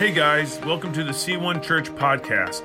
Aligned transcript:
Hey 0.00 0.12
guys, 0.12 0.58
welcome 0.60 0.94
to 0.94 1.04
the 1.04 1.12
C1 1.12 1.62
Church 1.62 1.90
podcast. 1.90 2.62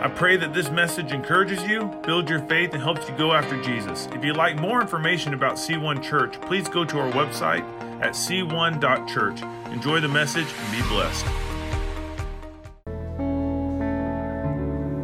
I 0.00 0.08
pray 0.08 0.38
that 0.38 0.54
this 0.54 0.70
message 0.70 1.12
encourages 1.12 1.62
you, 1.64 1.84
builds 2.06 2.30
your 2.30 2.38
faith, 2.46 2.72
and 2.72 2.82
helps 2.82 3.06
you 3.06 3.14
go 3.18 3.34
after 3.34 3.60
Jesus. 3.62 4.08
If 4.14 4.24
you'd 4.24 4.38
like 4.38 4.58
more 4.58 4.80
information 4.80 5.34
about 5.34 5.56
C1 5.56 6.02
Church, 6.02 6.40
please 6.40 6.70
go 6.70 6.86
to 6.86 6.98
our 6.98 7.12
website 7.12 7.60
at 8.00 8.12
c1.church. 8.14 9.42
Enjoy 9.70 10.00
the 10.00 10.08
message 10.08 10.46
and 10.46 10.72
be 10.72 10.80
blessed. 10.88 11.26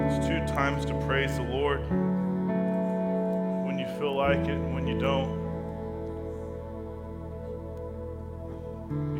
It's 0.00 0.26
two 0.26 0.54
times 0.54 0.86
to 0.86 0.94
praise 1.06 1.36
the 1.36 1.42
Lord 1.42 1.80
when 3.66 3.78
you 3.78 3.86
feel 3.98 4.16
like 4.16 4.38
it 4.38 4.48
and 4.48 4.74
when 4.74 4.86
you 4.86 4.98
don't. 4.98 5.45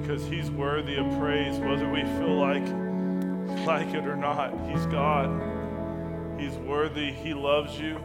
Because 0.07 0.25
he's 0.29 0.53
worthy 0.53 0.95
of 0.95 1.19
praise 1.19 1.59
whether 1.59 1.91
we 1.91 2.03
feel 2.03 2.37
like 2.39 2.63
like 3.67 3.89
it 3.89 4.07
or 4.07 4.15
not. 4.15 4.53
He's 4.71 4.87
god. 4.87 5.29
He's 6.39 6.55
worthy. 6.59 7.11
He 7.11 7.35
loves 7.35 7.81
you. 7.81 7.97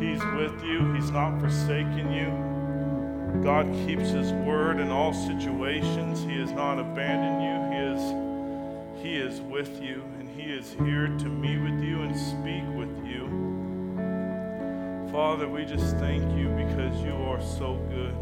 He's 0.00 0.18
with 0.34 0.60
you. 0.64 0.92
He's 0.94 1.12
not 1.12 1.38
forsaken 1.38 2.10
you. 2.10 3.42
God 3.44 3.66
keeps 3.86 4.08
his 4.08 4.32
word 4.32 4.80
in 4.80 4.90
all 4.90 5.12
situations. 5.12 6.24
He 6.24 6.36
has 6.40 6.50
not 6.50 6.80
abandoned 6.80 7.42
you. 7.44 7.60
He 7.70 7.84
is 7.94 8.24
he 9.00 9.16
is 9.16 9.40
with 9.42 9.80
you 9.80 10.02
and 10.18 10.28
he 10.28 10.50
is 10.50 10.72
here 10.84 11.06
to 11.06 11.26
meet 11.26 11.58
with 11.58 11.80
you 11.80 12.02
and 12.02 12.16
speak 12.16 12.64
with 12.76 13.06
you. 13.06 13.28
Father 15.12 15.48
we 15.48 15.64
just 15.64 15.96
thank 15.98 16.24
you 16.36 16.48
because 16.48 17.00
you 17.04 17.14
are 17.14 17.40
so 17.40 17.76
good 17.88 18.16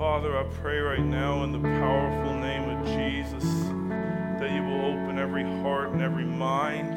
Father, 0.00 0.34
I 0.38 0.44
pray 0.62 0.78
right 0.78 1.04
now 1.04 1.44
in 1.44 1.52
the 1.52 1.58
powerful 1.58 2.32
name 2.32 2.70
of 2.70 2.86
Jesus 2.86 3.44
that 4.40 4.50
you 4.50 4.62
will 4.62 4.86
open 4.86 5.18
every 5.18 5.42
heart 5.42 5.90
and 5.90 6.00
every 6.00 6.24
mind. 6.24 6.88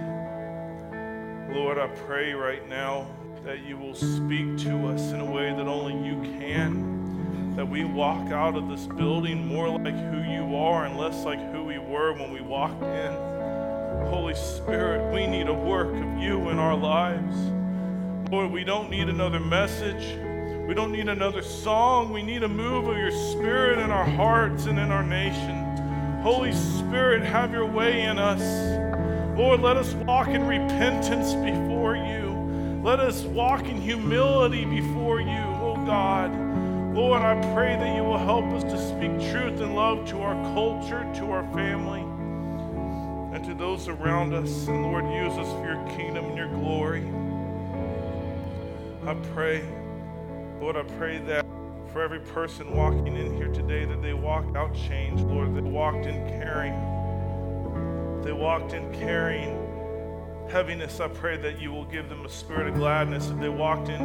Lord, 1.54 1.78
I 1.78 1.88
pray 1.88 2.32
right 2.32 2.66
now 2.70 3.06
that 3.44 3.66
you 3.66 3.76
will 3.76 3.94
speak 3.94 4.58
to 4.60 4.88
us 4.88 5.12
in 5.12 5.20
a 5.20 5.26
way 5.30 5.50
that 5.50 5.68
only 5.68 5.96
you 6.08 6.16
can. 6.40 7.58
That 7.58 7.68
we 7.68 7.84
walk 7.84 8.32
out 8.32 8.56
of 8.56 8.70
this 8.70 8.88
building 8.88 9.48
more 9.48 9.68
like 9.68 9.96
who 9.96 10.22
you 10.22 10.56
are 10.56 10.86
and 10.86 10.98
less 10.98 11.26
like 11.26 11.42
who 11.52 11.66
we 11.66 11.80
were 11.80 12.14
when 12.14 12.32
we 12.32 12.40
walked 12.40 12.84
in. 12.84 13.12
Holy 14.08 14.34
Spirit, 14.36 15.14
we 15.14 15.28
need 15.28 15.50
a 15.50 15.54
work 15.54 15.94
of 15.94 16.18
you 16.20 16.48
in 16.52 16.58
our 16.58 16.78
lives. 16.78 17.36
Lord, 18.32 18.50
we 18.50 18.64
don't 18.64 18.90
need 18.90 19.10
another 19.10 19.42
message. 19.42 20.18
We 20.74 20.76
don't 20.76 20.92
need 20.92 21.08
another 21.08 21.44
song. 21.44 22.12
We 22.12 22.24
need 22.24 22.42
a 22.42 22.48
move 22.48 22.88
of 22.88 22.98
your 22.98 23.12
spirit 23.12 23.78
in 23.78 23.92
our 23.92 24.04
hearts 24.06 24.66
and 24.66 24.80
in 24.80 24.90
our 24.92 25.04
nation. 25.04 25.78
Holy 26.24 26.52
Spirit, 26.52 27.22
have 27.22 27.52
your 27.52 27.68
way 27.68 28.02
in 28.06 28.18
us. 28.18 28.42
Lord, 29.38 29.60
let 29.62 29.78
us 29.78 29.94
walk 29.94 30.30
in 30.30 30.48
repentance 30.48 31.36
before 31.36 31.96
you. 31.96 32.82
Let 32.82 33.00
us 33.00 33.22
walk 33.22 33.68
in 33.68 33.80
humility 33.80 34.66
before 34.66 35.22
you, 35.22 35.44
oh 35.62 35.76
God. 35.86 36.32
Lord, 36.96 37.22
I 37.22 37.40
pray 37.54 37.76
that 37.76 37.96
you 37.96 38.04
will 38.04 38.18
help 38.18 38.46
us 38.46 38.64
to 38.64 38.88
speak 38.88 39.12
truth 39.32 39.62
and 39.62 39.76
love 39.76 40.08
to 40.08 40.22
our 40.22 40.34
culture, 40.56 41.08
to 41.18 41.26
our 41.34 41.44
family, 41.54 42.02
and 43.36 43.46
to 43.46 43.54
those 43.54 43.90
around 43.90 44.34
us. 44.34 44.68
And 44.68 44.82
Lord, 44.82 45.06
use 45.06 45.38
us 45.38 45.54
for 45.54 45.68
your 45.68 45.88
kingdom 45.96 46.26
and 46.26 46.36
your 46.36 46.50
glory. 46.50 47.04
I 49.08 49.14
pray. 49.36 49.83
Lord, 50.64 50.78
I 50.78 50.84
pray 50.96 51.18
that 51.18 51.46
for 51.92 52.02
every 52.02 52.22
person 52.22 52.74
walking 52.74 53.18
in 53.18 53.36
here 53.36 53.50
today, 53.50 53.84
that 53.84 54.02
they 54.02 54.14
walk 54.14 54.56
out 54.56 54.74
changed, 54.74 55.26
Lord. 55.26 55.54
They 55.54 55.60
walked 55.60 56.06
in 56.06 56.26
caring. 56.26 56.72
They 58.22 58.32
walked 58.32 58.72
in 58.72 58.90
carrying 58.94 59.60
heaviness. 60.50 61.02
I 61.02 61.10
pray 61.10 61.36
that 61.36 61.60
you 61.60 61.74
will 61.74 61.84
give 61.84 62.08
them 62.08 62.24
a 62.24 62.30
spirit 62.30 62.70
of 62.70 62.76
gladness. 62.76 63.28
If 63.28 63.42
they 63.42 63.50
walked 63.50 63.90
in 63.90 64.00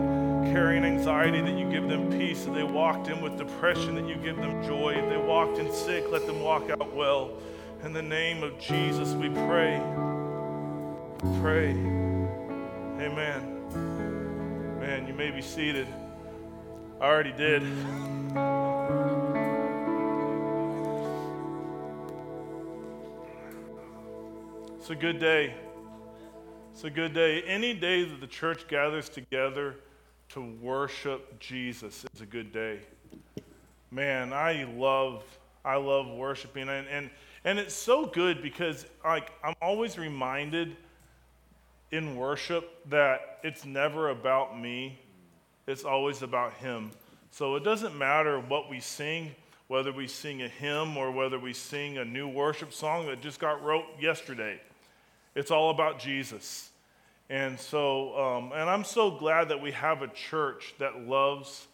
carrying 0.53 0.83
anxiety, 0.83 1.41
that 1.43 1.57
you 1.57 1.71
give 1.71 1.89
them 1.89 2.11
peace. 2.11 2.45
If 2.45 2.55
they 2.55 2.65
walked 2.65 3.07
in 3.07 3.21
with 3.21 3.39
depression, 3.39 3.95
that 3.95 4.09
you 4.09 4.17
give 4.17 4.35
them 4.35 4.61
joy. 4.65 4.95
If 4.95 5.09
they 5.09 5.17
walked 5.17 5.59
in 5.59 5.73
sick, 5.73 6.07
let 6.11 6.27
them 6.27 6.41
walk 6.41 6.71
out 6.71 6.93
well. 6.93 7.39
In 7.85 7.93
the 7.93 8.03
name 8.03 8.43
of 8.43 8.59
Jesus, 8.59 9.13
we 9.13 9.29
pray. 9.29 9.81
Pray. 11.41 11.71
Amen. 12.99 13.61
Man, 14.81 15.07
you 15.07 15.15
may 15.15 15.31
be 15.31 15.41
seated. 15.41 15.87
I 17.01 17.05
already 17.05 17.31
did. 17.31 17.63
It's 24.79 24.91
a 24.91 24.97
good 24.97 25.21
day. 25.21 25.55
It's 26.73 26.83
a 26.83 26.91
good 26.91 27.15
day. 27.15 27.43
Any 27.43 27.73
day 27.73 28.03
that 28.03 28.21
the 28.21 28.27
church 28.27 28.67
gathers 28.67 29.09
together 29.09 29.77
to 30.31 30.41
worship 30.61 31.39
Jesus 31.39 32.05
is 32.13 32.21
a 32.21 32.27
good 32.27 32.53
day. 32.53 32.81
Man, 33.93 34.33
I 34.33 34.65
love 34.65 35.23
I 35.65 35.77
love 35.77 36.09
worshiping 36.09 36.69
and 36.69 36.89
and, 36.89 37.11
and 37.45 37.61
it's 37.61 37.75
so 37.75 38.07
good 38.07 38.43
because 38.43 38.87
like 39.05 39.31
I'm 39.45 39.55
always 39.63 39.99
reminded 39.99 40.77
in 41.93 42.17
worship 42.17 42.85
that 42.91 43.39
it's 43.45 43.65
never 43.65 44.11
about 44.11 44.61
me 44.61 44.99
it's 45.69 45.85
always 45.85 46.23
about 46.23 46.55
Him. 46.55 46.91
So 47.31 47.55
it 47.55 47.63
doesn't 47.63 47.97
matter 47.97 48.41
what 48.41 48.71
we 48.71 48.81
sing, 48.81 49.35
whether 49.69 49.93
we 49.93 50.09
sing 50.09 50.43
a 50.43 50.49
hymn 50.49 50.97
or 50.97 51.11
whether 51.11 51.39
we 51.39 51.53
sing 51.53 51.99
a 51.99 52.05
new 52.05 52.27
worship 52.27 52.73
song 52.73 53.07
that 53.07 53.21
just 53.21 53.39
got 53.39 53.63
wrote 53.63 53.85
yesterday. 54.01 54.59
It's 55.35 55.51
all 55.51 55.71
about 55.71 55.99
Jesus. 55.99 56.71
And 57.29 57.61
so, 57.61 58.19
um, 58.19 58.53
and 58.53 58.71
I'm 58.71 58.83
so 58.83 59.11
glad 59.11 59.51
that 59.51 59.61
we 59.61 59.71
have 59.73 60.01
a 60.01 60.09
church 60.09 60.75
that 60.79 61.07
loves 61.07 61.67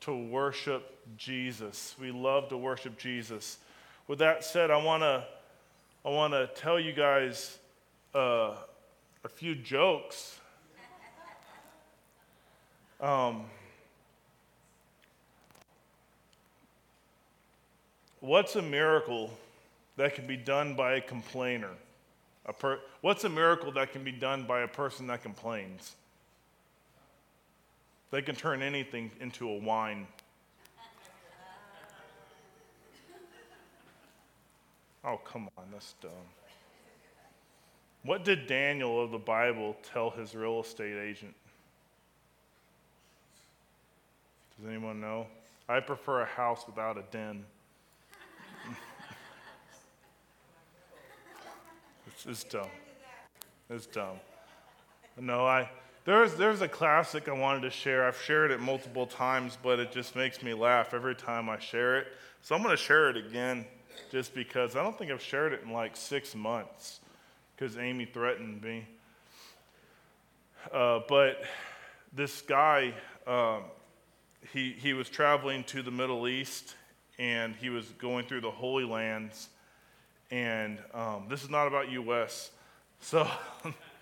to 0.00 0.14
worship 0.14 0.98
Jesus. 1.16 1.94
We 2.00 2.10
love 2.10 2.48
to 2.48 2.56
worship 2.56 2.98
Jesus. 2.98 3.58
With 4.08 4.18
that 4.18 4.44
said, 4.44 4.72
I 4.72 4.82
want 4.82 5.02
to 5.02 5.24
I 6.04 6.08
want 6.08 6.34
to 6.34 6.48
tell 6.60 6.78
you 6.78 6.92
guys 6.92 7.58
uh, 8.14 8.54
a 9.24 9.28
few 9.28 9.54
jokes 9.54 10.38
um, 13.00 13.44
what's 18.20 18.56
a 18.56 18.62
miracle 18.62 19.30
that 19.96 20.14
can 20.14 20.26
be 20.26 20.36
done 20.36 20.74
by 20.74 20.94
a 20.94 21.00
complainer? 21.00 21.70
A 22.46 22.52
per- 22.52 22.80
what's 23.00 23.24
a 23.24 23.28
miracle 23.28 23.72
that 23.72 23.92
can 23.92 24.04
be 24.04 24.12
done 24.12 24.44
by 24.44 24.60
a 24.60 24.68
person 24.68 25.06
that 25.08 25.22
complains? 25.22 25.94
They 28.10 28.22
can 28.22 28.36
turn 28.36 28.62
anything 28.62 29.10
into 29.20 29.48
a 29.48 29.58
wine. 29.58 30.06
Oh, 35.04 35.20
come 35.24 35.48
on, 35.56 35.64
that's 35.72 35.94
dumb. 36.00 36.10
What 38.02 38.24
did 38.24 38.46
Daniel 38.46 39.02
of 39.02 39.10
the 39.10 39.18
Bible 39.18 39.76
tell 39.92 40.10
his 40.10 40.34
real 40.34 40.60
estate 40.60 40.96
agent? 40.96 41.34
Does 44.58 44.68
anyone 44.68 45.00
know? 45.00 45.26
I 45.68 45.80
prefer 45.80 46.22
a 46.22 46.26
house 46.26 46.64
without 46.66 46.96
a 46.96 47.02
den. 47.10 47.44
it's, 52.06 52.26
it's 52.26 52.44
dumb. 52.44 52.68
It's 53.68 53.86
dumb. 53.86 54.20
No, 55.18 55.44
I 55.46 55.68
there's 56.06 56.34
there's 56.36 56.62
a 56.62 56.68
classic 56.68 57.28
I 57.28 57.32
wanted 57.32 57.62
to 57.62 57.70
share. 57.70 58.06
I've 58.06 58.20
shared 58.22 58.52
it 58.52 58.60
multiple 58.60 59.06
times, 59.06 59.58
but 59.60 59.80
it 59.80 59.90
just 59.90 60.14
makes 60.14 60.40
me 60.40 60.54
laugh 60.54 60.94
every 60.94 61.16
time 61.16 61.48
I 61.48 61.58
share 61.58 61.98
it. 61.98 62.06
So 62.42 62.54
I'm 62.54 62.62
going 62.62 62.76
to 62.76 62.82
share 62.82 63.10
it 63.10 63.16
again, 63.16 63.66
just 64.12 64.32
because 64.32 64.76
I 64.76 64.84
don't 64.84 64.96
think 64.96 65.10
I've 65.10 65.20
shared 65.20 65.52
it 65.52 65.62
in 65.64 65.72
like 65.72 65.96
six 65.96 66.34
months, 66.36 67.00
because 67.56 67.76
Amy 67.76 68.04
threatened 68.04 68.62
me. 68.62 68.86
Uh, 70.72 71.00
but 71.08 71.42
this 72.12 72.40
guy, 72.40 72.94
um, 73.26 73.64
he, 74.52 74.72
he 74.72 74.92
was 74.92 75.08
traveling 75.08 75.64
to 75.64 75.82
the 75.82 75.90
Middle 75.90 76.28
East 76.28 76.74
and 77.18 77.54
he 77.56 77.70
was 77.70 77.86
going 77.98 78.26
through 78.26 78.42
the 78.42 78.50
Holy 78.50 78.84
Lands. 78.84 79.48
And 80.30 80.78
um, 80.92 81.26
this 81.28 81.42
is 81.42 81.50
not 81.50 81.66
about 81.66 81.90
U.S. 81.90 82.50
So, 83.00 83.28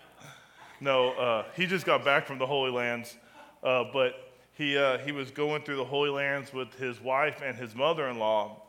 no, 0.81 1.11
uh, 1.11 1.45
he 1.55 1.65
just 1.65 1.85
got 1.85 2.03
back 2.03 2.27
from 2.27 2.39
the 2.39 2.45
Holy 2.47 2.71
Lands. 2.71 3.15
Uh, 3.63 3.85
but 3.93 4.31
he, 4.53 4.77
uh, 4.77 4.97
he 4.99 5.11
was 5.11 5.31
going 5.31 5.63
through 5.63 5.77
the 5.77 5.85
Holy 5.85 6.09
Lands 6.09 6.53
with 6.53 6.73
his 6.75 7.01
wife 7.01 7.41
and 7.43 7.55
his 7.55 7.73
mother 7.75 8.07
in 8.09 8.19
law. 8.19 8.61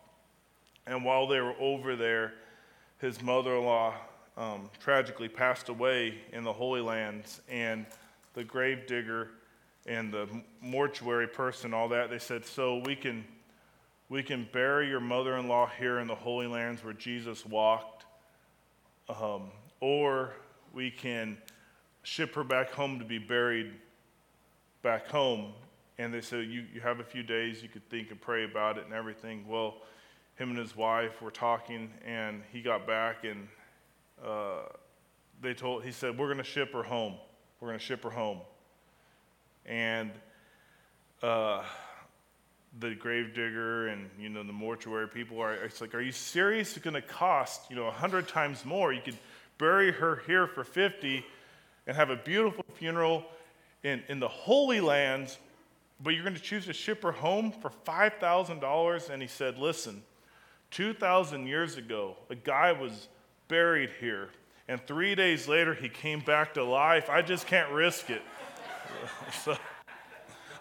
And 0.86 1.04
while 1.04 1.26
they 1.26 1.40
were 1.40 1.54
over 1.58 1.96
there, 1.96 2.34
his 3.00 3.20
mother 3.20 3.56
in 3.56 3.64
law 3.64 3.94
um, 4.36 4.70
tragically 4.80 5.28
passed 5.28 5.68
away 5.68 6.18
in 6.32 6.44
the 6.44 6.52
Holy 6.52 6.80
Lands. 6.80 7.40
And 7.50 7.86
the 8.34 8.44
grave 8.44 8.86
digger 8.86 9.30
and 9.86 10.12
the 10.12 10.28
mortuary 10.60 11.28
person, 11.28 11.72
all 11.72 11.88
that, 11.88 12.10
they 12.10 12.18
said, 12.18 12.44
so 12.44 12.82
we 12.84 12.96
can, 12.96 13.24
we 14.08 14.22
can 14.22 14.48
bury 14.52 14.88
your 14.88 15.00
mother 15.00 15.36
in 15.36 15.46
law 15.46 15.70
here 15.78 16.00
in 16.00 16.08
the 16.08 16.14
Holy 16.14 16.48
Lands 16.48 16.82
where 16.82 16.92
Jesus 16.92 17.46
walked, 17.46 18.04
um, 19.08 19.50
or 19.80 20.32
we 20.72 20.90
can 20.90 21.38
ship 22.02 22.34
her 22.34 22.44
back 22.44 22.70
home 22.72 22.98
to 22.98 23.04
be 23.04 23.18
buried 23.18 23.72
back 24.82 25.08
home. 25.08 25.52
And 25.98 26.12
they 26.12 26.20
said, 26.20 26.46
you, 26.46 26.64
you 26.74 26.80
have 26.80 27.00
a 27.00 27.04
few 27.04 27.22
days, 27.22 27.62
you 27.62 27.68
could 27.68 27.88
think 27.88 28.10
and 28.10 28.20
pray 28.20 28.44
about 28.44 28.78
it 28.78 28.84
and 28.84 28.92
everything. 28.92 29.46
Well, 29.48 29.76
him 30.34 30.50
and 30.50 30.58
his 30.58 30.76
wife 30.76 31.22
were 31.22 31.30
talking, 31.30 31.90
and 32.04 32.42
he 32.52 32.60
got 32.60 32.86
back, 32.86 33.24
and 33.24 33.48
uh, 34.22 34.64
they 35.40 35.54
told, 35.54 35.84
he 35.84 35.92
said, 35.92 36.18
We're 36.18 36.26
going 36.26 36.36
to 36.38 36.44
ship 36.44 36.72
her 36.72 36.82
home. 36.82 37.14
We're 37.60 37.68
going 37.68 37.78
to 37.78 37.84
ship 37.84 38.02
her 38.02 38.10
home. 38.10 38.40
And 39.66 40.12
uh, 41.22 41.62
the 42.78 42.94
gravedigger 42.94 43.88
and 43.88 44.08
you 44.18 44.28
know 44.28 44.42
the 44.42 44.52
mortuary 44.52 45.08
people 45.08 45.40
are 45.40 45.54
it's 45.54 45.80
like 45.80 45.94
are 45.94 46.00
you 46.00 46.12
serious? 46.12 46.76
It's 46.76 46.84
going 46.84 46.94
to 46.94 47.02
cost 47.02 47.62
you 47.70 47.76
know 47.76 47.84
100 47.84 48.28
times 48.28 48.64
more. 48.64 48.92
You 48.92 49.00
could 49.02 49.18
bury 49.58 49.92
her 49.92 50.22
here 50.26 50.46
for 50.46 50.64
50 50.64 51.24
and 51.86 51.96
have 51.96 52.10
a 52.10 52.16
beautiful 52.16 52.64
funeral 52.74 53.24
in, 53.82 54.02
in 54.08 54.20
the 54.20 54.28
holy 54.28 54.80
lands 54.80 55.38
but 56.02 56.10
you're 56.10 56.24
going 56.24 56.34
to 56.34 56.42
choose 56.42 56.66
to 56.66 56.74
ship 56.74 57.02
her 57.02 57.12
home 57.12 57.50
for 57.50 57.70
$5000 57.86 59.10
and 59.10 59.22
he 59.22 59.28
said 59.28 59.56
listen 59.56 60.02
2000 60.72 61.46
years 61.46 61.78
ago 61.78 62.16
a 62.28 62.34
guy 62.34 62.72
was 62.72 63.08
buried 63.48 63.90
here 63.98 64.28
and 64.68 64.84
three 64.86 65.14
days 65.14 65.48
later 65.48 65.74
he 65.74 65.88
came 65.88 66.20
back 66.20 66.54
to 66.54 66.64
life. 66.64 67.08
I 67.08 67.22
just 67.22 67.46
can't 67.46 67.70
risk 67.70 68.10
it 68.10 68.22
so 69.44 69.56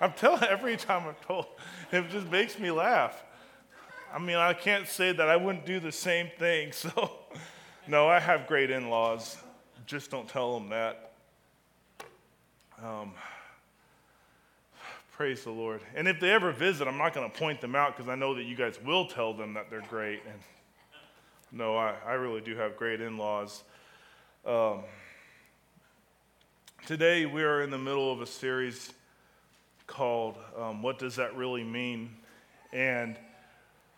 I'm 0.02 0.14
telling 0.14 0.44
every 0.44 0.78
time 0.78 1.08
I'm 1.08 1.16
told, 1.26 1.48
it 1.92 2.10
just 2.10 2.30
makes 2.30 2.60
me 2.60 2.72
laugh. 2.72 3.24
I 4.14 4.20
mean, 4.20 4.38
I 4.38 4.54
can't 4.54 4.88
say 4.88 5.12
that 5.12 5.28
I 5.28 5.36
wouldn't 5.36 5.66
do 5.66 5.80
the 5.80 5.92
same 5.92 6.30
thing. 6.38 6.72
So, 6.86 7.12
no, 7.88 8.08
I 8.08 8.20
have 8.20 8.48
great 8.48 8.72
in 8.72 8.90
laws. 8.90 9.38
Just 9.86 10.10
don't 10.10 10.28
tell 10.28 10.60
them 10.60 10.70
that. 10.70 11.12
Um, 12.84 13.14
praise 15.12 15.44
the 15.44 15.52
Lord. 15.52 15.82
And 15.96 16.08
if 16.08 16.20
they 16.20 16.32
ever 16.32 16.52
visit, 16.52 16.88
I'm 16.88 16.98
not 16.98 17.14
going 17.14 17.30
to 17.30 17.38
point 17.38 17.62
them 17.62 17.76
out 17.76 17.96
because 17.96 18.10
I 18.10 18.16
know 18.16 18.34
that 18.36 18.44
you 18.44 18.56
guys 18.56 18.80
will 18.84 19.06
tell 19.06 19.34
them 19.34 19.54
that 19.54 19.70
they're 19.70 19.86
great. 19.90 20.22
And 20.26 20.40
no, 21.52 21.78
I, 21.78 21.94
I 22.06 22.14
really 22.14 22.42
do 22.42 22.56
have 22.56 22.76
great 22.76 23.02
in 23.02 23.18
laws. 23.18 23.64
Um, 24.46 24.82
today, 26.86 27.26
we 27.26 27.42
are 27.42 27.64
in 27.64 27.72
the 27.72 27.80
middle 27.80 28.12
of 28.12 28.22
a 28.22 28.28
series 28.28 28.94
called 29.88 30.38
um, 30.56 30.84
What 30.84 31.00
Does 31.00 31.16
That 31.16 31.36
Really 31.36 31.64
Mean? 31.64 32.12
And 32.72 33.18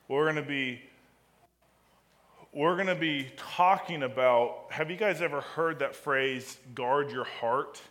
we're 0.08 0.24
going 0.24 0.38
to 0.38 0.42
be 0.42 0.82
we're 2.54 2.76
going 2.76 2.88
to 2.88 2.96
be 2.96 3.28
talking 3.36 4.04
about 4.04 4.68
have 4.70 4.90
you 4.90 4.96
guys 4.96 5.22
ever 5.22 5.42
heard 5.42 5.80
that 5.80 5.98
phrase 5.98 6.58
guard 6.76 7.12
your 7.12 7.26
heart 7.26 7.82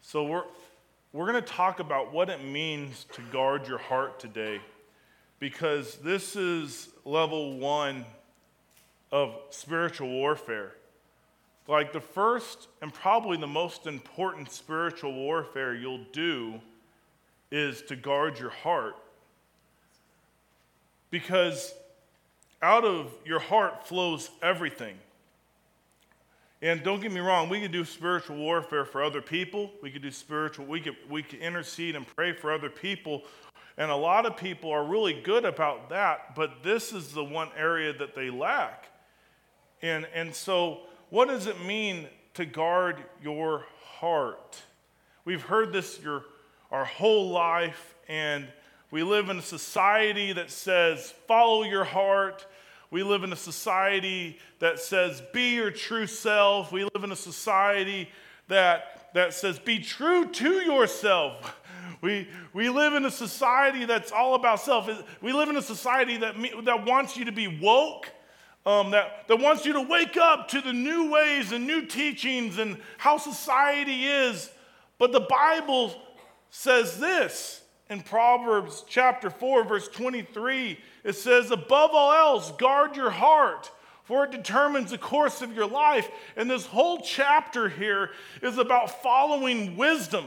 so 0.00 0.24
we're 0.24 0.44
we're 1.12 1.30
going 1.30 1.42
to 1.42 1.48
talk 1.48 1.80
about 1.80 2.14
what 2.14 2.30
it 2.30 2.42
means 2.42 3.04
to 3.12 3.20
guard 3.30 3.68
your 3.68 3.78
heart 3.78 4.18
today 4.18 4.58
because 5.38 5.96
this 5.96 6.34
is 6.34 6.88
level 7.04 7.58
1 7.58 8.06
of 9.12 9.34
spiritual 9.50 10.08
warfare 10.08 10.72
like 11.68 11.92
the 11.92 12.00
first 12.00 12.68
and 12.80 12.92
probably 12.92 13.36
the 13.36 13.46
most 13.46 13.86
important 13.86 14.50
spiritual 14.50 15.12
warfare 15.12 15.74
you'll 15.74 16.06
do 16.12 16.54
is 17.52 17.82
to 17.82 17.94
guard 17.94 18.38
your 18.38 18.50
heart. 18.50 18.96
Because 21.10 21.74
out 22.62 22.84
of 22.84 23.12
your 23.24 23.38
heart 23.38 23.86
flows 23.86 24.30
everything. 24.42 24.96
And 26.60 26.82
don't 26.82 27.00
get 27.00 27.12
me 27.12 27.20
wrong, 27.20 27.48
we 27.48 27.60
could 27.60 27.70
do 27.70 27.84
spiritual 27.84 28.36
warfare 28.36 28.84
for 28.84 29.02
other 29.02 29.22
people. 29.22 29.70
We 29.80 29.90
could 29.90 30.02
do 30.02 30.10
spiritual, 30.10 30.66
we 30.66 30.80
could, 30.80 30.96
we 31.08 31.22
could 31.22 31.38
intercede 31.38 31.94
and 31.94 32.06
pray 32.06 32.32
for 32.32 32.52
other 32.52 32.70
people. 32.70 33.22
And 33.76 33.92
a 33.92 33.96
lot 33.96 34.26
of 34.26 34.36
people 34.36 34.72
are 34.72 34.84
really 34.84 35.20
good 35.22 35.44
about 35.44 35.90
that, 35.90 36.34
but 36.34 36.64
this 36.64 36.92
is 36.92 37.12
the 37.12 37.22
one 37.22 37.50
area 37.56 37.92
that 37.96 38.14
they 38.14 38.28
lack. 38.28 38.88
And, 39.82 40.08
and 40.12 40.34
so 40.34 40.80
what 41.10 41.28
does 41.28 41.46
it 41.46 41.64
mean 41.64 42.06
to 42.34 42.44
guard 42.44 42.96
your 43.22 43.64
heart? 43.84 44.60
We've 45.24 45.42
heard 45.42 45.72
this 45.72 46.00
your, 46.02 46.24
our 46.70 46.84
whole 46.84 47.30
life, 47.30 47.94
and 48.08 48.46
we 48.90 49.02
live 49.02 49.28
in 49.28 49.38
a 49.38 49.42
society 49.42 50.32
that 50.32 50.50
says, 50.50 51.12
follow 51.26 51.62
your 51.62 51.84
heart. 51.84 52.46
We 52.90 53.02
live 53.02 53.22
in 53.22 53.32
a 53.32 53.36
society 53.36 54.38
that 54.60 54.78
says, 54.78 55.22
be 55.32 55.54
your 55.54 55.70
true 55.70 56.06
self. 56.06 56.72
We 56.72 56.84
live 56.84 57.04
in 57.04 57.12
a 57.12 57.16
society 57.16 58.08
that, 58.48 59.10
that 59.14 59.34
says, 59.34 59.58
be 59.58 59.78
true 59.80 60.26
to 60.26 60.50
yourself. 60.52 61.56
We, 62.00 62.28
we 62.52 62.68
live 62.68 62.94
in 62.94 63.04
a 63.06 63.10
society 63.10 63.84
that's 63.84 64.12
all 64.12 64.36
about 64.36 64.60
self. 64.60 64.88
We 65.20 65.32
live 65.32 65.48
in 65.48 65.56
a 65.56 65.62
society 65.62 66.16
that, 66.18 66.36
that 66.64 66.86
wants 66.86 67.16
you 67.16 67.24
to 67.24 67.32
be 67.32 67.48
woke 67.48 68.08
um, 68.66 68.90
that, 68.90 69.26
that 69.28 69.38
wants 69.40 69.64
you 69.64 69.72
to 69.74 69.82
wake 69.82 70.16
up 70.16 70.48
to 70.48 70.60
the 70.60 70.72
new 70.72 71.10
ways 71.10 71.52
and 71.52 71.66
new 71.66 71.86
teachings 71.86 72.58
and 72.58 72.78
how 72.98 73.16
society 73.16 74.04
is. 74.04 74.50
But 74.98 75.12
the 75.12 75.20
Bible 75.20 75.94
says 76.50 76.98
this 76.98 77.62
in 77.88 78.02
Proverbs 78.02 78.84
chapter 78.86 79.30
4, 79.30 79.64
verse 79.64 79.88
23. 79.88 80.78
It 81.04 81.14
says, 81.14 81.50
Above 81.50 81.90
all 81.92 82.12
else, 82.12 82.52
guard 82.52 82.96
your 82.96 83.10
heart, 83.10 83.70
for 84.04 84.24
it 84.24 84.30
determines 84.30 84.90
the 84.90 84.98
course 84.98 85.40
of 85.42 85.54
your 85.54 85.66
life. 85.66 86.08
And 86.36 86.50
this 86.50 86.66
whole 86.66 87.00
chapter 87.00 87.68
here 87.68 88.10
is 88.42 88.58
about 88.58 89.02
following 89.02 89.76
wisdom. 89.76 90.26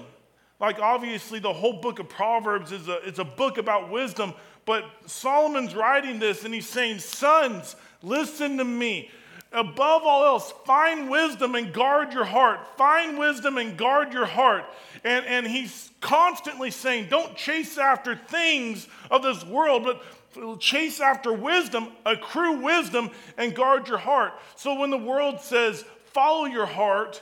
Like, 0.59 0.79
obviously, 0.79 1.39
the 1.39 1.53
whole 1.53 1.81
book 1.81 1.99
of 1.99 2.07
Proverbs 2.07 2.71
is 2.71 2.87
a, 2.87 3.07
it's 3.07 3.19
a 3.19 3.25
book 3.25 3.57
about 3.57 3.89
wisdom, 3.89 4.33
but 4.65 4.85
Solomon's 5.07 5.73
writing 5.73 6.19
this 6.19 6.45
and 6.45 6.53
he's 6.53 6.69
saying, 6.69 6.99
Sons, 6.99 7.75
Listen 8.03 8.57
to 8.57 8.63
me. 8.63 9.09
Above 9.53 10.03
all 10.05 10.23
else, 10.23 10.53
find 10.65 11.09
wisdom 11.09 11.55
and 11.55 11.73
guard 11.73 12.13
your 12.13 12.23
heart. 12.23 12.59
Find 12.77 13.19
wisdom 13.19 13.57
and 13.57 13.77
guard 13.77 14.13
your 14.13 14.25
heart. 14.25 14.63
And, 15.03 15.25
and 15.25 15.45
he's 15.45 15.91
constantly 15.99 16.71
saying, 16.71 17.07
don't 17.09 17.35
chase 17.35 17.77
after 17.77 18.15
things 18.15 18.87
of 19.09 19.23
this 19.23 19.43
world, 19.43 19.83
but 19.83 20.59
chase 20.59 21.01
after 21.01 21.33
wisdom, 21.33 21.89
accrue 22.05 22.61
wisdom, 22.61 23.09
and 23.37 23.53
guard 23.53 23.89
your 23.89 23.97
heart. 23.97 24.33
So 24.55 24.79
when 24.79 24.89
the 24.89 24.97
world 24.97 25.41
says, 25.41 25.83
follow 26.13 26.45
your 26.45 26.65
heart, 26.65 27.21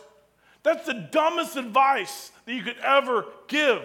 that's 0.62 0.86
the 0.86 0.94
dumbest 0.94 1.56
advice 1.56 2.32
that 2.46 2.53
you 2.53 2.62
could 2.62 2.77
ever 2.84 3.25
give. 3.48 3.82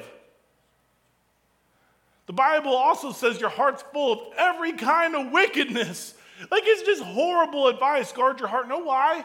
The 2.26 2.33
Bible 2.33 2.75
also 2.75 3.12
says 3.12 3.40
your 3.40 3.50
heart's 3.50 3.83
full 3.92 4.12
of 4.12 4.18
every 4.37 4.73
kind 4.73 5.14
of 5.14 5.33
wickedness. 5.33 6.13
Like 6.50 6.62
it's 6.67 6.83
just 6.83 7.03
horrible 7.03 7.69
advice. 7.69 8.12
Guard 8.12 8.41
your 8.41 8.49
heart. 8.49 8.69
Know 8.69 8.79
why? 8.79 9.25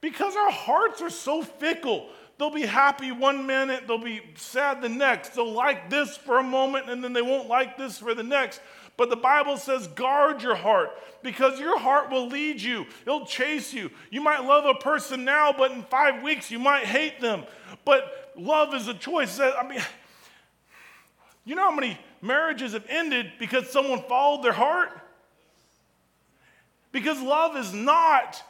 Because 0.00 0.36
our 0.36 0.50
hearts 0.50 1.02
are 1.02 1.10
so 1.10 1.42
fickle. 1.42 2.08
They'll 2.38 2.50
be 2.50 2.66
happy 2.66 3.10
one 3.10 3.46
minute, 3.46 3.88
they'll 3.88 3.98
be 3.98 4.20
sad 4.36 4.80
the 4.80 4.88
next. 4.88 5.30
They'll 5.30 5.52
like 5.52 5.90
this 5.90 6.16
for 6.16 6.38
a 6.38 6.42
moment, 6.42 6.88
and 6.88 7.02
then 7.02 7.12
they 7.12 7.22
won't 7.22 7.48
like 7.48 7.76
this 7.76 7.98
for 7.98 8.14
the 8.14 8.22
next. 8.22 8.60
But 8.96 9.10
the 9.10 9.16
Bible 9.16 9.56
says, 9.56 9.88
guard 9.88 10.42
your 10.42 10.54
heart 10.54 10.90
because 11.22 11.58
your 11.58 11.78
heart 11.78 12.10
will 12.10 12.28
lead 12.28 12.60
you. 12.60 12.86
It'll 13.02 13.26
chase 13.26 13.72
you. 13.72 13.90
You 14.10 14.20
might 14.20 14.44
love 14.44 14.64
a 14.66 14.74
person 14.74 15.24
now, 15.24 15.52
but 15.56 15.72
in 15.72 15.82
five 15.84 16.22
weeks 16.22 16.50
you 16.50 16.58
might 16.58 16.84
hate 16.84 17.20
them. 17.20 17.44
But 17.84 18.32
love 18.36 18.74
is 18.74 18.88
a 18.88 18.94
choice. 18.94 19.38
I 19.40 19.66
mean, 19.68 19.80
you 21.44 21.54
know 21.54 21.70
how 21.70 21.74
many 21.74 21.98
marriages 22.22 22.72
have 22.72 22.86
ended 22.88 23.32
because 23.38 23.70
someone 23.70 24.02
followed 24.08 24.44
their 24.44 24.52
heart? 24.52 24.90
Because 26.92 27.20
love 27.20 27.56
is 27.56 27.72
not 27.72 28.42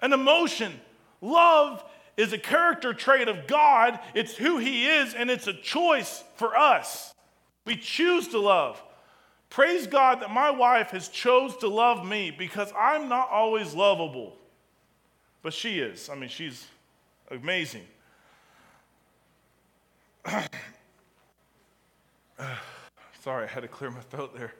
an 0.00 0.12
emotion. 0.12 0.72
Love 1.20 1.84
is 2.16 2.32
a 2.32 2.38
character 2.38 2.92
trait 2.92 3.28
of 3.28 3.46
God. 3.46 3.98
It's 4.14 4.36
who 4.36 4.58
He 4.58 4.86
is, 4.86 5.14
and 5.14 5.30
it's 5.30 5.46
a 5.46 5.54
choice 5.54 6.24
for 6.36 6.56
us. 6.56 7.14
We 7.64 7.76
choose 7.76 8.28
to 8.28 8.38
love. 8.38 8.82
Praise 9.50 9.86
God 9.86 10.20
that 10.20 10.30
my 10.30 10.50
wife 10.50 10.90
has 10.90 11.08
chose 11.08 11.56
to 11.58 11.68
love 11.68 12.06
me 12.06 12.30
because 12.30 12.72
I'm 12.76 13.08
not 13.08 13.28
always 13.30 13.74
lovable. 13.74 14.36
But 15.42 15.52
she 15.52 15.78
is. 15.78 16.08
I 16.08 16.14
mean, 16.14 16.30
she's 16.30 16.66
amazing. 17.30 17.82
Sorry, 23.20 23.44
I 23.44 23.46
had 23.46 23.60
to 23.60 23.68
clear 23.68 23.90
my 23.90 24.00
throat 24.00 24.34
there. 24.36 24.54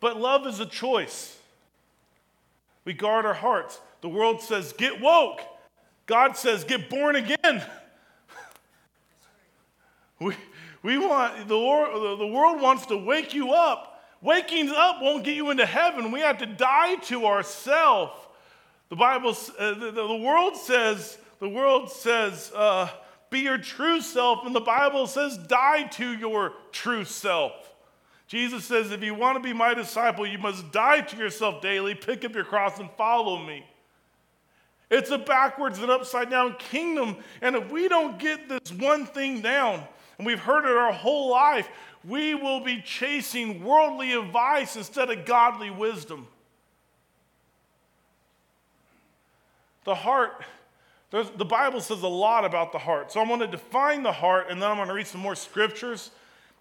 But 0.00 0.20
love 0.20 0.46
is 0.46 0.60
a 0.60 0.66
choice. 0.66 1.36
We 2.86 2.94
guard 2.94 3.26
our 3.26 3.34
hearts. 3.34 3.78
The 4.00 4.08
world 4.08 4.40
says, 4.40 4.72
get 4.72 5.02
woke. 5.02 5.42
God 6.06 6.38
says, 6.38 6.64
get 6.64 6.88
born 6.88 7.16
again. 7.16 7.62
we, 10.20 10.34
We 10.86 10.98
want 10.98 11.48
the 11.48 11.58
world, 11.58 12.20
the 12.20 12.26
world 12.28 12.62
wants 12.62 12.86
to 12.86 12.96
wake 12.96 13.34
you 13.34 13.52
up. 13.52 14.04
Waking 14.22 14.70
up 14.70 15.02
won't 15.02 15.24
get 15.24 15.34
you 15.34 15.50
into 15.50 15.66
heaven. 15.66 16.12
We 16.12 16.20
have 16.20 16.38
to 16.38 16.46
die 16.46 16.94
to 17.06 17.26
ourselves. 17.26 18.12
The 18.88 18.94
Bible, 18.94 19.36
uh, 19.58 19.74
the, 19.74 19.90
the, 19.90 20.16
world 20.16 20.56
says, 20.56 21.18
the 21.40 21.48
world 21.48 21.90
says, 21.90 22.52
uh, 22.54 22.88
be 23.30 23.40
your 23.40 23.58
true 23.58 24.00
self, 24.00 24.46
and 24.46 24.54
the 24.54 24.60
Bible 24.60 25.08
says, 25.08 25.36
die 25.36 25.88
to 25.94 26.16
your 26.16 26.52
true 26.70 27.04
self. 27.04 27.52
Jesus 28.26 28.64
says, 28.64 28.90
if 28.90 29.02
you 29.02 29.14
want 29.14 29.36
to 29.36 29.42
be 29.42 29.52
my 29.52 29.72
disciple, 29.72 30.26
you 30.26 30.38
must 30.38 30.72
die 30.72 31.00
to 31.00 31.16
yourself 31.16 31.62
daily, 31.62 31.94
pick 31.94 32.24
up 32.24 32.34
your 32.34 32.44
cross, 32.44 32.80
and 32.80 32.90
follow 32.96 33.38
me. 33.38 33.64
It's 34.90 35.10
a 35.10 35.18
backwards 35.18 35.78
and 35.78 35.90
upside 35.90 36.30
down 36.30 36.54
kingdom. 36.58 37.16
And 37.40 37.54
if 37.56 37.70
we 37.70 37.88
don't 37.88 38.18
get 38.18 38.48
this 38.48 38.72
one 38.72 39.06
thing 39.06 39.40
down, 39.40 39.82
and 40.18 40.26
we've 40.26 40.40
heard 40.40 40.64
it 40.64 40.76
our 40.76 40.92
whole 40.92 41.30
life, 41.30 41.68
we 42.04 42.34
will 42.34 42.60
be 42.60 42.80
chasing 42.82 43.64
worldly 43.64 44.12
advice 44.12 44.76
instead 44.76 45.10
of 45.10 45.24
godly 45.24 45.70
wisdom. 45.70 46.26
The 49.84 49.94
heart, 49.94 50.42
the 51.10 51.44
Bible 51.44 51.80
says 51.80 52.02
a 52.02 52.08
lot 52.08 52.44
about 52.44 52.72
the 52.72 52.78
heart. 52.78 53.12
So 53.12 53.20
I'm 53.20 53.28
going 53.28 53.40
to 53.40 53.46
define 53.46 54.02
the 54.02 54.12
heart 54.12 54.46
and 54.50 54.60
then 54.60 54.68
I'm 54.70 54.76
going 54.76 54.88
to 54.88 54.94
read 54.94 55.06
some 55.06 55.20
more 55.20 55.36
scriptures. 55.36 56.10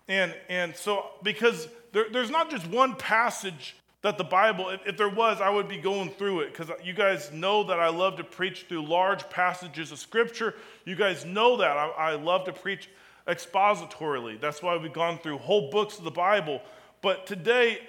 And, 0.08 0.36
and 0.50 0.76
so, 0.76 1.08
because 1.24 1.68
there, 1.92 2.06
there's 2.12 2.30
not 2.30 2.50
just 2.50 2.68
one 2.68 2.96
passage 2.96 3.76
that 4.02 4.20
the 4.20 4.24
Bible, 4.24 4.70
if, 4.70 4.82
if 4.86 4.98
there 4.98 5.10
was, 5.10 5.42
I 5.42 5.50
would 5.50 5.68
be 5.68 5.78
going 5.78 6.12
through 6.12 6.42
it 6.42 6.52
because 6.52 6.70
you 6.84 6.94
guys 6.94 7.32
know 7.32 7.64
that 7.64 7.80
I 7.80 7.90
love 7.90 8.18
to 8.18 8.24
preach 8.24 8.66
through 8.70 8.86
large 8.86 9.28
passages 9.32 9.92
of 9.92 9.98
scripture. 9.98 10.54
You 10.86 10.96
guys 10.96 11.26
know 11.26 11.58
that. 11.58 11.76
I, 11.76 11.88
I 11.88 12.16
love 12.16 12.46
to 12.46 12.54
preach 12.54 12.88
expositorily. 13.28 14.40
That's 14.40 14.62
why 14.62 14.78
we've 14.78 14.94
gone 14.94 15.18
through 15.18 15.40
whole 15.40 15.72
books 15.72 15.98
of 15.98 16.04
the 16.04 16.12
Bible. 16.12 16.62
But 17.02 17.26
today, 17.26 17.80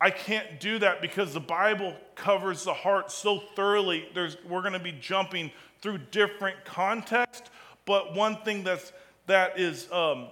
I 0.00 0.10
can't 0.10 0.60
do 0.60 0.78
that 0.78 1.02
because 1.02 1.34
the 1.34 1.40
Bible 1.40 1.94
covers 2.14 2.64
the 2.64 2.72
heart 2.72 3.10
so 3.10 3.40
thoroughly. 3.54 4.08
There's, 4.14 4.36
we're 4.48 4.62
going 4.62 4.72
to 4.72 4.78
be 4.78 4.92
jumping 4.92 5.50
through 5.82 5.98
different 6.10 6.64
context. 6.64 7.50
But 7.84 8.14
one 8.14 8.36
thing 8.36 8.64
that's, 8.64 8.92
that 9.26 9.58
is 9.58 9.90
um, 9.92 10.28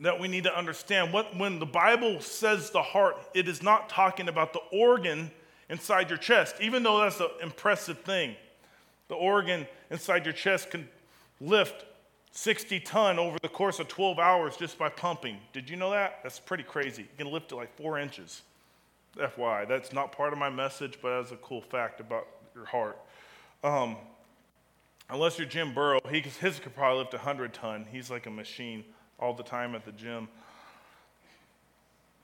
that 0.00 0.18
we 0.20 0.28
need 0.28 0.44
to 0.44 0.56
understand 0.56 1.12
what, 1.12 1.36
when 1.36 1.58
the 1.58 1.66
Bible 1.66 2.20
says 2.20 2.70
the 2.70 2.82
heart, 2.82 3.16
it 3.34 3.48
is 3.48 3.62
not 3.62 3.88
talking 3.88 4.28
about 4.28 4.52
the 4.52 4.60
organ 4.72 5.30
inside 5.68 6.08
your 6.08 6.18
chest, 6.18 6.56
even 6.60 6.82
though 6.82 7.00
that's 7.00 7.20
an 7.20 7.28
impressive 7.42 7.98
thing. 8.00 8.34
The 9.08 9.14
organ 9.14 9.66
inside 9.90 10.24
your 10.24 10.34
chest 10.34 10.70
can 10.70 10.88
lift 11.40 11.84
60 12.32 12.80
ton 12.80 13.18
over 13.18 13.38
the 13.40 13.48
course 13.48 13.78
of 13.78 13.88
12 13.88 14.18
hours 14.18 14.56
just 14.56 14.78
by 14.78 14.88
pumping. 14.88 15.38
Did 15.52 15.68
you 15.68 15.76
know 15.76 15.90
that? 15.90 16.20
That's 16.22 16.38
pretty 16.38 16.62
crazy. 16.62 17.02
You 17.02 17.24
can 17.24 17.32
lift 17.32 17.52
it 17.52 17.56
like 17.56 17.74
four 17.76 17.98
inches. 17.98 18.42
FYI, 19.16 19.66
that's 19.66 19.92
not 19.92 20.12
part 20.12 20.32
of 20.32 20.38
my 20.38 20.50
message, 20.50 20.98
but 21.02 21.18
that's 21.18 21.32
a 21.32 21.36
cool 21.36 21.60
fact 21.60 22.00
about 22.00 22.28
your 22.54 22.66
heart. 22.66 22.98
Um, 23.64 23.96
unless 25.10 25.38
you're 25.38 25.48
Jim 25.48 25.74
Burrow, 25.74 26.00
he, 26.08 26.20
his 26.20 26.60
could 26.60 26.74
probably 26.76 27.00
lift 27.00 27.14
100 27.14 27.52
ton. 27.52 27.86
He's 27.90 28.10
like 28.10 28.26
a 28.26 28.30
machine 28.30 28.84
all 29.18 29.34
the 29.34 29.42
time 29.42 29.74
at 29.74 29.84
the 29.84 29.92
gym. 29.92 30.28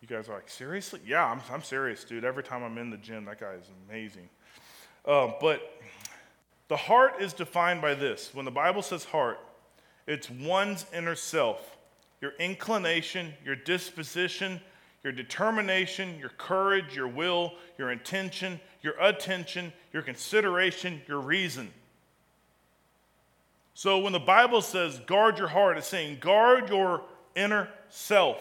You 0.01 0.09
guys 0.09 0.29
are 0.29 0.35
like, 0.35 0.51
seriously? 0.51 1.01
Yeah, 1.07 1.25
I'm, 1.25 1.41
I'm 1.51 1.63
serious, 1.63 2.05
dude. 2.05 2.25
Every 2.25 2.43
time 2.43 2.63
I'm 2.63 2.77
in 2.79 2.91
the 2.91 2.97
gym, 2.97 3.25
that 3.25 3.41
guy 3.41 3.55
is 3.55 3.71
amazing. 3.89 4.29
Uh, 5.05 5.33
but 5.41 5.81
the 6.69 6.77
heart 6.77 7.15
is 7.21 7.33
defined 7.33 7.81
by 7.81 7.95
this. 7.95 8.31
When 8.35 8.45
the 8.45 8.51
Bible 8.51 8.83
says 8.83 9.05
heart, 9.05 9.39
it's 10.07 10.29
one's 10.29 10.85
inner 10.95 11.15
self, 11.15 11.77
your 12.21 12.33
inclination, 12.39 13.33
your 13.45 13.57
disposition, 13.57 14.61
your 15.03 15.13
determination, 15.13 16.19
your 16.19 16.31
courage, 16.31 16.95
your 16.95 17.09
will, 17.09 17.53
your 17.79 17.91
intention, 17.91 18.61
your 18.83 18.95
attention, 19.01 19.73
your 19.93 20.03
consideration, 20.03 21.01
your 21.07 21.21
reason. 21.21 21.71
So 23.75 23.99
when 23.99 24.13
the 24.13 24.21
Bible 24.21 24.63
says 24.63 25.01
guard 25.01 25.39
your 25.39 25.49
heart, 25.49 25.77
it's 25.77 25.89
saying 25.89 26.19
guard 26.21 26.69
your 26.69 27.03
inner 27.35 27.69
self, 27.91 28.39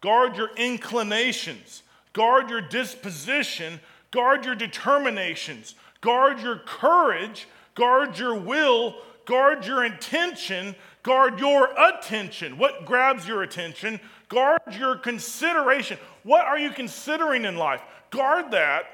guard 0.00 0.36
your 0.36 0.50
inclinations, 0.56 1.82
guard 2.14 2.48
your 2.48 2.62
disposition, 2.62 3.78
guard 4.10 4.46
your 4.46 4.54
determinations, 4.54 5.74
guard 6.00 6.40
your 6.40 6.56
courage, 6.56 7.46
guard 7.74 8.18
your 8.18 8.34
will, 8.34 8.96
guard 9.26 9.66
your 9.66 9.84
intention, 9.84 10.74
guard 11.02 11.38
your 11.38 11.68
attention. 11.78 12.56
What 12.56 12.86
grabs 12.86 13.28
your 13.28 13.42
attention? 13.42 14.00
Guard 14.30 14.60
your 14.72 14.96
consideration. 14.96 15.98
What 16.22 16.46
are 16.46 16.58
you 16.58 16.70
considering 16.70 17.44
in 17.44 17.56
life? 17.56 17.82
Guard 18.10 18.52
that 18.52 18.84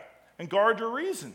and 0.41 0.49
guard 0.49 0.81
your 0.81 0.91
reason. 0.91 1.35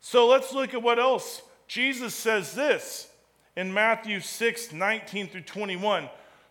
So 0.00 0.28
let's 0.28 0.52
look 0.52 0.74
at 0.74 0.82
what 0.82 0.98
else. 0.98 1.42
Jesus 1.68 2.14
says 2.14 2.54
this 2.54 3.08
in 3.56 3.72
Matthew 3.72 4.20
6 4.20 4.72
19 4.72 5.28
through 5.28 5.40
21. 5.42 6.08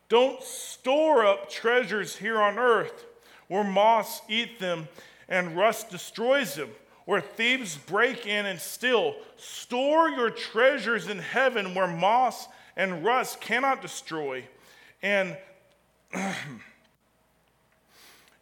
Don't 0.08 0.42
store 0.44 1.26
up 1.26 1.50
treasures 1.50 2.16
here 2.16 2.40
on 2.40 2.60
earth 2.60 3.06
where 3.48 3.64
moths 3.64 4.22
eat 4.28 4.60
them 4.60 4.88
and 5.28 5.58
rust 5.58 5.90
destroys 5.90 6.56
them 6.56 6.70
where 7.06 7.22
thieves 7.22 7.78
break 7.78 8.26
in 8.26 8.46
and 8.46 8.60
steal. 8.60 9.16
Store 9.38 10.10
your 10.10 10.30
treasures 10.30 11.08
in 11.08 11.20
heaven 11.20 11.74
where 11.76 11.88
moss 11.88 12.48
and 12.76 13.06
rust 13.06 13.40
cannot 13.40 13.82
destroy, 13.82 14.44
and, 15.02 15.38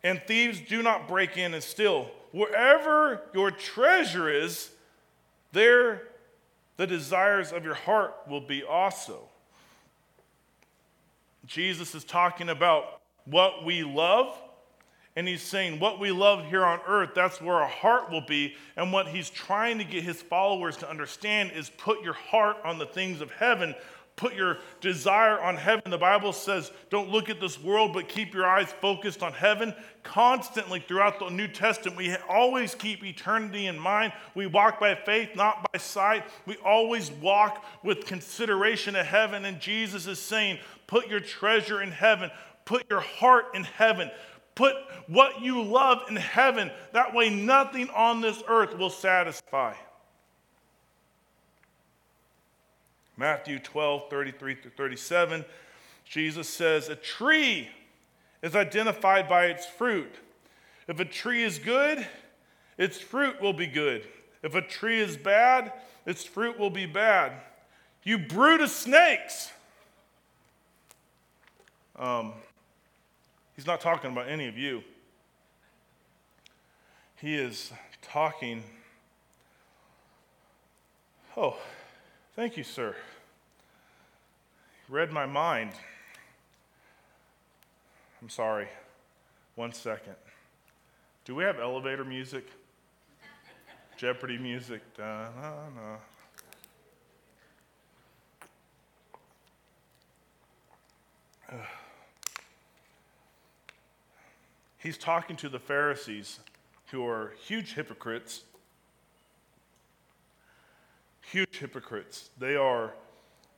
and 0.03 0.21
thieves 0.23 0.59
do 0.61 0.81
not 0.81 1.07
break 1.07 1.37
in 1.37 1.53
and 1.53 1.61
steal. 1.61 2.09
Wherever 2.31 3.21
your 3.33 3.51
treasure 3.51 4.27
is, 4.29 4.71
there 5.51 6.07
the 6.77 6.87
desires 6.87 7.51
of 7.51 7.63
your 7.63 7.75
heart 7.75 8.15
will 8.27 8.41
be 8.41 8.63
also. 8.63 9.29
Jesus 11.45 11.93
is 11.93 12.03
talking 12.03 12.49
about 12.49 13.01
what 13.25 13.65
we 13.65 13.83
love 13.83 14.37
and 15.15 15.27
he's 15.27 15.43
saying, 15.43 15.79
what 15.79 15.99
we 15.99 16.11
love 16.11 16.45
here 16.45 16.65
on 16.65 16.79
earth, 16.87 17.11
that's 17.13 17.39
where 17.39 17.57
our 17.57 17.67
heart 17.67 18.09
will 18.09 18.25
be. 18.25 18.55
And 18.75 18.91
what 18.91 19.07
he's 19.07 19.29
trying 19.29 19.77
to 19.77 19.83
get 19.83 20.03
his 20.03 20.21
followers 20.21 20.75
to 20.77 20.89
understand 20.89 21.51
is 21.51 21.69
put 21.69 22.01
your 22.01 22.13
heart 22.13 22.57
on 22.65 22.79
the 22.79 22.87
things 22.87 23.21
of 23.21 23.29
heaven. 23.29 23.75
Put 24.15 24.35
your 24.35 24.59
desire 24.79 25.41
on 25.41 25.55
heaven. 25.55 25.89
The 25.89 25.97
Bible 25.97 26.33
says, 26.33 26.71
don't 26.91 27.09
look 27.09 27.29
at 27.29 27.39
this 27.41 27.59
world, 27.61 27.93
but 27.93 28.07
keep 28.07 28.33
your 28.33 28.45
eyes 28.45 28.71
focused 28.79 29.23
on 29.23 29.33
heaven. 29.33 29.73
Constantly 30.03 30.79
throughout 30.79 31.19
the 31.19 31.29
New 31.29 31.47
Testament, 31.47 31.97
we 31.97 32.15
always 32.29 32.75
keep 32.75 33.03
eternity 33.03 33.65
in 33.65 33.77
mind. 33.77 34.13
We 34.35 34.45
walk 34.45 34.79
by 34.79 34.93
faith, 34.95 35.29
not 35.35 35.67
by 35.71 35.79
sight. 35.79 36.25
We 36.45 36.57
always 36.57 37.11
walk 37.11 37.65
with 37.83 38.05
consideration 38.05 38.95
of 38.95 39.07
heaven. 39.07 39.45
And 39.45 39.59
Jesus 39.59 40.05
is 40.05 40.19
saying, 40.19 40.59
put 40.85 41.07
your 41.07 41.19
treasure 41.19 41.81
in 41.81 41.91
heaven, 41.91 42.29
put 42.65 42.87
your 42.89 43.01
heart 43.01 43.45
in 43.55 43.63
heaven. 43.63 44.11
Put 44.55 44.75
what 45.07 45.41
you 45.41 45.63
love 45.63 46.03
in 46.07 46.15
heaven. 46.15 46.69
That 46.91 47.15
way, 47.15 47.31
nothing 47.31 47.89
on 47.89 48.21
this 48.21 48.43
earth 48.47 48.77
will 48.77 48.91
satisfy. 48.91 49.73
Matthew 53.17 53.59
12, 53.59 54.09
33 54.09 54.55
through 54.55 54.71
37, 54.71 55.45
Jesus 56.05 56.49
says, 56.49 56.89
A 56.89 56.95
tree 56.95 57.69
is 58.41 58.55
identified 58.55 59.29
by 59.29 59.45
its 59.45 59.65
fruit. 59.65 60.13
If 60.87 60.99
a 60.99 61.05
tree 61.05 61.43
is 61.43 61.59
good, 61.59 62.05
its 62.77 62.99
fruit 62.99 63.41
will 63.41 63.53
be 63.53 63.67
good. 63.67 64.07
If 64.41 64.55
a 64.55 64.61
tree 64.61 64.99
is 64.99 65.15
bad, 65.15 65.71
its 66.05 66.23
fruit 66.23 66.59
will 66.59 66.69
be 66.69 66.85
bad. 66.85 67.33
You 68.03 68.17
brood 68.17 68.61
of 68.61 68.69
snakes. 68.69 69.51
Um, 71.95 72.33
He's 73.55 73.67
not 73.67 73.81
talking 73.81 74.11
about 74.11 74.27
any 74.27 74.47
of 74.47 74.57
you. 74.57 74.83
He 77.17 77.35
is 77.35 77.71
talking. 78.01 78.63
Oh, 81.37 81.57
thank 82.35 82.57
you, 82.57 82.63
sir. 82.63 82.95
Read 84.89 85.11
my 85.11 85.25
mind. 85.25 85.71
I'm 88.21 88.29
sorry. 88.29 88.67
One 89.55 89.73
second. 89.73 90.15
Do 91.25 91.35
we 91.35 91.43
have 91.43 91.59
elevator 91.59 92.03
music? 92.03 92.47
Jeopardy 93.97 94.37
music? 94.37 94.81
Da, 94.95 95.29
na, 95.35 95.53
na. 95.75 95.97
he's 104.77 104.97
talking 104.97 105.35
to 105.37 105.49
the 105.49 105.59
Pharisees, 105.59 106.39
who 106.91 107.05
are 107.07 107.33
huge 107.45 107.73
hypocrites. 107.73 108.43
Huge 111.33 111.57
hypocrites. 111.57 112.29
They 112.37 112.55
are 112.55 112.93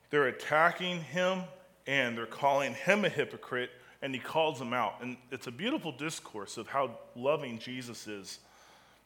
they're 0.09 0.27
attacking 0.27 1.01
him 1.01 1.41
and 1.85 2.17
they're 2.17 2.25
calling 2.25 2.73
him 2.73 3.03
a 3.03 3.09
hypocrite, 3.09 3.69
and 4.01 4.15
he 4.15 4.19
calls 4.21 4.59
them 4.59 4.71
out. 4.71 5.01
And 5.01 5.17
it's 5.29 5.47
a 5.47 5.51
beautiful 5.51 5.91
discourse 5.91 6.55
of 6.55 6.69
how 6.69 6.97
loving 7.17 7.59
Jesus 7.59 8.07
is 8.07 8.39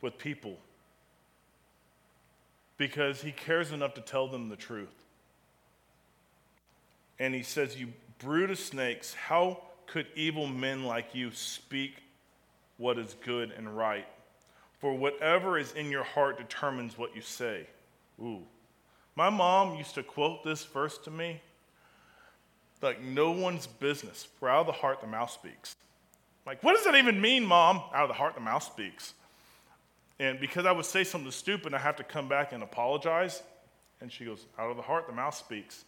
with 0.01 0.19
people 0.19 0.55
because 2.77 3.23
he 3.23 3.31
cares 3.31 3.71
enough 3.71 3.95
to 3.95 4.01
tell 4.01 4.27
them 4.27 4.49
the 4.49 4.55
truth. 4.55 4.93
And 7.17 7.33
he 7.33 7.41
says, 7.41 7.75
You 7.75 7.91
brood 8.19 8.51
of 8.51 8.59
snakes, 8.59 9.15
how 9.15 9.63
could 9.87 10.05
evil 10.13 10.45
men 10.45 10.83
like 10.83 11.15
you 11.15 11.31
speak 11.31 11.95
what 12.77 12.99
is 12.99 13.15
good 13.25 13.49
and 13.49 13.75
right? 13.75 14.05
For 14.79 14.93
whatever 14.93 15.57
is 15.57 15.71
in 15.71 15.89
your 15.89 16.03
heart 16.03 16.37
determines 16.37 16.99
what 16.99 17.15
you 17.15 17.23
say. 17.23 17.65
Ooh. 18.21 18.43
My 19.19 19.29
mom 19.29 19.75
used 19.75 19.95
to 19.95 20.03
quote 20.03 20.45
this 20.45 20.63
verse 20.63 20.97
to 20.99 21.11
me 21.11 21.41
like, 22.81 23.03
no 23.03 23.31
one's 23.31 23.67
business. 23.67 24.25
For 24.39 24.49
out 24.49 24.61
of 24.61 24.67
the 24.67 24.71
heart, 24.71 25.01
the 25.01 25.07
mouth 25.07 25.29
speaks. 25.29 25.75
Like, 26.45 26.63
what 26.63 26.73
does 26.73 26.85
that 26.85 26.95
even 26.95 27.19
mean, 27.19 27.43
mom? 27.43 27.81
Out 27.93 28.03
of 28.03 28.07
the 28.07 28.13
heart, 28.13 28.35
the 28.35 28.39
mouth 28.39 28.63
speaks. 28.63 29.13
And 30.19 30.39
because 30.39 30.65
I 30.65 30.71
would 30.71 30.85
say 30.85 31.03
something 31.03 31.31
stupid, 31.31 31.73
I 31.73 31.79
have 31.79 31.97
to 31.97 32.03
come 32.05 32.29
back 32.29 32.53
and 32.53 32.63
apologize. 32.63 33.43
And 33.99 34.09
she 34.09 34.23
goes, 34.23 34.45
Out 34.57 34.71
of 34.71 34.77
the 34.77 34.83
heart, 34.83 35.05
the 35.05 35.13
mouth 35.13 35.35
speaks. 35.35 35.83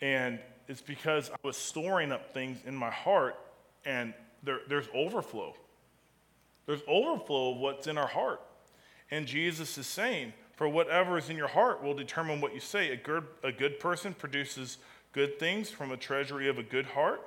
And 0.00 0.40
it's 0.66 0.80
because 0.80 1.30
I 1.30 1.36
was 1.44 1.56
storing 1.56 2.10
up 2.10 2.34
things 2.34 2.58
in 2.66 2.74
my 2.74 2.90
heart, 2.90 3.38
and 3.84 4.12
there, 4.42 4.58
there's 4.68 4.88
overflow. 4.92 5.54
There's 6.66 6.82
overflow 6.88 7.52
of 7.52 7.58
what's 7.58 7.86
in 7.86 7.96
our 7.96 8.08
heart. 8.08 8.40
And 9.12 9.24
Jesus 9.24 9.78
is 9.78 9.86
saying, 9.86 10.32
For 10.56 10.68
whatever 10.68 11.18
is 11.18 11.30
in 11.30 11.36
your 11.36 11.48
heart 11.48 11.82
will 11.82 11.94
determine 11.94 12.40
what 12.40 12.54
you 12.54 12.60
say. 12.60 12.90
A 12.90 12.96
good, 12.96 13.24
a 13.42 13.52
good 13.52 13.80
person 13.80 14.14
produces 14.14 14.78
good 15.12 15.38
things 15.38 15.70
from 15.70 15.90
a 15.90 15.96
treasury 15.96 16.48
of 16.48 16.58
a 16.58 16.62
good 16.62 16.86
heart 16.86 17.20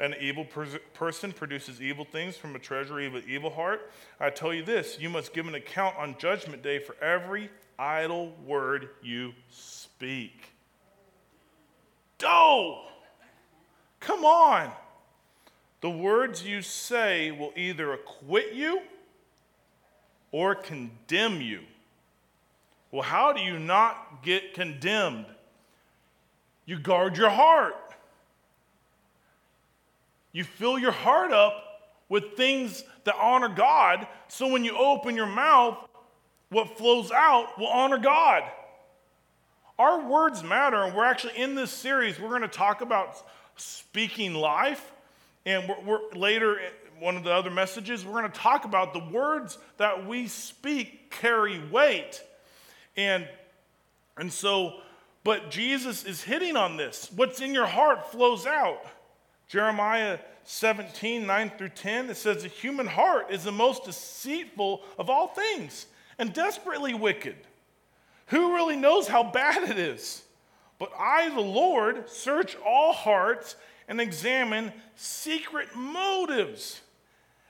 an 0.00 0.14
evil 0.18 0.46
person 0.94 1.32
produces 1.32 1.80
evil 1.80 2.06
things 2.06 2.34
from 2.34 2.56
a 2.56 2.58
treasury 2.58 3.06
of 3.06 3.14
an 3.14 3.22
evil 3.28 3.50
heart. 3.50 3.92
I 4.18 4.30
tell 4.30 4.52
you 4.52 4.64
this 4.64 4.98
you 4.98 5.10
must 5.10 5.34
give 5.34 5.46
an 5.46 5.54
account 5.54 5.96
on 5.98 6.16
judgment 6.18 6.62
day 6.62 6.78
for 6.78 6.96
every 7.02 7.50
idle 7.78 8.34
word 8.46 8.88
you 9.02 9.34
speak. 9.50 10.54
Doe! 12.16 12.82
Come 14.00 14.24
on! 14.24 14.72
The 15.82 15.90
words 15.90 16.44
you 16.44 16.62
say 16.62 17.30
will 17.30 17.52
either 17.54 17.92
acquit 17.92 18.54
you 18.54 18.80
or 20.32 20.54
condemn 20.54 21.42
you. 21.42 21.60
Well, 22.90 23.02
how 23.02 23.32
do 23.32 23.40
you 23.40 23.58
not 23.58 24.22
get 24.22 24.54
condemned? 24.54 25.26
You 26.66 26.78
guard 26.78 27.16
your 27.16 27.30
heart. 27.30 27.74
You 30.32 30.44
fill 30.44 30.78
your 30.78 30.92
heart 30.92 31.32
up 31.32 31.64
with 32.08 32.36
things 32.36 32.84
that 33.04 33.14
honor 33.16 33.48
God, 33.48 34.06
so 34.28 34.48
when 34.48 34.64
you 34.64 34.76
open 34.76 35.14
your 35.14 35.26
mouth, 35.26 35.78
what 36.50 36.76
flows 36.76 37.10
out 37.10 37.58
will 37.58 37.68
honor 37.68 37.98
God. 37.98 38.42
Our 39.78 40.06
words 40.06 40.42
matter, 40.42 40.82
and 40.82 40.94
we're 40.94 41.04
actually 41.04 41.38
in 41.38 41.54
this 41.54 41.70
series, 41.70 42.20
we're 42.20 42.28
going 42.28 42.42
to 42.42 42.48
talk 42.48 42.80
about 42.80 43.16
speaking 43.56 44.34
life. 44.34 44.92
And 45.46 45.68
we're, 45.68 45.80
we're, 45.84 46.14
later, 46.14 46.60
one 46.98 47.16
of 47.16 47.24
the 47.24 47.32
other 47.32 47.50
messages, 47.50 48.04
we're 48.04 48.20
going 48.20 48.30
to 48.30 48.38
talk 48.38 48.64
about 48.64 48.92
the 48.92 49.02
words 49.10 49.56
that 49.78 50.06
we 50.06 50.26
speak 50.26 51.10
carry 51.10 51.60
weight. 51.70 52.22
And, 52.96 53.28
and 54.16 54.32
so, 54.32 54.80
but 55.24 55.50
Jesus 55.50 56.04
is 56.04 56.22
hitting 56.22 56.56
on 56.56 56.76
this. 56.76 57.10
What's 57.14 57.40
in 57.40 57.54
your 57.54 57.66
heart 57.66 58.10
flows 58.10 58.46
out. 58.46 58.84
Jeremiah 59.48 60.18
17, 60.44 61.26
9 61.26 61.52
through 61.58 61.70
10, 61.70 62.10
it 62.10 62.16
says, 62.16 62.42
The 62.42 62.48
human 62.48 62.86
heart 62.86 63.26
is 63.30 63.44
the 63.44 63.52
most 63.52 63.84
deceitful 63.84 64.82
of 64.98 65.10
all 65.10 65.28
things 65.28 65.86
and 66.18 66.32
desperately 66.32 66.94
wicked. 66.94 67.36
Who 68.26 68.54
really 68.54 68.76
knows 68.76 69.08
how 69.08 69.24
bad 69.24 69.68
it 69.68 69.78
is? 69.78 70.22
But 70.78 70.92
I, 70.98 71.28
the 71.30 71.40
Lord, 71.40 72.08
search 72.08 72.56
all 72.64 72.92
hearts 72.92 73.56
and 73.88 74.00
examine 74.00 74.72
secret 74.94 75.74
motives. 75.74 76.80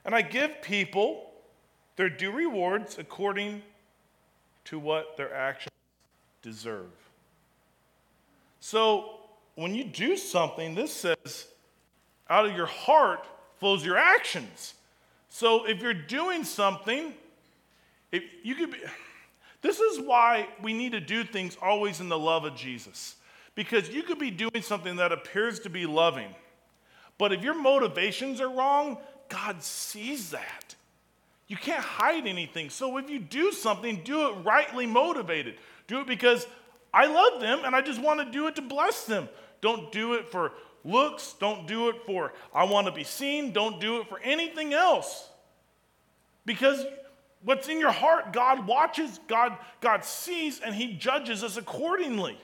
And 0.05 0.15
I 0.15 0.23
give 0.23 0.63
people 0.63 1.31
their 1.97 2.09
due 2.09 2.33
rewards 2.33 2.99
according 2.99 3.63
to 4.71 4.79
what 4.79 5.17
their 5.17 5.35
actions 5.35 5.75
deserve. 6.43 6.91
So 8.61 9.19
when 9.57 9.75
you 9.75 9.85
do 9.85 10.17
something, 10.17 10.75
this 10.75 10.93
says, 10.93 11.49
out 12.29 12.47
of 12.47 12.57
your 12.57 12.67
heart 12.67 13.27
flows 13.59 13.85
your 13.85 13.99
actions. 13.99 14.75
So 15.29 15.67
if 15.67 15.83
you're 15.83 15.93
doing 15.93 16.45
something, 16.45 17.15
if 18.13 18.23
you 18.45 18.55
could 18.55 18.71
be, 18.71 18.79
this 19.61 19.81
is 19.81 19.99
why 19.99 20.49
we 20.63 20.73
need 20.73 20.93
to 20.93 21.01
do 21.01 21.25
things 21.25 21.59
always 21.61 22.01
in 22.01 22.09
the 22.09 22.19
love 22.19 22.45
of 22.45 22.55
Jesus. 22.55 23.17
Because 23.57 23.89
you 23.89 24.05
could 24.05 24.21
be 24.21 24.31
doing 24.31 24.63
something 24.63 24.97
that 24.97 25.11
appears 25.11 25.59
to 25.61 25.69
be 25.69 25.85
loving, 25.85 26.33
but 27.19 27.33
if 27.33 27.43
your 27.43 27.61
motivations 27.61 28.41
are 28.41 28.49
wrong, 28.49 28.99
God 29.29 29.63
sees 29.63 30.31
that. 30.31 30.77
You 31.51 31.57
can't 31.57 31.83
hide 31.83 32.29
anything. 32.29 32.71
So 32.71 32.97
if 32.99 33.11
you 33.11 33.19
do 33.19 33.51
something, 33.51 34.03
do 34.05 34.29
it 34.29 34.35
rightly 34.45 34.87
motivated. 34.87 35.57
Do 35.89 36.01
it 36.01 36.07
because 36.07 36.47
I 36.95 37.07
love 37.07 37.41
them 37.41 37.63
and 37.65 37.75
I 37.75 37.81
just 37.81 38.01
want 38.01 38.21
to 38.21 38.31
do 38.31 38.47
it 38.47 38.55
to 38.55 38.63
bless 38.63 39.05
them. 39.05 39.29
Don't 39.61 39.91
do 39.91 40.15
it 40.15 40.31
for 40.31 40.53
looks, 40.85 41.35
don't 41.41 41.67
do 41.67 41.89
it 41.89 41.97
for 42.07 42.33
I 42.55 42.63
want 42.65 42.87
to 42.87 42.93
be 42.93 43.03
seen, 43.03 43.53
don't 43.53 43.81
do 43.81 43.99
it 44.01 44.09
for 44.09 44.21
anything 44.21 44.73
else. 44.73 45.29
Because 46.47 46.87
what's 47.43 47.67
in 47.67 47.81
your 47.81 47.91
heart, 47.91 48.33
God 48.33 48.69
watches, 48.69 49.19
God, 49.27 49.59
God 49.81 50.05
sees, 50.05 50.61
and 50.61 50.73
He 50.73 50.93
judges 50.93 51.43
us 51.43 51.57
accordingly. 51.57 52.39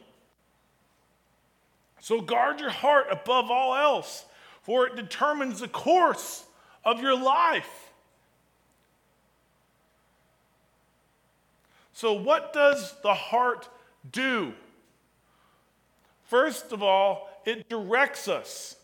So 2.01 2.21
guard 2.21 2.59
your 2.59 2.71
heart 2.71 3.07
above 3.13 3.53
all 3.53 3.77
else, 3.77 4.25
for 4.63 4.89
it 4.89 4.97
determines 4.97 5.61
the 5.61 5.69
course 5.69 6.45
of 6.85 7.01
your 7.01 7.17
life. 7.17 7.86
So, 11.97 12.13
what 12.13 12.53
does 12.53 12.95
the 13.03 13.15
heart 13.15 13.71
do? 14.13 14.53
First 16.25 16.73
of 16.73 16.83
all, 16.83 17.31
it 17.47 17.71
directs 17.71 18.29
us, 18.29 18.77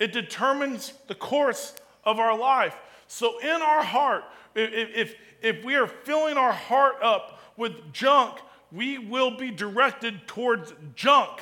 it 0.00 0.12
determines 0.12 0.94
the 1.06 1.14
course 1.14 1.76
of 2.02 2.18
our 2.18 2.36
life. 2.36 2.74
So, 3.06 3.38
in 3.38 3.62
our 3.62 3.84
heart, 3.84 4.24
if, 4.56 5.14
if, 5.42 5.64
we 5.64 5.76
are 5.76 5.86
filling 5.86 6.36
our 6.36 6.50
heart 6.50 6.96
up 7.02 7.40
with 7.56 7.92
junk, 7.92 8.40
we 8.72 8.98
will 8.98 9.30
be 9.36 9.52
directed 9.52 10.26
towards 10.26 10.72
junk. 10.96 11.40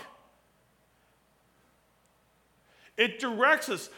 It 2.99 3.19
directs 3.19 3.71
us. 3.71 3.89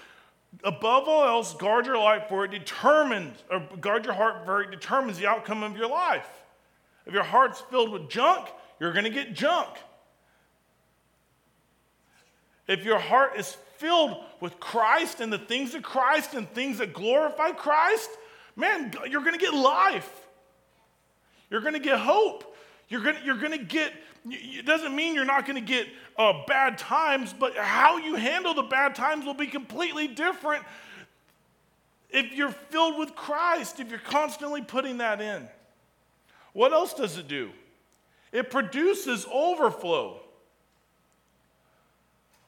Above 0.63 1.09
all 1.09 1.25
else, 1.25 1.55
guard 1.55 1.87
your 1.87 1.99
life, 1.99 2.29
for 2.29 2.45
it 2.45 2.53
determines, 2.53 3.43
or 3.51 3.69
guard 3.81 4.05
your 4.05 4.15
heart, 4.15 4.47
for 4.47 4.63
it 4.63 4.71
determines 4.71 5.19
the 5.19 5.27
outcome 5.27 5.65
of 5.65 5.77
your 5.77 5.89
life. 5.89 6.38
If 7.09 7.15
your 7.15 7.25
heart's 7.25 7.61
filled 7.71 7.91
with 7.91 8.11
junk, 8.11 8.49
you're 8.79 8.93
going 8.93 9.07
to 9.07 9.11
get 9.11 9.33
junk. 9.33 9.71
If 12.69 12.85
your 12.85 12.99
heart 12.99 13.39
is 13.39 13.57
filled 13.79 14.23
with 14.41 14.61
Christ 14.61 15.21
and 15.21 15.33
the 15.33 15.39
things 15.39 15.75
of 15.75 15.83
Christ 15.83 16.35
and 16.35 16.49
things 16.51 16.79
that 16.79 16.93
glorify 16.93 17.53
Christ, 17.53 18.11
man, 18.57 18.93
you're 19.09 19.23
going 19.23 19.33
to 19.33 19.41
get 19.41 19.55
life. 19.55 20.27
You're 21.49 21.63
going 21.63 21.73
to 21.73 21.81
get 21.81 21.99
hope. 21.99 22.55
You're 22.91 23.03
going 23.03 23.17
you're 23.25 23.37
to 23.37 23.59
get, 23.59 23.95
it 24.27 24.67
doesn't 24.67 24.95
mean 24.95 25.15
you're 25.15 25.25
not 25.25 25.47
going 25.47 25.65
to 25.65 25.67
get 25.67 25.87
uh, 26.19 26.45
bad 26.47 26.77
times, 26.77 27.33
but 27.33 27.57
how 27.57 27.97
you 27.97 28.17
handle 28.17 28.53
the 28.53 28.63
bad 28.65 28.95
times 28.95 29.25
will 29.25 29.33
be 29.33 29.47
completely 29.47 30.09
different 30.09 30.63
if 32.11 32.33
you're 32.33 32.51
filled 32.51 32.99
with 32.99 33.15
Christ, 33.15 33.81
if 33.81 33.89
you're 33.89 33.99
constantly 33.99 34.61
putting 34.61 34.99
that 34.99 35.23
in. 35.23 35.49
What 36.59 36.73
else 36.73 36.93
does 36.93 37.17
it 37.17 37.29
do? 37.29 37.51
It 38.33 38.51
produces 38.51 39.25
overflow. 39.33 40.19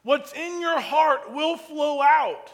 What's 0.03 0.33
in 0.33 0.61
your 0.61 0.81
heart 0.81 1.33
will 1.33 1.57
flow 1.57 2.03
out. 2.03 2.53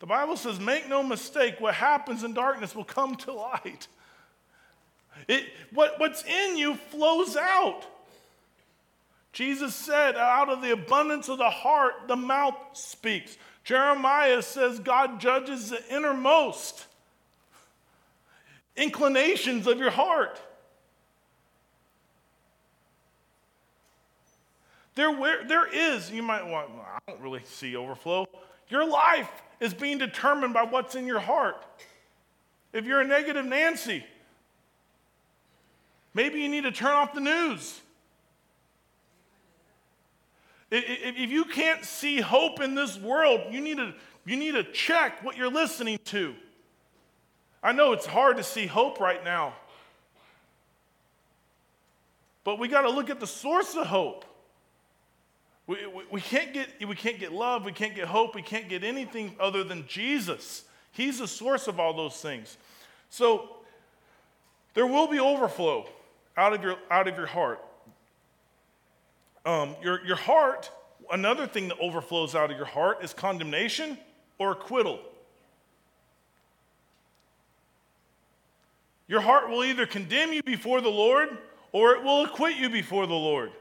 The 0.00 0.06
Bible 0.06 0.36
says, 0.36 0.58
make 0.58 0.88
no 0.88 1.04
mistake, 1.04 1.60
what 1.60 1.74
happens 1.74 2.24
in 2.24 2.34
darkness 2.34 2.74
will 2.74 2.82
come 2.82 3.14
to 3.18 3.32
light. 3.32 3.86
It, 5.28 5.44
what, 5.72 6.00
what's 6.00 6.24
in 6.24 6.58
you 6.58 6.74
flows 6.74 7.36
out. 7.36 7.84
Jesus 9.32 9.76
said, 9.76 10.16
out 10.16 10.48
of 10.48 10.60
the 10.60 10.72
abundance 10.72 11.28
of 11.28 11.38
the 11.38 11.50
heart, 11.50 12.08
the 12.08 12.16
mouth 12.16 12.56
speaks. 12.72 13.38
Jeremiah 13.62 14.42
says, 14.42 14.80
God 14.80 15.20
judges 15.20 15.70
the 15.70 15.80
innermost 15.94 16.86
inclinations 18.76 19.66
of 19.66 19.78
your 19.78 19.90
heart. 19.90 20.40
There, 24.94 25.10
where, 25.10 25.44
there 25.44 25.66
is, 25.72 26.10
you 26.10 26.22
might 26.22 26.46
want, 26.46 26.70
I 26.70 26.98
don't 27.10 27.20
really 27.20 27.42
see 27.44 27.76
overflow. 27.76 28.26
Your 28.68 28.86
life 28.86 29.30
is 29.58 29.72
being 29.72 29.98
determined 29.98 30.52
by 30.52 30.64
what's 30.64 30.94
in 30.94 31.06
your 31.06 31.20
heart. 31.20 31.64
If 32.72 32.84
you're 32.84 33.00
a 33.00 33.06
negative 33.06 33.44
Nancy, 33.44 34.04
maybe 36.14 36.40
you 36.40 36.48
need 36.48 36.64
to 36.64 36.72
turn 36.72 36.92
off 36.92 37.14
the 37.14 37.20
news. 37.20 37.80
If 40.70 41.30
you 41.30 41.44
can't 41.44 41.84
see 41.84 42.20
hope 42.20 42.60
in 42.60 42.74
this 42.74 42.98
world, 42.98 43.52
you 43.52 43.60
need 43.60 43.76
to, 43.76 43.92
you 44.24 44.36
need 44.36 44.52
to 44.52 44.64
check 44.64 45.22
what 45.22 45.36
you're 45.36 45.50
listening 45.50 45.98
to. 46.06 46.34
I 47.62 47.72
know 47.72 47.92
it's 47.92 48.06
hard 48.06 48.38
to 48.38 48.42
see 48.42 48.66
hope 48.66 48.98
right 48.98 49.24
now, 49.24 49.54
but 52.44 52.58
we 52.58 52.66
got 52.66 52.82
to 52.82 52.90
look 52.90 53.08
at 53.08 53.20
the 53.20 53.26
source 53.26 53.76
of 53.76 53.86
hope. 53.86 54.24
We, 55.68 55.86
we, 55.86 56.02
we, 56.10 56.20
can't 56.20 56.52
get, 56.52 56.68
we 56.86 56.96
can't 56.96 57.20
get 57.20 57.32
love, 57.32 57.64
we 57.64 57.72
can't 57.72 57.94
get 57.94 58.08
hope, 58.08 58.34
we 58.34 58.42
can't 58.42 58.68
get 58.68 58.82
anything 58.82 59.36
other 59.38 59.62
than 59.62 59.86
Jesus. 59.86 60.64
He's 60.90 61.20
the 61.20 61.28
source 61.28 61.68
of 61.68 61.78
all 61.78 61.94
those 61.94 62.20
things. 62.20 62.56
So 63.10 63.48
there 64.74 64.86
will 64.86 65.06
be 65.06 65.20
overflow 65.20 65.86
out 66.36 66.52
of 66.52 66.62
your, 66.62 66.76
out 66.90 67.06
of 67.06 67.16
your 67.16 67.26
heart. 67.26 67.64
Um, 69.44 69.76
your, 69.82 70.04
your 70.04 70.16
heart, 70.16 70.70
another 71.10 71.46
thing 71.46 71.68
that 71.68 71.78
overflows 71.80 72.34
out 72.34 72.50
of 72.50 72.56
your 72.56 72.66
heart 72.66 73.04
is 73.04 73.12
condemnation 73.12 73.98
or 74.38 74.52
acquittal. 74.52 75.00
Your 79.12 79.20
heart 79.20 79.50
will 79.50 79.62
either 79.62 79.84
condemn 79.84 80.32
you 80.32 80.42
before 80.42 80.80
the 80.80 80.88
Lord 80.88 81.36
or 81.72 81.92
it 81.92 82.02
will 82.02 82.24
acquit 82.24 82.56
you 82.56 82.70
before 82.70 83.06
the 83.06 83.12
Lord. 83.12 83.52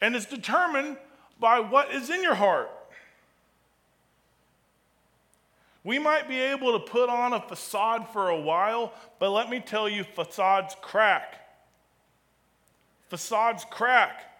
And 0.00 0.16
it's 0.16 0.26
determined 0.26 0.96
by 1.38 1.60
what 1.60 1.92
is 1.92 2.10
in 2.10 2.20
your 2.20 2.34
heart. 2.34 2.68
We 5.84 6.00
might 6.00 6.28
be 6.28 6.40
able 6.40 6.72
to 6.72 6.80
put 6.80 7.08
on 7.08 7.32
a 7.32 7.40
facade 7.40 8.08
for 8.12 8.30
a 8.30 8.40
while, 8.40 8.92
but 9.20 9.30
let 9.30 9.48
me 9.48 9.60
tell 9.60 9.88
you, 9.88 10.02
facades 10.02 10.74
crack. 10.82 11.34
Facades 13.08 13.64
crack. 13.70 14.34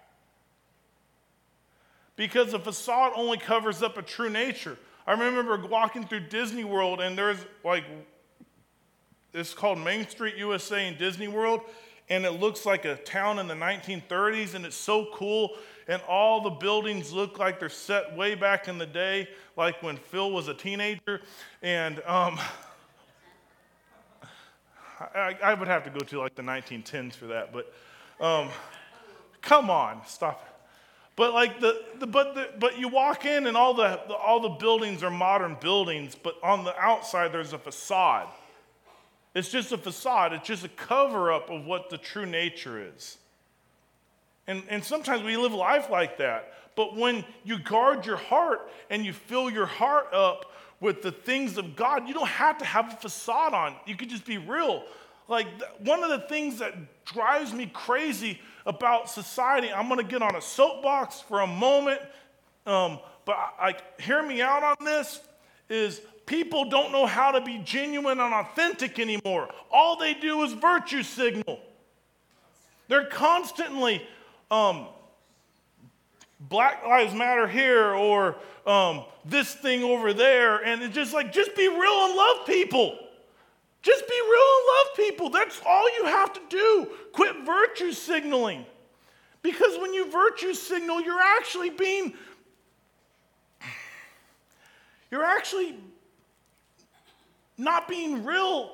Because 2.17 2.53
a 2.53 2.59
facade 2.59 3.13
only 3.15 3.39
covers 3.39 3.81
up 3.81 3.97
a 3.97 4.03
true 4.03 4.29
nature. 4.29 4.77
I 5.07 5.13
remember 5.13 5.57
walking 5.69 6.05
through 6.05 6.27
Disney 6.31 6.65
World, 6.65 7.01
and 7.01 7.17
there's 7.17 7.39
like, 7.65 7.85
it's 9.35 9.55
called 9.55 9.79
Main 9.79 10.07
Street 10.09 10.37
USA 10.37 10.87
in 10.87 10.97
Disney 10.97 11.29
World, 11.29 11.63
and 12.09 12.25
it 12.25 12.33
looks 12.33 12.67
like 12.67 12.85
a 12.85 12.97
town 12.97 13.39
in 13.39 13.49
the 13.49 13.55
1930s, 13.55 14.55
and 14.55 14.67
it's 14.67 14.77
so 14.77 15.09
cool. 15.13 15.57
And 15.89 16.03
all 16.03 16.43
the 16.43 16.51
buildings 16.51 17.13
look 17.13 17.39
like 17.39 17.59
they're 17.59 17.69
set 17.69 18.15
way 18.17 18.35
back 18.35 18.69
in 18.69 18.79
the 18.79 18.87
day, 18.87 19.29
like 19.57 19.83
when 19.83 19.97
Phil 19.97 20.31
was 20.31 20.49
a 20.49 20.55
teenager. 20.55 21.23
And 21.63 22.01
um, 22.07 22.39
I, 25.15 25.37
I, 25.43 25.55
would 25.55 25.69
have 25.69 25.85
to 25.85 25.91
go 25.91 26.01
to 26.01 26.21
like 26.21 26.35
the 26.35 26.43
1910s 26.43 27.15
for 27.15 27.27
that, 27.29 27.53
but 27.53 27.73
um, 28.21 28.49
come 29.41 29.71
on, 29.71 30.03
stop. 30.07 30.49
But 31.17 31.35
like 31.35 31.61
the, 31.61 31.83
the 31.99 32.07
but 32.07 32.35
the, 32.35 32.51
but 32.59 32.79
you 32.79 32.89
walk 32.89 33.27
in 33.27 33.47
and 33.47 33.57
all 33.57 33.75
the, 33.75 34.01
the 34.09 34.15
all 34.15 34.41
the 34.41 34.49
buildings 34.49 35.03
are 35.03 35.11
modern 35.11 35.57
buildings, 35.61 36.15
but 36.15 36.37
on 36.43 36.65
the 36.65 36.79
outside 36.79 37.33
there's 37.33 37.53
a 37.53 37.59
facade. 37.59 38.29
It's 39.35 39.49
just 39.49 39.73
a 39.73 39.79
facade, 39.79 40.33
it's 40.33 40.47
just 40.47 40.65
a 40.65 40.69
cover 40.69 41.33
up 41.33 41.51
of 41.51 41.65
what 41.65 41.89
the 41.91 41.99
true 41.99 42.27
nature 42.27 42.87
is. 42.95 43.19
And, 44.47 44.63
and 44.69 44.85
sometimes 44.85 45.23
we 45.23 45.37
live 45.37 45.53
life 45.53 45.89
like 45.89 46.19
that. 46.19 46.53
But 46.75 46.97
when 46.97 47.25
you 47.45 47.59
guard 47.59 48.07
your 48.07 48.17
heart 48.17 48.71
and 48.91 49.05
you 49.05 49.13
fill 49.13 49.51
your 49.51 49.67
heart 49.67 50.13
up 50.13 50.53
with 50.81 51.03
the 51.03 51.13
things 51.13 51.59
of 51.59 51.77
God, 51.77 52.09
you 52.09 52.15
don't 52.15 52.29
have 52.29 52.59
to 52.59 52.65
have 52.65 52.93
a 52.93 52.97
facade 52.97 53.55
on. 53.55 53.77
You 53.87 53.97
could 53.97 54.11
just 54.11 54.27
be 54.27 54.39
real. 54.39 54.85
Like 55.29 55.47
one 55.79 56.03
of 56.03 56.11
the 56.11 56.27
things 56.27 56.59
that 56.59 57.05
drives 57.05 57.53
me 57.53 57.71
crazy 57.73 58.41
about 58.67 59.09
society, 59.09 59.73
I'm 59.73 59.89
going 59.89 60.01
to 60.01 60.11
get 60.11 60.23
on 60.23 60.35
a 60.35 60.41
soapbox 60.41 61.21
for 61.21 61.41
a 61.41 61.47
moment, 61.47 62.01
um, 62.67 62.99
but 63.25 63.37
like 63.61 64.01
hear 64.01 64.23
me 64.23 64.43
out 64.43 64.63
on 64.63 64.85
this 64.85 65.21
is 65.69 66.01
people 66.27 66.69
don't 66.69 66.93
know 66.93 67.07
how 67.07 67.33
to 67.33 67.41
be 67.41 67.59
genuine 67.59 68.21
and 68.21 68.35
authentic 68.35 68.99
anymore. 68.99 69.49
All 69.71 69.97
they 69.97 70.15
do 70.15 70.43
is 70.43 70.53
virtue 70.53 71.03
signal. 71.03 71.61
They're 72.89 73.07
constantly 73.07 74.07
um, 74.51 74.87
Black 76.41 76.85
Lives 76.85 77.15
Matter 77.15 77.49
here 77.49 77.95
or 77.95 78.37
um, 78.67 79.05
this 79.25 79.55
thing 79.55 79.83
over 79.83 80.13
there, 80.13 80.65
and 80.65 80.83
it's 80.83 80.95
just 80.95 81.13
like, 81.13 81.33
just 81.33 81.55
be 81.57 81.69
real 81.69 82.05
and 82.05 82.15
love 82.15 82.47
people. 82.47 82.99
Just 83.83 84.07
be 84.09 84.15
real 84.15 84.49
and 84.59 84.67
love 84.67 84.97
people. 84.97 85.31
That's 85.31 85.61
all 85.67 85.89
you 85.99 86.05
have 86.05 86.33
to 86.35 86.41
do. 86.49 86.89
Quit 87.13 87.45
virtue 87.45 87.93
signaling. 87.93 88.65
Because 89.43 89.77
when 89.81 89.93
you 89.93 90.11
virtue 90.11 90.55
signal, 90.55 91.01
you're 91.01 91.21
actually 91.21 91.71
being, 91.71 92.15
you're 95.11 95.25
actually 95.25 95.77
not 97.57 97.89
being 97.89 98.25
real 98.25 98.73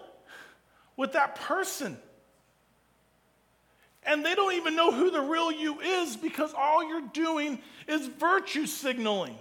with 0.97 1.13
that 1.13 1.37
person. 1.37 1.97
And 4.05 4.25
they 4.25 4.35
don't 4.35 4.55
even 4.55 4.75
know 4.75 4.91
who 4.91 5.11
the 5.11 5.21
real 5.21 5.53
you 5.53 5.81
is 5.81 6.17
because 6.17 6.55
all 6.55 6.89
you're 6.89 7.09
doing 7.13 7.59
is 7.87 8.07
virtue 8.07 8.67
signaling. 8.67 9.37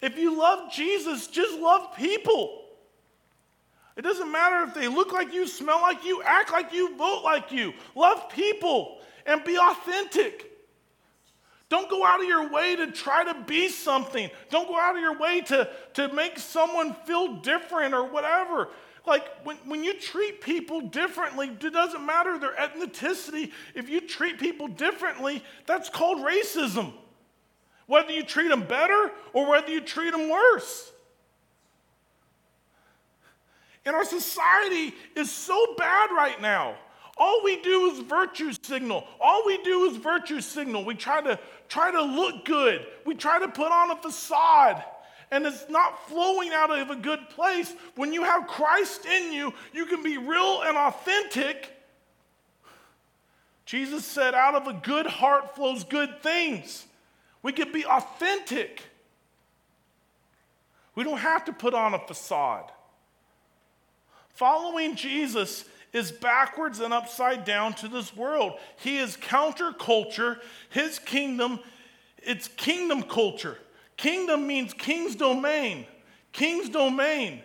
If 0.00 0.18
you 0.18 0.36
love 0.36 0.72
Jesus, 0.72 1.28
just 1.28 1.58
love 1.58 1.96
people. 1.96 2.62
It 3.96 4.02
doesn't 4.02 4.30
matter 4.30 4.62
if 4.64 4.74
they 4.74 4.88
look 4.88 5.12
like 5.12 5.32
you, 5.32 5.46
smell 5.46 5.80
like 5.80 6.04
you, 6.04 6.22
act 6.24 6.50
like 6.50 6.72
you, 6.72 6.96
vote 6.96 7.22
like 7.24 7.52
you. 7.52 7.72
Love 7.94 8.28
people 8.28 8.98
and 9.24 9.44
be 9.44 9.56
authentic. 9.56 10.50
Don't 11.68 11.88
go 11.88 12.04
out 12.04 12.20
of 12.20 12.28
your 12.28 12.50
way 12.50 12.76
to 12.76 12.92
try 12.92 13.24
to 13.24 13.34
be 13.46 13.68
something. 13.68 14.30
Don't 14.50 14.68
go 14.68 14.78
out 14.78 14.96
of 14.96 15.00
your 15.00 15.18
way 15.18 15.40
to, 15.42 15.68
to 15.94 16.12
make 16.12 16.38
someone 16.38 16.94
feel 17.06 17.36
different 17.36 17.94
or 17.94 18.06
whatever. 18.06 18.68
Like 19.06 19.26
when, 19.44 19.56
when 19.64 19.84
you 19.84 19.94
treat 19.94 20.40
people 20.40 20.80
differently, 20.82 21.48
it 21.48 21.72
doesn't 21.72 22.04
matter 22.04 22.38
their 22.38 22.54
ethnicity. 22.54 23.50
If 23.74 23.88
you 23.88 24.00
treat 24.00 24.38
people 24.38 24.68
differently, 24.68 25.42
that's 25.66 25.88
called 25.88 26.18
racism. 26.18 26.92
Whether 27.86 28.12
you 28.12 28.22
treat 28.22 28.48
them 28.48 28.62
better 28.62 29.10
or 29.32 29.48
whether 29.48 29.70
you 29.70 29.80
treat 29.80 30.12
them 30.12 30.30
worse. 30.30 30.90
And 33.84 33.94
our 33.94 34.04
society 34.04 34.94
is 35.14 35.30
so 35.30 35.74
bad 35.76 36.10
right 36.10 36.40
now. 36.40 36.76
All 37.16 37.42
we 37.44 37.60
do 37.62 37.90
is 37.92 38.00
virtue 38.00 38.52
signal. 38.62 39.06
All 39.20 39.44
we 39.46 39.58
do 39.62 39.84
is 39.84 39.96
virtue 39.96 40.40
signal. 40.40 40.84
We 40.84 40.94
try 40.94 41.20
to 41.20 41.38
try 41.68 41.90
to 41.92 42.02
look 42.02 42.44
good. 42.44 42.86
We 43.06 43.14
try 43.14 43.38
to 43.38 43.48
put 43.48 43.70
on 43.70 43.90
a 43.90 43.96
facade. 43.96 44.82
And 45.30 45.46
it's 45.46 45.68
not 45.68 46.08
flowing 46.08 46.50
out 46.52 46.70
of 46.76 46.90
a 46.90 46.96
good 46.96 47.28
place. 47.30 47.72
When 47.96 48.12
you 48.12 48.24
have 48.24 48.46
Christ 48.46 49.06
in 49.06 49.32
you, 49.32 49.54
you 49.72 49.86
can 49.86 50.02
be 50.02 50.18
real 50.18 50.62
and 50.62 50.76
authentic. 50.76 51.70
Jesus 53.64 54.04
said, 54.04 54.34
out 54.34 54.54
of 54.54 54.66
a 54.66 54.74
good 54.74 55.06
heart 55.06 55.54
flows 55.54 55.84
good 55.84 56.22
things. 56.22 56.84
We 57.42 57.52
can 57.52 57.72
be 57.72 57.84
authentic. 57.84 58.82
We 60.94 61.04
don't 61.04 61.18
have 61.18 61.44
to 61.46 61.52
put 61.52 61.74
on 61.74 61.94
a 61.94 61.98
facade. 61.98 62.70
Following 64.30 64.96
Jesus 64.96 65.64
is 65.94 66.12
backwards 66.12 66.80
and 66.80 66.92
upside 66.92 67.44
down 67.44 67.72
to 67.72 67.88
this 67.88 68.14
world. 68.14 68.58
He 68.80 68.98
is 68.98 69.16
counterculture. 69.16 70.40
His 70.68 70.98
kingdom, 70.98 71.60
it's 72.18 72.48
kingdom 72.48 73.04
culture. 73.04 73.56
Kingdom 73.96 74.46
means 74.46 74.74
king's 74.74 75.14
domain. 75.14 75.86
King's 76.32 76.68
domain. 76.68 77.40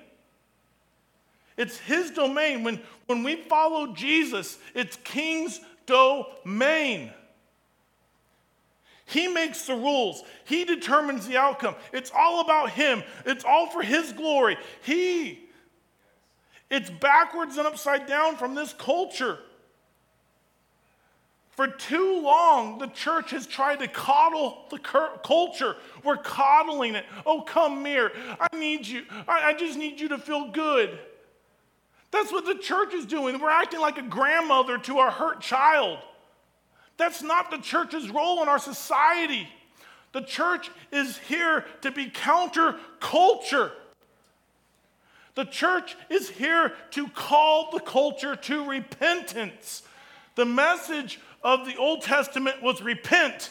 It's 1.55 1.77
his 1.77 2.09
domain. 2.09 2.63
When, 2.63 2.81
when 3.05 3.21
we 3.21 3.35
follow 3.35 3.93
Jesus, 3.93 4.57
it's 4.73 4.97
king's 5.03 5.59
domain. 5.85 7.13
He 9.05 9.27
makes 9.27 9.67
the 9.67 9.75
rules. 9.75 10.23
He 10.45 10.65
determines 10.65 11.27
the 11.27 11.37
outcome. 11.37 11.75
It's 11.93 12.11
all 12.15 12.41
about 12.41 12.71
him. 12.71 13.03
It's 13.25 13.43
all 13.43 13.67
for 13.67 13.83
his 13.83 14.11
glory. 14.13 14.57
He 14.83 15.48
it's 16.69 16.89
backwards 16.89 17.57
and 17.57 17.65
upside 17.65 18.05
down 18.05 18.37
from 18.37 18.55
this 18.55 18.73
culture. 18.73 19.39
For 21.59 21.67
too 21.67 22.21
long, 22.21 22.77
the 22.77 22.87
church 22.87 23.31
has 23.31 23.45
tried 23.45 23.79
to 23.79 23.87
coddle 23.89 24.65
the 24.69 24.77
culture. 24.77 25.75
We're 26.05 26.15
coddling 26.15 26.95
it. 26.95 27.05
Oh, 27.25 27.41
come 27.41 27.83
here. 27.83 28.13
I 28.39 28.55
need 28.55 28.87
you. 28.87 29.03
I, 29.27 29.53
just 29.53 29.77
need 29.77 29.99
you 29.99 30.07
to 30.07 30.17
feel 30.17 30.51
good. 30.51 30.97
That's 32.11 32.31
what 32.31 32.45
the 32.45 32.55
church 32.55 32.93
is 32.93 33.05
doing. 33.05 33.37
We're 33.39 33.49
acting 33.49 33.81
like 33.81 33.97
a 33.97 34.03
grandmother 34.03 34.77
to 34.77 34.99
a 34.99 35.11
hurt 35.11 35.41
child. 35.41 35.99
That's 36.95 37.21
not 37.21 37.51
the 37.51 37.57
church's 37.57 38.09
role 38.09 38.41
in 38.41 38.47
our 38.47 38.59
society. 38.59 39.45
The 40.13 40.21
church 40.21 40.71
is 40.93 41.17
here 41.17 41.65
to 41.81 41.91
be 41.91 42.09
counterculture. 42.09 43.71
The 45.39 45.45
church 45.45 45.95
is 46.09 46.29
here 46.29 46.73
to 46.91 47.07
call 47.07 47.71
the 47.71 47.79
culture 47.79 48.35
to 48.35 48.65
repentance. 48.65 49.83
The 50.35 50.43
message 50.43 51.17
of 51.41 51.65
the 51.65 51.77
Old 51.77 52.01
Testament 52.01 52.61
was 52.61 52.81
repent 52.81 53.49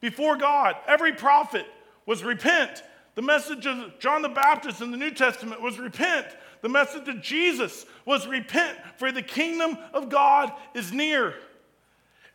before 0.00 0.38
God. 0.38 0.76
Every 0.88 1.12
prophet 1.12 1.66
was 2.06 2.24
repent. 2.24 2.82
The 3.16 3.20
message 3.20 3.66
of 3.66 3.98
John 3.98 4.22
the 4.22 4.30
Baptist 4.30 4.80
in 4.80 4.90
the 4.90 4.96
New 4.96 5.10
Testament 5.10 5.60
was 5.60 5.78
repent. 5.78 6.26
The 6.62 6.70
message 6.70 7.06
of 7.06 7.20
Jesus 7.20 7.84
was 8.06 8.26
repent, 8.26 8.78
for 8.96 9.12
the 9.12 9.20
kingdom 9.20 9.76
of 9.92 10.08
God 10.08 10.50
is 10.72 10.90
near. 10.90 11.34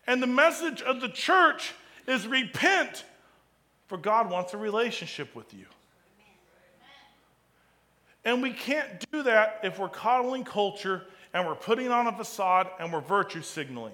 And 0.06 0.22
the 0.22 0.28
message 0.28 0.84
of 0.84 1.02
the 1.02 1.10
church 1.10 1.74
is 2.08 2.28
repent, 2.28 3.04
for 3.88 3.98
God 3.98 4.30
wants 4.30 4.54
a 4.54 4.58
relationship 4.58 5.36
with 5.36 5.56
you. 5.56 5.66
And 8.23 8.41
we 8.41 8.51
can't 8.51 9.03
do 9.12 9.23
that 9.23 9.60
if 9.63 9.79
we're 9.79 9.89
coddling 9.89 10.43
culture 10.43 11.03
and 11.34 11.47
we're 11.47 11.55
putting 11.55 11.89
on 11.89 12.07
a 12.07 12.12
facade 12.12 12.67
and 12.79 12.93
we're 12.93 13.01
virtue 13.01 13.41
signaling. 13.41 13.93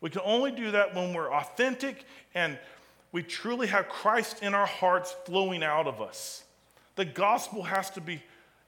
We 0.00 0.10
can 0.10 0.22
only 0.24 0.50
do 0.50 0.70
that 0.72 0.94
when 0.94 1.14
we're 1.14 1.32
authentic 1.32 2.04
and 2.34 2.58
we 3.12 3.22
truly 3.22 3.66
have 3.66 3.88
Christ 3.88 4.42
in 4.42 4.54
our 4.54 4.66
hearts 4.66 5.14
flowing 5.24 5.62
out 5.62 5.86
of 5.86 6.00
us. 6.00 6.44
The 6.96 7.04
gospel 7.04 7.62
has 7.62 7.90
to 7.90 8.00
be 8.00 8.22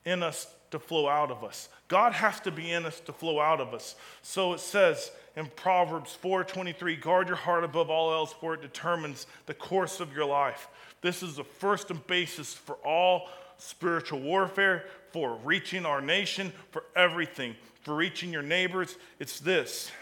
in 0.05 0.23
us 0.23 0.47
to 0.71 0.79
flow 0.79 1.09
out 1.09 1.31
of 1.31 1.43
us. 1.43 1.69
God 1.89 2.13
has 2.13 2.41
to 2.41 2.51
be 2.51 2.71
in 2.71 2.85
us 2.85 3.01
to 3.01 3.13
flow 3.13 3.41
out 3.41 3.61
of 3.61 3.73
us. 3.75 3.97
So 4.23 4.53
it 4.53 4.61
says 4.61 5.13
in 5.37 5.47
Proverbs 5.47 6.17
4:23, 6.21 6.97
guard 6.97 7.29
your 7.29 7.37
heart 7.37 7.65
above 7.65 7.91
all 7.91 8.13
else 8.13 8.33
for 8.33 8.55
it 8.55 8.61
determines 8.61 9.27
the 9.47 9.55
course 9.55 10.01
of 10.01 10.15
your 10.15 10.25
life. 10.25 10.69
This 11.01 11.23
is 11.23 11.37
the 11.37 11.45
first 11.45 11.91
and 11.91 12.05
basis 12.07 12.55
for 12.55 12.75
all 12.85 13.29
spiritual 13.59 14.21
warfare, 14.21 14.85
for 15.11 15.39
reaching 15.45 15.87
our 15.87 16.01
nation, 16.01 16.53
for 16.73 16.83
everything, 16.97 17.55
for 17.83 17.95
reaching 17.95 18.33
your 18.33 18.43
neighbors. 18.43 18.97
It's 19.21 19.39
this. 19.39 19.93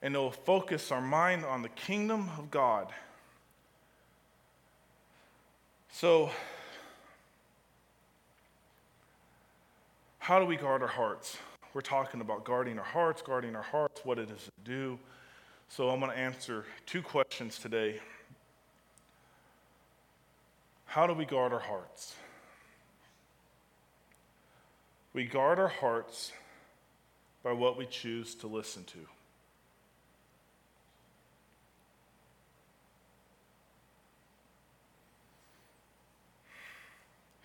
And 0.00 0.14
it 0.14 0.18
will 0.18 0.30
focus 0.30 0.92
our 0.92 1.00
mind 1.00 1.44
on 1.44 1.62
the 1.62 1.68
kingdom 1.68 2.30
of 2.38 2.50
God. 2.50 2.92
So, 5.92 6.30
how 10.20 10.38
do 10.38 10.46
we 10.46 10.56
guard 10.56 10.82
our 10.82 10.88
hearts? 10.88 11.36
We're 11.74 11.80
talking 11.80 12.20
about 12.20 12.44
guarding 12.44 12.78
our 12.78 12.84
hearts, 12.84 13.22
guarding 13.22 13.56
our 13.56 13.62
hearts, 13.62 14.04
what 14.04 14.18
it 14.18 14.30
is 14.30 14.44
to 14.44 14.50
do. 14.64 14.98
So, 15.68 15.90
I'm 15.90 15.98
going 15.98 16.12
to 16.12 16.16
answer 16.18 16.64
two 16.86 17.02
questions 17.02 17.58
today. 17.58 18.00
How 20.90 21.06
do 21.06 21.14
we 21.14 21.24
guard 21.24 21.52
our 21.52 21.60
hearts? 21.60 22.16
We 25.12 25.24
guard 25.24 25.60
our 25.60 25.68
hearts 25.68 26.32
by 27.44 27.52
what 27.52 27.78
we 27.78 27.86
choose 27.86 28.34
to 28.34 28.48
listen 28.48 28.82
to. 28.82 28.98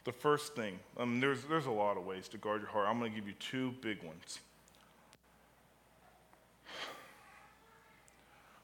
The 0.05 0.11
first 0.11 0.55
thing, 0.55 0.79
um, 0.97 1.19
there's, 1.19 1.43
there's 1.43 1.67
a 1.67 1.71
lot 1.71 1.97
of 1.97 2.03
ways 2.03 2.27
to 2.29 2.39
guard 2.39 2.61
your 2.61 2.71
heart. 2.71 2.87
I'm 2.89 2.97
going 2.97 3.11
to 3.11 3.15
give 3.15 3.27
you 3.27 3.35
two 3.35 3.75
big 3.79 4.01
ones. 4.01 4.39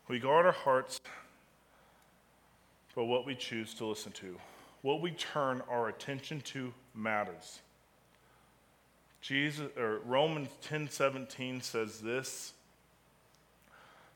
We 0.07 0.17
guard 0.17 0.47
our 0.47 0.51
hearts 0.51 0.99
by 2.95 3.03
what 3.03 3.27
we 3.27 3.35
choose 3.35 3.75
to 3.75 3.85
listen 3.85 4.11
to 4.13 4.37
what 4.81 5.01
we 5.01 5.11
turn 5.11 5.61
our 5.69 5.87
attention 5.87 6.41
to 6.41 6.73
matters. 6.93 7.59
Jesus 9.21 9.69
or 9.77 9.99
Romans 9.99 10.49
10:17 10.61 11.61
says 11.61 12.01
this. 12.01 12.53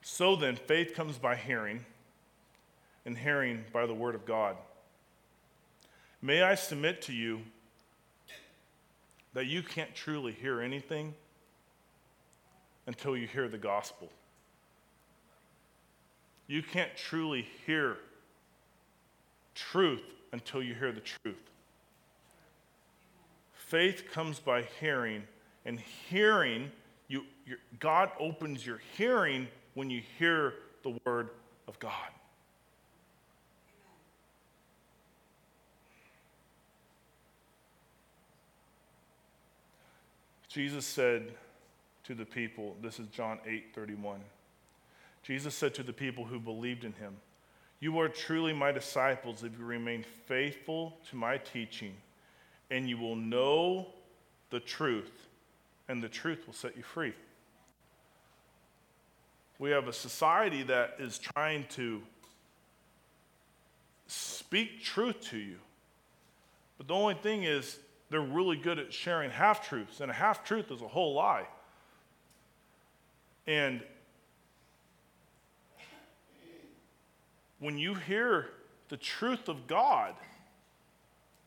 So 0.02 0.36
then 0.36 0.56
faith 0.56 0.94
comes 0.96 1.18
by 1.18 1.36
hearing 1.36 1.86
and 3.06 3.18
hearing 3.18 3.66
by 3.72 3.86
the 3.86 3.94
word 3.94 4.16
of 4.16 4.26
God. 4.26 4.58
May 6.22 6.42
I 6.42 6.56
submit 6.56 7.04
to 7.04 7.14
you 7.14 7.44
that 9.34 9.46
you 9.46 9.62
can't 9.62 9.94
truly 9.94 10.32
hear 10.32 10.62
anything 10.62 11.14
until 12.88 13.16
you 13.16 13.28
hear 13.28 13.48
the 13.48 13.58
gospel. 13.58 14.12
You 16.48 16.64
can't 16.64 16.96
truly 16.96 17.48
hear 17.66 17.98
truth 19.54 20.04
until 20.36 20.62
you 20.62 20.74
hear 20.76 20.92
the 20.92 21.00
truth. 21.00 21.50
Faith 23.54 24.12
comes 24.12 24.38
by 24.38 24.64
hearing, 24.82 25.24
and 25.66 25.80
hearing, 26.10 26.70
you, 27.08 27.24
God 27.80 28.12
opens 28.20 28.66
your 28.66 28.82
hearing 28.98 29.48
when 29.76 29.90
you 29.90 30.02
hear 30.20 30.56
the 30.84 31.00
word 31.06 31.30
of 31.70 31.80
God. 31.80 31.92
Jesus 40.50 40.86
said 40.86 41.32
to 42.04 42.14
the 42.14 42.26
people, 42.26 42.76
this 42.82 43.00
is 43.00 43.08
John 43.08 43.40
8 43.48 43.74
31. 43.74 44.20
Jesus 45.24 45.56
said 45.56 45.74
to 45.76 45.84
the 45.84 45.94
people 45.94 46.26
who 46.26 46.42
believed 46.42 46.84
in 46.84 46.92
him, 46.92 47.16
you 47.80 48.00
are 48.00 48.08
truly 48.08 48.54
my 48.54 48.72
disciples 48.72 49.44
if 49.44 49.58
you 49.58 49.66
remain 49.66 50.04
faithful 50.26 50.98
to 51.10 51.16
my 51.16 51.38
teaching, 51.38 51.94
and 52.72 52.90
you 52.90 52.98
will 52.98 53.16
know 53.16 53.88
the 54.50 54.60
truth, 54.60 55.28
and 55.88 56.02
the 56.02 56.10
truth 56.10 56.46
will 56.48 56.54
set 56.54 56.76
you 56.76 56.84
free. 56.84 57.14
We 59.60 59.72
have 59.72 59.88
a 59.88 59.94
society 59.94 60.64
that 60.64 60.96
is 61.00 61.18
trying 61.18 61.66
to 61.72 62.02
speak 64.08 64.84
truth 64.84 65.22
to 65.30 65.38
you. 65.38 65.58
But 66.78 66.88
the 66.88 66.94
only 66.94 67.16
thing 67.16 67.44
is, 67.44 67.80
they're 68.10 68.22
really 68.22 68.58
good 68.58 68.80
at 68.80 68.94
sharing 68.94 69.32
half 69.32 69.68
truths, 69.68 70.02
and 70.02 70.12
a 70.12 70.14
half 70.14 70.44
truth 70.44 70.72
is 70.72 70.82
a 70.82 70.88
whole 70.88 71.14
lie. 71.14 71.48
And 73.48 73.82
when 77.60 77.78
you 77.78 77.96
hear 77.96 78.50
the 78.90 78.98
truth 78.98 79.48
of 79.48 79.68
God, 79.68 80.14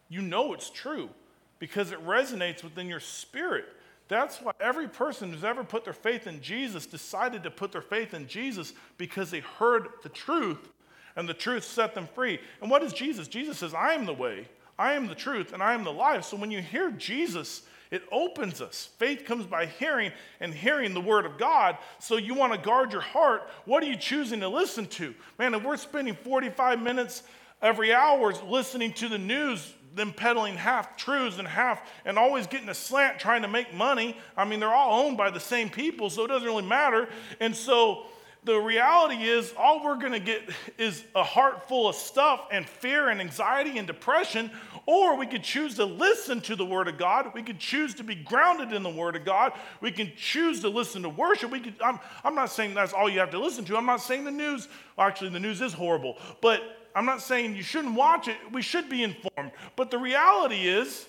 you 0.08 0.22
know 0.22 0.52
it's 0.54 0.70
true 0.70 1.10
because 1.58 1.92
it 1.92 2.04
resonates 2.06 2.62
within 2.62 2.88
your 2.88 3.00
spirit. 3.00 3.66
That's 4.08 4.38
why 4.38 4.52
every 4.58 4.88
person 4.88 5.30
who's 5.30 5.44
ever 5.44 5.62
put 5.64 5.84
their 5.84 5.92
faith 5.92 6.26
in 6.26 6.40
Jesus 6.40 6.86
decided 6.86 7.42
to 7.42 7.50
put 7.50 7.72
their 7.72 7.82
faith 7.82 8.14
in 8.14 8.26
Jesus 8.26 8.72
because 8.96 9.30
they 9.30 9.40
heard 9.40 9.88
the 10.02 10.08
truth 10.08 10.70
and 11.14 11.28
the 11.28 11.34
truth 11.34 11.64
set 11.64 11.94
them 11.94 12.08
free. 12.14 12.38
And 12.62 12.70
what 12.70 12.82
is 12.82 12.92
Jesus? 12.92 13.28
Jesus 13.28 13.58
says, 13.58 13.74
I 13.74 13.92
am 13.92 14.06
the 14.06 14.14
way, 14.14 14.48
I 14.78 14.94
am 14.94 15.08
the 15.08 15.14
truth, 15.14 15.52
and 15.52 15.62
I 15.62 15.74
am 15.74 15.84
the 15.84 15.92
life. 15.92 16.24
So 16.24 16.36
when 16.36 16.50
you 16.50 16.62
hear 16.62 16.90
Jesus, 16.92 17.62
it 17.90 18.02
opens 18.12 18.60
us. 18.60 18.90
Faith 18.98 19.24
comes 19.24 19.46
by 19.46 19.66
hearing 19.66 20.12
and 20.40 20.52
hearing 20.52 20.94
the 20.94 21.00
word 21.00 21.26
of 21.26 21.38
God. 21.38 21.78
So 21.98 22.16
you 22.16 22.34
want 22.34 22.52
to 22.52 22.58
guard 22.58 22.92
your 22.92 23.00
heart. 23.00 23.48
What 23.64 23.82
are 23.82 23.86
you 23.86 23.96
choosing 23.96 24.40
to 24.40 24.48
listen 24.48 24.86
to? 24.86 25.14
Man, 25.38 25.54
if 25.54 25.62
we're 25.62 25.76
spending 25.76 26.14
45 26.14 26.82
minutes 26.82 27.22
every 27.62 27.92
hour 27.92 28.32
listening 28.44 28.92
to 28.94 29.08
the 29.08 29.18
news, 29.18 29.74
them 29.94 30.12
peddling 30.12 30.54
half 30.54 30.96
truths 30.96 31.38
and 31.38 31.48
half 31.48 31.80
and 32.04 32.18
always 32.18 32.46
getting 32.46 32.68
a 32.68 32.74
slant 32.74 33.18
trying 33.18 33.42
to 33.42 33.48
make 33.48 33.74
money. 33.74 34.16
I 34.36 34.44
mean, 34.44 34.60
they're 34.60 34.72
all 34.72 35.04
owned 35.04 35.16
by 35.16 35.30
the 35.30 35.40
same 35.40 35.68
people, 35.70 36.08
so 36.08 36.24
it 36.24 36.28
doesn't 36.28 36.46
really 36.46 36.66
matter. 36.66 37.08
And 37.40 37.54
so 37.54 38.06
the 38.44 38.56
reality 38.56 39.24
is, 39.24 39.52
all 39.58 39.84
we're 39.84 39.96
going 39.96 40.12
to 40.12 40.20
get 40.20 40.48
is 40.78 41.04
a 41.14 41.24
heart 41.24 41.68
full 41.68 41.88
of 41.88 41.94
stuff 41.96 42.46
and 42.50 42.66
fear 42.66 43.08
and 43.08 43.20
anxiety 43.20 43.78
and 43.78 43.86
depression, 43.86 44.50
or 44.86 45.16
we 45.16 45.26
could 45.26 45.42
choose 45.42 45.74
to 45.74 45.84
listen 45.84 46.40
to 46.42 46.56
the 46.56 46.64
Word 46.64 46.88
of 46.88 46.96
God. 46.96 47.32
We 47.34 47.42
could 47.42 47.58
choose 47.58 47.94
to 47.96 48.04
be 48.04 48.14
grounded 48.14 48.72
in 48.72 48.82
the 48.82 48.90
Word 48.90 49.16
of 49.16 49.24
God. 49.24 49.52
We 49.80 49.90
can 49.90 50.12
choose 50.16 50.60
to 50.60 50.68
listen 50.68 51.02
to 51.02 51.08
worship. 51.08 51.50
We 51.50 51.60
could, 51.60 51.74
I'm, 51.82 51.98
I'm 52.24 52.34
not 52.34 52.50
saying 52.50 52.74
that's 52.74 52.92
all 52.92 53.08
you 53.08 53.18
have 53.18 53.30
to 53.32 53.38
listen 53.38 53.64
to. 53.66 53.76
I'm 53.76 53.86
not 53.86 54.00
saying 54.00 54.24
the 54.24 54.30
news, 54.30 54.68
well, 54.96 55.06
actually, 55.06 55.30
the 55.30 55.40
news 55.40 55.60
is 55.60 55.72
horrible, 55.72 56.16
but 56.40 56.62
I'm 56.94 57.04
not 57.04 57.20
saying 57.20 57.54
you 57.54 57.62
shouldn't 57.62 57.94
watch 57.94 58.28
it. 58.28 58.36
We 58.52 58.62
should 58.62 58.88
be 58.88 59.02
informed. 59.02 59.52
But 59.76 59.90
the 59.90 59.98
reality 59.98 60.68
is, 60.68 61.06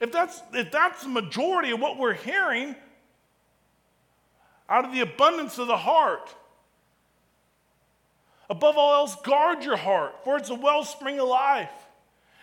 if 0.00 0.10
that's, 0.10 0.42
if 0.52 0.72
that's 0.72 1.02
the 1.02 1.08
majority 1.08 1.70
of 1.70 1.80
what 1.80 1.98
we're 1.98 2.14
hearing, 2.14 2.74
out 4.68 4.84
of 4.84 4.92
the 4.92 5.00
abundance 5.00 5.58
of 5.58 5.66
the 5.66 5.76
heart, 5.76 6.34
Above 8.50 8.76
all 8.76 8.94
else, 8.94 9.16
guard 9.22 9.64
your 9.64 9.76
heart, 9.76 10.22
for 10.24 10.36
it's 10.36 10.50
a 10.50 10.54
wellspring 10.54 11.18
of 11.18 11.28
life. 11.28 11.70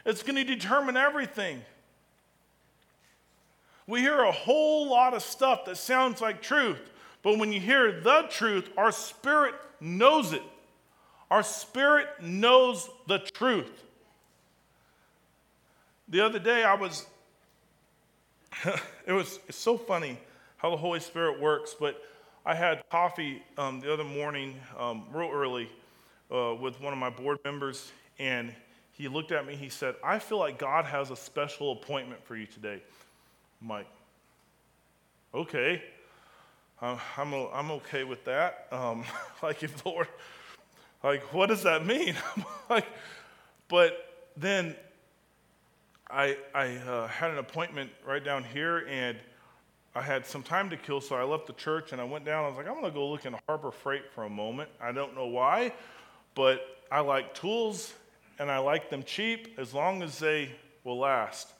It's 0.05 0.23
going 0.23 0.35
to 0.35 0.43
determine 0.43 0.97
everything. 0.97 1.61
We 3.87 4.01
hear 4.01 4.21
a 4.21 4.31
whole 4.31 4.89
lot 4.89 5.13
of 5.13 5.21
stuff 5.21 5.65
that 5.65 5.77
sounds 5.77 6.21
like 6.21 6.41
truth, 6.41 6.79
but 7.23 7.37
when 7.37 7.51
you 7.51 7.59
hear 7.59 8.01
the 8.01 8.25
truth, 8.29 8.69
our 8.77 8.91
spirit 8.91 9.53
knows 9.79 10.33
it. 10.33 10.43
Our 11.29 11.43
spirit 11.43 12.07
knows 12.21 12.89
the 13.07 13.19
truth. 13.19 13.71
The 16.09 16.21
other 16.21 16.39
day, 16.39 16.63
I 16.63 16.73
was, 16.73 17.05
it 19.05 19.13
was 19.13 19.39
it's 19.47 19.57
so 19.57 19.77
funny 19.77 20.17
how 20.57 20.69
the 20.69 20.77
Holy 20.77 20.99
Spirit 20.99 21.39
works, 21.39 21.75
but 21.79 22.01
I 22.45 22.53
had 22.53 22.83
coffee 22.89 23.41
um, 23.57 23.79
the 23.79 23.93
other 23.93 24.03
morning, 24.03 24.59
um, 24.77 25.05
real 25.13 25.31
early, 25.31 25.69
uh, 26.32 26.56
with 26.56 26.80
one 26.82 26.94
of 26.94 27.00
my 27.00 27.10
board 27.10 27.39
members, 27.44 27.91
and 28.20 28.54
he 28.91 29.08
looked 29.08 29.32
at 29.32 29.46
me. 29.46 29.56
He 29.56 29.70
said, 29.70 29.96
I 30.04 30.20
feel 30.20 30.38
like 30.38 30.58
God 30.58 30.86
has 30.86 31.12
a 31.12 31.15
special 31.15 31.72
appointment 31.74 32.24
for 32.24 32.36
you 32.36 32.46
today. 32.46 32.82
I'm 33.62 33.67
like, 33.67 33.88
okay. 35.34 35.82
I'm, 36.82 37.34
I'm 37.34 37.72
okay 37.72 38.04
with 38.04 38.24
that. 38.26 38.67
Um, 38.72 39.04
like, 39.44 39.63
if 39.63 39.86
Lord, 39.86 40.08
like, 41.04 41.34
what 41.34 41.48
does 41.48 41.63
that 41.63 41.86
mean? 41.86 42.15
like, 42.70 42.88
but 43.67 44.30
then 44.36 44.76
I, 46.10 46.38
I 46.54 46.76
uh, 46.78 47.08
had 47.08 47.32
an 47.32 47.38
appointment 47.38 47.91
right 48.06 48.24
down 48.24 48.44
here, 48.44 48.86
and 48.89 49.17
I 49.94 50.02
had 50.02 50.26
some 50.26 50.41
time 50.41 50.70
to 50.70 50.78
kill, 50.78 51.02
so 51.02 51.15
I 51.15 51.24
left 51.24 51.48
the 51.48 51.54
church 51.54 51.91
and 51.91 52.00
I 52.00 52.06
went 52.06 52.24
down. 52.24 52.46
I 52.46 52.48
was 52.48 52.56
like, 52.56 52.67
I'm 52.67 52.76
going 52.76 52.86
to 52.86 52.91
go 52.91 53.10
look 53.10 53.26
in 53.26 53.36
Harbor 53.48 53.72
Freight 53.72 54.04
for 54.13 54.24
a 54.24 54.30
moment. 54.30 54.70
I 54.82 54.94
don't 54.94 55.15
know 55.15 55.28
why, 55.28 55.74
but 56.36 56.62
I 56.91 57.02
like 57.02 57.34
tools 57.34 57.94
and 58.39 58.52
I 58.52 58.58
like 58.58 58.89
them 58.89 59.04
cheap 59.04 59.60
as 59.60 59.74
long 59.74 60.02
as 60.02 60.20
they 60.20 60.52
will 60.84 61.00
last. 61.00 61.54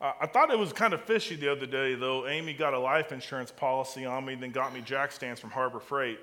Uh, 0.00 0.12
I 0.20 0.26
thought 0.26 0.50
it 0.50 0.58
was 0.58 0.72
kind 0.72 0.94
of 0.94 1.02
fishy 1.02 1.34
the 1.34 1.50
other 1.50 1.66
day, 1.66 1.94
though. 1.94 2.28
Amy 2.28 2.52
got 2.52 2.72
a 2.72 2.78
life 2.78 3.10
insurance 3.10 3.50
policy 3.50 4.04
on 4.04 4.24
me, 4.24 4.36
then 4.36 4.50
got 4.50 4.72
me 4.72 4.80
jack 4.80 5.10
stands 5.10 5.40
from 5.40 5.50
Harbor 5.50 5.80
Freight. 5.80 6.20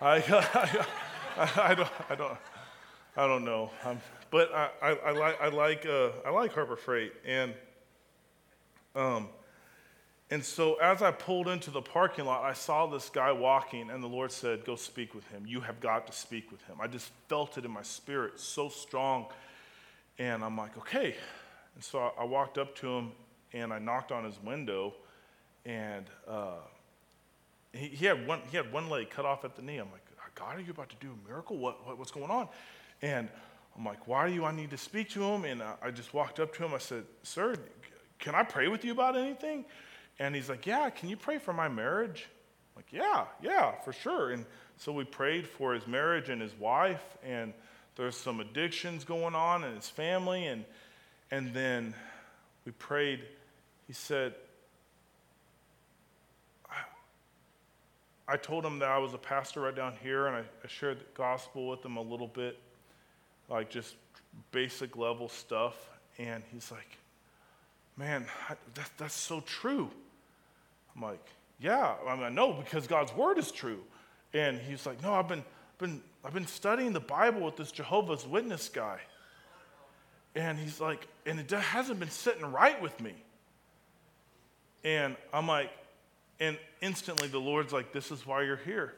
I, 0.00 0.16
I, 1.36 1.50
I, 1.70 1.74
don't, 1.74 1.90
I, 2.08 2.14
don't, 2.14 2.38
I 3.16 3.26
don't 3.26 3.44
know. 3.44 3.70
Um, 3.84 4.00
but 4.30 4.52
I, 4.54 4.70
I, 4.80 4.90
I, 4.90 5.10
like, 5.12 5.40
I, 5.40 5.48
like, 5.48 5.86
uh, 5.86 6.10
I 6.24 6.30
like 6.30 6.54
Harbor 6.54 6.76
Freight. 6.76 7.12
And 7.26 7.52
um, 8.94 9.28
and 10.30 10.44
so 10.44 10.74
as 10.74 11.02
I 11.02 11.10
pulled 11.10 11.48
into 11.48 11.70
the 11.70 11.80
parking 11.80 12.24
lot, 12.24 12.44
I 12.44 12.52
saw 12.52 12.86
this 12.86 13.08
guy 13.08 13.32
walking, 13.32 13.90
and 13.90 14.02
the 14.02 14.08
Lord 14.08 14.30
said, 14.30 14.64
Go 14.64 14.76
speak 14.76 15.14
with 15.14 15.26
him. 15.28 15.44
You 15.46 15.60
have 15.60 15.80
got 15.80 16.06
to 16.06 16.12
speak 16.12 16.50
with 16.50 16.62
him. 16.64 16.76
I 16.80 16.86
just 16.86 17.10
felt 17.28 17.56
it 17.56 17.64
in 17.64 17.70
my 17.70 17.82
spirit 17.82 18.38
so 18.38 18.68
strong. 18.68 19.26
And 20.18 20.44
I'm 20.44 20.56
like, 20.56 20.76
Okay. 20.76 21.14
And 21.74 21.84
so 21.84 22.12
I 22.18 22.24
walked 22.24 22.58
up 22.58 22.74
to 22.76 22.88
him 22.88 23.12
and 23.52 23.72
I 23.72 23.78
knocked 23.78 24.12
on 24.12 24.24
his 24.24 24.38
window, 24.42 24.94
and 25.64 26.04
uh, 26.26 26.56
he, 27.72 27.86
he, 27.86 28.06
had 28.06 28.26
one, 28.26 28.40
he 28.50 28.56
had 28.56 28.70
one 28.72 28.90
leg 28.90 29.08
cut 29.08 29.24
off 29.24 29.44
at 29.44 29.56
the 29.56 29.62
knee. 29.62 29.78
I'm 29.78 29.90
like, 29.90 30.02
God, 30.38 30.56
are 30.56 30.60
you 30.60 30.70
about 30.70 30.88
to 30.90 30.96
do 31.00 31.08
a 31.08 31.28
miracle? 31.28 31.58
What, 31.58 31.84
what 31.84 31.98
what's 31.98 32.12
going 32.12 32.30
on? 32.30 32.48
And 33.02 33.28
I'm 33.76 33.84
like, 33.84 34.06
Why 34.06 34.28
do 34.28 34.34
you 34.34 34.44
I 34.44 34.52
need 34.52 34.70
to 34.70 34.78
speak 34.78 35.10
to 35.10 35.22
him? 35.22 35.44
And 35.44 35.62
I, 35.62 35.74
I 35.82 35.90
just 35.90 36.14
walked 36.14 36.38
up 36.38 36.54
to 36.56 36.64
him. 36.64 36.74
I 36.74 36.78
said, 36.78 37.04
Sir, 37.22 37.56
can 38.18 38.34
I 38.34 38.44
pray 38.44 38.68
with 38.68 38.84
you 38.84 38.92
about 38.92 39.16
anything? 39.16 39.64
And 40.18 40.34
he's 40.34 40.48
like, 40.48 40.66
Yeah, 40.66 40.90
can 40.90 41.08
you 41.08 41.16
pray 41.16 41.38
for 41.38 41.52
my 41.52 41.68
marriage? 41.68 42.26
I'm 42.74 42.82
like, 42.82 42.92
yeah, 42.92 43.24
yeah, 43.42 43.72
for 43.84 43.92
sure. 43.92 44.30
And 44.30 44.44
so 44.76 44.92
we 44.92 45.04
prayed 45.04 45.46
for 45.46 45.74
his 45.74 45.86
marriage 45.86 46.28
and 46.28 46.40
his 46.40 46.54
wife, 46.58 47.16
and 47.24 47.52
there's 47.96 48.16
some 48.16 48.38
addictions 48.38 49.04
going 49.04 49.34
on 49.34 49.64
in 49.64 49.74
his 49.74 49.88
family. 49.88 50.46
And, 50.46 50.64
and 51.30 51.52
then 51.52 51.94
we 52.64 52.72
prayed. 52.72 53.20
He 53.88 53.92
said, 53.92 54.34
I 58.30 58.36
told 58.36 58.64
him 58.64 58.78
that 58.80 58.90
I 58.90 58.98
was 58.98 59.14
a 59.14 59.18
pastor 59.18 59.62
right 59.62 59.74
down 59.74 59.94
here, 60.02 60.26
and 60.26 60.36
I, 60.36 60.40
I 60.40 60.68
shared 60.68 61.00
the 61.00 61.04
gospel 61.14 61.66
with 61.66 61.82
him 61.82 61.96
a 61.96 62.02
little 62.02 62.26
bit, 62.26 62.58
like 63.48 63.70
just 63.70 63.94
basic 64.52 64.96
level 64.96 65.30
stuff. 65.30 65.74
And 66.18 66.42
he's 66.52 66.70
like, 66.70 66.98
Man, 67.96 68.26
that, 68.74 68.90
that's 68.98 69.14
so 69.14 69.40
true. 69.40 69.90
I'm 70.98 71.10
like, 71.10 71.24
yeah, 71.60 71.94
I, 72.06 72.14
mean, 72.16 72.24
I 72.24 72.28
know 72.28 72.52
because 72.52 72.88
God's 72.88 73.14
word 73.14 73.38
is 73.38 73.52
true. 73.52 73.78
And 74.34 74.58
he's 74.58 74.84
like, 74.84 75.00
no, 75.02 75.14
I've 75.14 75.28
been, 75.28 75.44
been, 75.78 76.02
I've 76.24 76.34
been 76.34 76.46
studying 76.46 76.92
the 76.92 77.00
Bible 77.00 77.40
with 77.40 77.56
this 77.56 77.70
Jehovah's 77.70 78.26
Witness 78.26 78.68
guy. 78.68 78.98
And 80.34 80.58
he's 80.58 80.80
like, 80.80 81.06
and 81.24 81.38
it 81.38 81.50
hasn't 81.50 82.00
been 82.00 82.10
sitting 82.10 82.50
right 82.50 82.80
with 82.82 83.00
me. 83.00 83.14
And 84.84 85.16
I'm 85.32 85.46
like, 85.46 85.70
and 86.40 86.58
instantly 86.80 87.28
the 87.28 87.40
Lord's 87.40 87.72
like, 87.72 87.92
this 87.92 88.10
is 88.10 88.26
why 88.26 88.42
you're 88.42 88.56
here. 88.56 88.94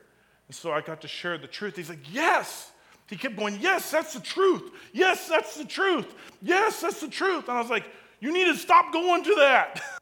And 0.49 0.55
so 0.55 0.73
I 0.73 0.81
got 0.81 1.03
to 1.03 1.09
share 1.09 1.37
the 1.39 1.47
truth. 1.47 1.77
He's 1.77 1.89
like, 1.89 2.13
yes. 2.13 2.73
He 3.09 3.17
kept 3.17 3.37
going, 3.37 3.59
yes, 3.61 3.91
that's 3.91 4.15
the 4.15 4.21
truth. 4.21 4.71
Yes, 4.93 5.29
that's 5.29 5.57
the 5.57 5.65
truth. 5.65 6.15
Yes, 6.41 6.81
that's 6.81 7.01
the 7.01 7.09
truth. 7.09 7.49
And 7.49 7.59
I 7.59 7.61
was 7.61 7.71
like, 7.71 7.85
you 8.21 8.33
need 8.33 8.45
to 8.47 8.57
stop 8.57 8.93
going 8.93 9.23
to 9.25 9.35
that. 9.37 9.83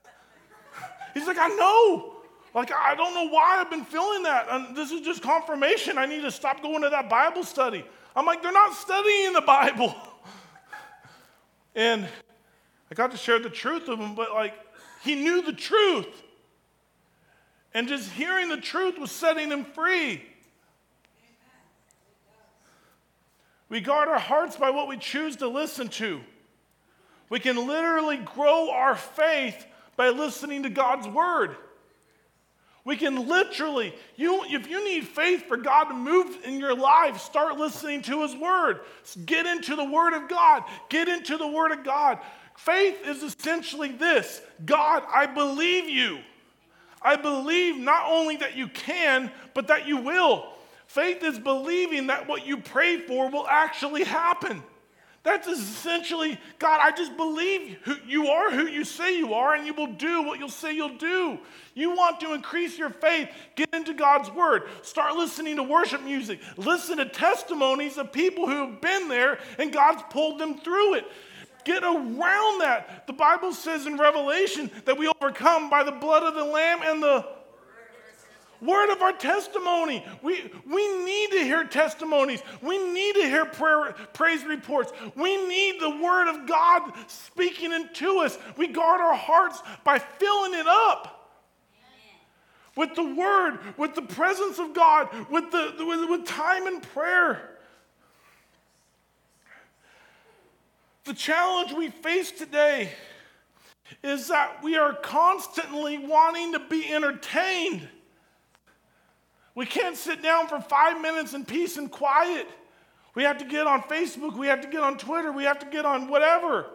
He's 1.14 1.26
like, 1.26 1.38
I 1.38 1.48
know. 1.48 2.14
Like, 2.54 2.72
I 2.72 2.94
don't 2.94 3.14
know 3.14 3.28
why 3.28 3.58
I've 3.60 3.70
been 3.70 3.84
feeling 3.84 4.22
that. 4.24 4.46
And 4.50 4.76
this 4.76 4.90
is 4.90 5.02
just 5.02 5.22
confirmation. 5.22 5.98
I 5.98 6.06
need 6.06 6.22
to 6.22 6.30
stop 6.30 6.62
going 6.62 6.82
to 6.82 6.90
that 6.90 7.08
Bible 7.08 7.44
study. 7.44 7.84
I'm 8.16 8.26
like, 8.26 8.42
they're 8.42 8.52
not 8.52 8.74
studying 8.74 9.32
the 9.32 9.42
Bible. 9.42 9.94
And 11.74 12.08
I 12.90 12.94
got 12.96 13.12
to 13.12 13.16
share 13.16 13.38
the 13.38 13.50
truth 13.50 13.86
with 13.86 14.00
him, 14.00 14.16
but 14.16 14.32
like, 14.32 14.54
he 15.04 15.14
knew 15.14 15.42
the 15.42 15.52
truth. 15.52 16.08
And 17.72 17.86
just 17.86 18.10
hearing 18.10 18.48
the 18.48 18.56
truth 18.56 18.98
was 18.98 19.12
setting 19.12 19.50
him 19.50 19.64
free. 19.64 20.24
We 23.68 23.80
guard 23.80 24.08
our 24.08 24.18
hearts 24.18 24.56
by 24.56 24.70
what 24.70 24.88
we 24.88 24.96
choose 24.96 25.36
to 25.36 25.46
listen 25.46 25.88
to. 25.88 26.20
We 27.28 27.38
can 27.38 27.68
literally 27.68 28.16
grow 28.16 28.70
our 28.70 28.96
faith 28.96 29.66
by 29.98 30.08
listening 30.08 30.62
to 30.62 30.70
God's 30.70 31.06
word. 31.06 31.56
We 32.84 32.96
can 32.96 33.28
literally, 33.28 33.94
you, 34.16 34.44
if 34.44 34.70
you 34.70 34.82
need 34.82 35.06
faith 35.06 35.46
for 35.46 35.58
God 35.58 35.84
to 35.84 35.94
move 35.94 36.38
in 36.44 36.58
your 36.58 36.74
life, 36.74 37.20
start 37.20 37.58
listening 37.58 38.00
to 38.02 38.22
His 38.22 38.34
Word. 38.34 38.80
Get 39.26 39.44
into 39.44 39.76
the 39.76 39.84
Word 39.84 40.14
of 40.14 40.26
God. 40.26 40.62
Get 40.88 41.06
into 41.06 41.36
the 41.36 41.46
Word 41.46 41.72
of 41.72 41.84
God. 41.84 42.18
Faith 42.56 43.06
is 43.06 43.22
essentially 43.22 43.92
this 43.92 44.40
God, 44.64 45.02
I 45.12 45.26
believe 45.26 45.90
you. 45.90 46.20
I 47.02 47.16
believe 47.16 47.76
not 47.76 48.10
only 48.10 48.36
that 48.38 48.56
you 48.56 48.68
can, 48.68 49.30
but 49.52 49.68
that 49.68 49.86
you 49.86 49.98
will. 49.98 50.52
Faith 50.86 51.22
is 51.22 51.38
believing 51.38 52.06
that 52.06 52.26
what 52.26 52.46
you 52.46 52.56
pray 52.56 53.00
for 53.02 53.28
will 53.28 53.46
actually 53.46 54.04
happen. 54.04 54.62
That's 55.28 55.46
essentially, 55.46 56.40
God, 56.58 56.80
I 56.80 56.90
just 56.90 57.14
believe 57.14 57.76
who 57.82 57.96
you 58.06 58.28
are 58.28 58.50
who 58.50 58.66
you 58.66 58.82
say 58.82 59.18
you 59.18 59.34
are, 59.34 59.54
and 59.54 59.66
you 59.66 59.74
will 59.74 59.92
do 59.92 60.22
what 60.22 60.38
you'll 60.38 60.48
say 60.48 60.72
you'll 60.72 60.96
do. 60.96 61.38
You 61.74 61.94
want 61.94 62.18
to 62.20 62.32
increase 62.32 62.78
your 62.78 62.88
faith, 62.88 63.28
get 63.54 63.68
into 63.74 63.92
God's 63.92 64.30
word, 64.30 64.62
start 64.80 65.16
listening 65.16 65.56
to 65.56 65.62
worship 65.62 66.02
music, 66.02 66.40
listen 66.56 66.96
to 66.96 67.04
testimonies 67.04 67.98
of 67.98 68.10
people 68.10 68.46
who 68.46 68.70
have 68.70 68.80
been 68.80 69.08
there 69.08 69.38
and 69.58 69.70
God's 69.70 70.02
pulled 70.08 70.38
them 70.40 70.56
through 70.56 70.94
it. 70.94 71.04
Get 71.66 71.84
around 71.84 72.62
that. 72.62 73.06
The 73.06 73.12
Bible 73.12 73.52
says 73.52 73.84
in 73.84 73.98
Revelation 73.98 74.70
that 74.86 74.96
we 74.96 75.12
overcome 75.20 75.68
by 75.68 75.82
the 75.82 75.92
blood 75.92 76.22
of 76.22 76.36
the 76.36 76.44
Lamb 76.44 76.80
and 76.82 77.02
the 77.02 77.28
word 78.60 78.92
of 78.92 79.02
our 79.02 79.12
testimony. 79.12 80.04
We, 80.22 80.50
we 80.66 81.04
need 81.04 81.30
to 81.32 81.38
hear 81.38 81.64
testimonies. 81.64 82.42
We 82.62 82.78
need 82.92 83.14
to 83.16 83.22
hear 83.22 83.44
prayer, 83.46 83.94
praise 84.12 84.44
reports. 84.44 84.92
We 85.16 85.46
need 85.46 85.80
the 85.80 85.90
word 85.90 86.28
of 86.28 86.46
God 86.46 86.92
speaking 87.06 87.72
into 87.72 88.18
us. 88.18 88.38
We 88.56 88.68
guard 88.68 89.00
our 89.00 89.16
hearts 89.16 89.62
by 89.84 89.98
filling 89.98 90.54
it 90.54 90.66
up 90.66 91.14
with 92.76 92.94
the 92.94 93.14
word, 93.14 93.58
with 93.76 93.94
the 93.96 94.02
presence 94.02 94.58
of 94.60 94.72
God, 94.72 95.08
with, 95.28 95.50
the, 95.50 95.74
with, 95.80 96.08
with 96.08 96.26
time 96.26 96.66
in 96.68 96.80
prayer. 96.80 97.56
The 101.04 101.14
challenge 101.14 101.72
we 101.72 101.88
face 101.88 102.30
today 102.30 102.92
is 104.04 104.28
that 104.28 104.62
we 104.62 104.76
are 104.76 104.94
constantly 104.94 105.98
wanting 105.98 106.52
to 106.52 106.60
be 106.60 106.92
entertained. 106.92 107.88
We 109.58 109.66
can't 109.66 109.96
sit 109.96 110.22
down 110.22 110.46
for 110.46 110.60
five 110.60 111.02
minutes 111.02 111.34
in 111.34 111.44
peace 111.44 111.78
and 111.78 111.90
quiet. 111.90 112.46
We 113.16 113.24
have 113.24 113.38
to 113.38 113.44
get 113.44 113.66
on 113.66 113.82
Facebook, 113.82 114.36
we 114.36 114.46
have 114.46 114.60
to 114.60 114.68
get 114.68 114.82
on 114.82 114.96
Twitter, 114.96 115.32
we 115.32 115.42
have 115.42 115.58
to 115.58 115.66
get 115.66 115.84
on 115.84 116.06
whatever. 116.06 116.66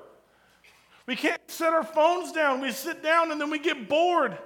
We 1.06 1.16
can't 1.16 1.40
set 1.48 1.72
our 1.72 1.86
phones 1.86 2.34
down. 2.34 2.60
We 2.60 2.74
sit 2.74 3.02
down 3.02 3.32
and 3.32 3.40
then 3.40 3.50
we 3.50 3.60
get 3.60 3.88
bored. 3.88 4.38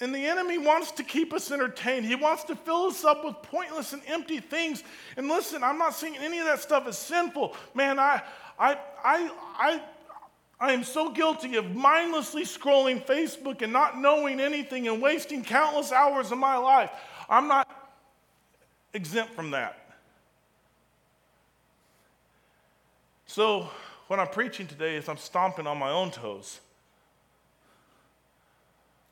And 0.00 0.14
the 0.14 0.24
enemy 0.24 0.56
wants 0.56 0.92
to 0.92 1.02
keep 1.02 1.34
us 1.34 1.50
entertained. 1.50 2.06
He 2.06 2.14
wants 2.14 2.44
to 2.44 2.56
fill 2.56 2.86
us 2.86 3.04
up 3.04 3.22
with 3.22 3.34
pointless 3.42 3.92
and 3.92 4.00
empty 4.06 4.40
things. 4.40 4.82
And 5.18 5.28
listen, 5.28 5.62
I'm 5.62 5.76
not 5.76 5.92
saying 5.92 6.16
any 6.16 6.38
of 6.38 6.46
that 6.46 6.60
stuff 6.60 6.88
is 6.88 6.96
sinful. 6.96 7.54
Man, 7.74 7.98
I, 7.98 8.22
I, 8.58 8.78
I, 9.04 9.30
I, 9.58 9.82
I 10.60 10.72
am 10.72 10.84
so 10.84 11.10
guilty 11.10 11.56
of 11.56 11.74
mindlessly 11.74 12.44
scrolling 12.44 13.04
Facebook 13.04 13.62
and 13.62 13.72
not 13.72 13.98
knowing 13.98 14.40
anything 14.40 14.88
and 14.88 15.02
wasting 15.02 15.44
countless 15.44 15.92
hours 15.92 16.30
of 16.30 16.38
my 16.38 16.56
life. 16.56 16.90
I'm 17.28 17.48
not 17.48 17.68
exempt 18.92 19.34
from 19.34 19.50
that. 19.50 19.78
So, 23.26 23.68
what 24.06 24.20
I'm 24.20 24.28
preaching 24.28 24.66
today 24.66 24.94
is 24.96 25.08
I'm 25.08 25.16
stomping 25.16 25.66
on 25.66 25.76
my 25.78 25.90
own 25.90 26.10
toes. 26.10 26.60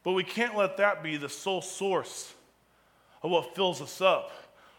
But 0.05 0.13
we 0.13 0.25
can't 0.25 0.57
let 0.57 0.77
that 0.77 1.03
be 1.03 1.17
the 1.17 1.29
sole 1.29 1.63
source 1.63 2.33
of 3.23 3.31
what 3.31 3.55
fills 3.55 3.81
us 3.81 4.01
up. 4.01 4.31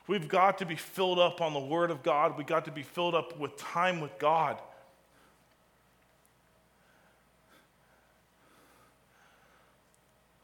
We've 0.08 0.28
got 0.28 0.58
to 0.60 0.66
be 0.66 0.76
filled 0.76 1.20
up 1.20 1.42
on 1.42 1.54
the 1.54 1.60
Word 1.60 1.92
of 1.92 2.04
God. 2.04 2.38
We've 2.38 2.48
got 2.48 2.66
to 2.66 2.72
be 2.72 2.84
filled 2.84 3.16
up 3.16 3.38
with 3.40 3.56
time 3.58 4.02
with 4.02 4.18
God. 4.20 4.60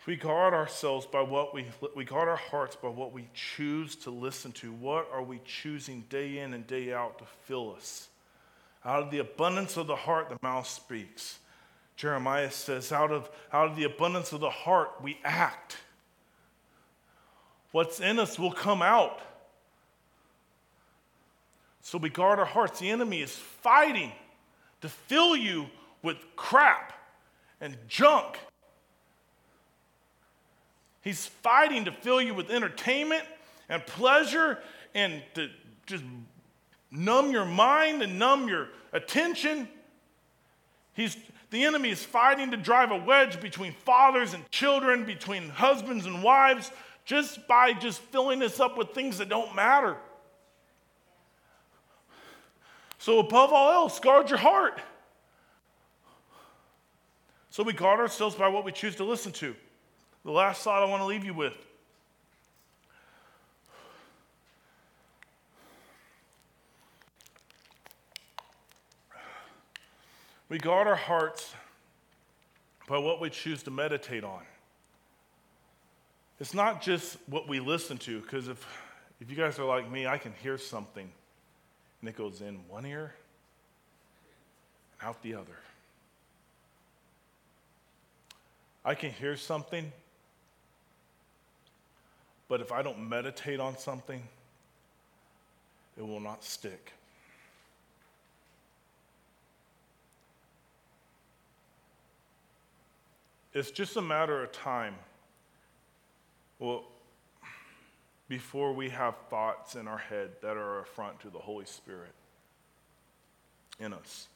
We 0.10 0.16
guard 0.16 0.55
ourselves 0.55 1.05
by 1.05 1.22
what 1.22 1.53
we, 1.53 1.68
we 1.95 2.03
guard 2.03 2.30
our 2.30 2.36
hearts 2.36 2.76
by 2.76 2.88
what 2.88 3.14
we 3.14 3.30
choose 3.36 3.95
to 3.97 4.10
listen 4.10 4.51
to. 4.53 4.72
What 4.72 5.07
are 5.14 5.22
we 5.22 5.39
choosing 5.45 6.03
day 6.10 6.39
in 6.39 6.55
and 6.55 6.66
day 6.66 6.91
out 6.91 7.20
to 7.20 7.26
fill 7.43 7.76
us? 7.76 8.07
Out 8.84 9.03
of 9.03 9.12
the 9.12 9.20
abundance 9.20 9.78
of 9.78 9.86
the 9.86 9.95
heart, 9.95 10.30
the 10.30 10.39
mouth 10.41 10.66
speaks. 10.68 11.38
Jeremiah 11.95 12.49
says, 12.49 12.91
out 12.91 13.12
of, 13.12 13.30
out 13.53 13.70
of 13.70 13.76
the 13.76 13.84
abundance 13.84 14.34
of 14.34 14.39
the 14.39 14.49
heart, 14.49 14.93
we 15.03 15.20
act. 15.24 15.78
What's 17.72 17.99
in 17.99 18.18
us 18.18 18.39
will 18.39 18.51
come 18.51 18.82
out. 18.82 19.22
So 21.84 21.99
we 21.99 22.10
guard 22.10 22.39
our 22.39 22.45
hearts. 22.45 22.80
The 22.80 22.89
enemy 22.89 23.22
is 23.22 23.36
fighting 23.36 24.12
to 24.82 24.89
fill 24.89 25.36
you 25.36 25.68
with 26.01 26.18
crap 26.36 26.93
and 27.62 27.78
junk. 27.88 28.39
He's 31.02 31.26
fighting 31.26 31.86
to 31.86 31.91
fill 31.91 32.22
you 32.22 32.34
with 32.34 32.50
entertainment 32.50 33.24
and 33.70 33.86
pleasure 33.86 34.60
and 34.93 35.22
to 35.36 35.50
just 35.86 36.04
numb 36.91 37.32
your 37.32 37.45
mind 37.45 38.02
and 38.02 38.20
numb 38.20 38.47
your 38.47 38.70
attention. 38.91 39.68
He's, 40.93 41.16
the 41.52 41.64
enemy 41.64 41.89
is 41.89 42.04
fighting 42.04 42.52
to 42.52 42.58
drive 42.58 42.91
a 42.91 42.97
wedge 42.97 43.39
between 43.39 43.74
fathers 43.86 44.34
and 44.34 44.50
children, 44.52 45.06
between 45.06 45.50
husbands 45.50 46.06
and 46.06 46.22
wives, 46.22 46.72
just 47.06 47.47
by 47.47 47.74
just 47.74 48.02
filling 48.02 48.43
us 48.43 48.60
up 48.60 48.78
with 48.78 48.89
things 48.89 49.18
that 49.20 49.30
don't 49.30 49.56
matter. 49.56 49.95
So, 52.97 53.20
above 53.20 53.54
all 53.54 53.72
else, 53.72 54.00
guard 54.00 54.30
your 54.30 54.39
heart. 54.39 54.82
So, 57.50 57.64
we 57.64 57.72
guard 57.72 58.02
ourselves 58.02 58.36
by 58.36 58.50
what 58.50 58.66
we 58.66 58.74
choose 58.74 58.95
to 58.97 59.06
listen 59.06 59.32
to. 59.34 59.56
The 60.26 60.32
last 60.32 60.61
thought 60.63 60.84
I 60.84 60.86
want 60.86 61.01
to 61.01 61.07
leave 61.07 61.24
you 61.24 61.34
with 61.34 61.53
We 70.49 70.57
guard 70.57 70.88
our 70.88 70.95
hearts 70.95 71.53
by 72.88 72.97
what 72.97 73.22
we 73.22 73.30
choose 73.30 73.61
to 73.63 73.72
meditate 73.72 74.24
on. 74.24 74.41
It's 76.39 76.55
not 76.55 76.82
just 76.82 77.17
what 77.28 77.47
we 77.47 77.59
listen 77.59 77.99
to, 77.99 78.20
because 78.20 78.47
if, 78.47 78.65
if 79.22 79.30
you 79.30 79.36
guys 79.36 79.59
are 79.59 79.65
like 79.65 79.89
me, 79.91 80.07
I 80.07 80.17
can 80.17 80.34
hear 80.41 80.57
something 80.57 81.07
and 82.01 82.09
it 82.09 82.15
goes 82.15 82.41
in 82.41 82.59
one 82.67 82.86
ear 82.86 83.13
and 84.99 85.07
out 85.07 85.22
the 85.22 85.36
other. 85.36 85.57
I 88.84 88.95
can 88.95 89.11
hear 89.11 89.36
something, 89.36 89.91
but 92.50 92.60
if 92.60 92.72
I 92.72 92.82
don't 92.82 93.08
meditate 93.08 93.60
on 93.60 93.78
something, 93.78 94.22
it 95.97 96.06
will 96.06 96.20
not 96.20 96.43
stick. 96.43 96.93
It's 103.54 103.72
just 103.72 103.95
a 103.97 104.02
matter 104.02 104.43
of 104.43 104.52
time. 104.52 104.95
Well, 106.58 106.84
before 108.28 108.74
we 108.74 108.89
have 108.89 109.16
thoughts 109.30 109.76
in 109.76 109.88
our 109.88 109.97
head 109.97 110.30
that 110.41 110.58
are 110.58 110.80
affront 110.80 111.20
to 111.22 111.30
the 111.30 111.39
Holy 111.39 111.66
Spirit 111.66 112.14
in 113.80 113.93
us. 113.93 114.28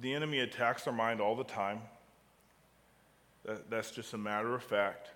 The 0.00 0.14
enemy 0.14 0.40
attacks 0.40 0.86
our 0.86 0.92
mind 0.92 1.20
all 1.20 1.36
the 1.36 1.44
time. 1.44 1.80
That, 3.44 3.70
that's 3.70 3.90
just 3.90 4.14
a 4.14 4.18
matter 4.18 4.54
of 4.54 4.62
fact. 4.62 5.10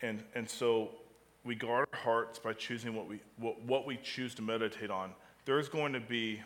And, 0.00 0.22
and 0.34 0.48
so 0.48 0.90
we 1.44 1.54
guard 1.54 1.86
our 1.92 1.98
hearts 1.98 2.38
by 2.38 2.52
choosing 2.52 2.94
what 2.94 3.08
we, 3.08 3.20
what, 3.36 3.60
what 3.62 3.86
we 3.86 3.98
choose 4.02 4.34
to 4.36 4.42
meditate 4.42 4.90
on. 4.90 5.10
There's 5.44 5.68
going 5.68 5.92
to 5.92 6.00
be 6.00 6.40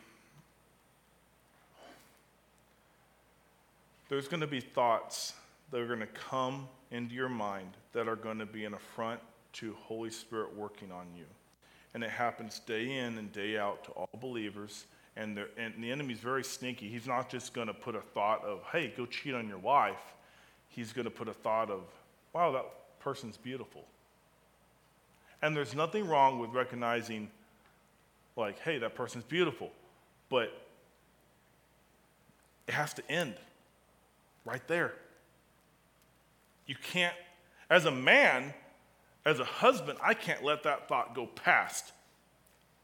there's 4.08 4.28
going 4.28 4.40
to 4.40 4.46
be 4.46 4.60
thoughts 4.60 5.32
that 5.70 5.80
are 5.80 5.86
going 5.86 5.98
to 6.00 6.06
come 6.06 6.68
into 6.92 7.14
your 7.14 7.28
mind 7.28 7.70
that 7.92 8.08
are 8.08 8.16
going 8.16 8.38
to 8.38 8.46
be 8.46 8.64
an 8.64 8.74
affront 8.74 9.20
to 9.54 9.74
Holy 9.82 10.10
Spirit 10.10 10.56
working 10.56 10.92
on 10.92 11.06
you. 11.16 11.24
And 11.92 12.04
it 12.04 12.10
happens 12.10 12.60
day 12.60 12.98
in 12.98 13.18
and 13.18 13.32
day 13.32 13.58
out 13.58 13.82
to 13.84 13.90
all 13.92 14.08
believers. 14.20 14.86
And, 15.16 15.38
and 15.56 15.82
the 15.82 15.90
enemy's 15.90 16.18
very 16.18 16.44
sneaky. 16.44 16.88
He's 16.88 17.06
not 17.06 17.30
just 17.30 17.54
going 17.54 17.68
to 17.68 17.74
put 17.74 17.94
a 17.94 18.00
thought 18.00 18.44
of, 18.44 18.62
hey, 18.70 18.92
go 18.94 19.06
cheat 19.06 19.34
on 19.34 19.48
your 19.48 19.58
wife. 19.58 20.14
He's 20.68 20.92
going 20.92 21.06
to 21.06 21.10
put 21.10 21.26
a 21.26 21.32
thought 21.32 21.70
of, 21.70 21.80
wow, 22.34 22.52
that 22.52 22.66
person's 23.00 23.38
beautiful. 23.38 23.84
And 25.40 25.56
there's 25.56 25.74
nothing 25.74 26.06
wrong 26.06 26.38
with 26.38 26.50
recognizing, 26.50 27.30
like, 28.36 28.58
hey, 28.60 28.78
that 28.78 28.94
person's 28.94 29.24
beautiful. 29.24 29.70
But 30.28 30.52
it 32.66 32.74
has 32.74 32.92
to 32.94 33.10
end 33.10 33.34
right 34.44 34.66
there. 34.68 34.92
You 36.66 36.74
can't, 36.74 37.14
as 37.70 37.86
a 37.86 37.90
man, 37.90 38.52
as 39.24 39.40
a 39.40 39.44
husband, 39.44 39.98
I 40.02 40.14
can't 40.14 40.44
let 40.44 40.64
that 40.64 40.88
thought 40.88 41.14
go 41.14 41.26
past. 41.26 41.92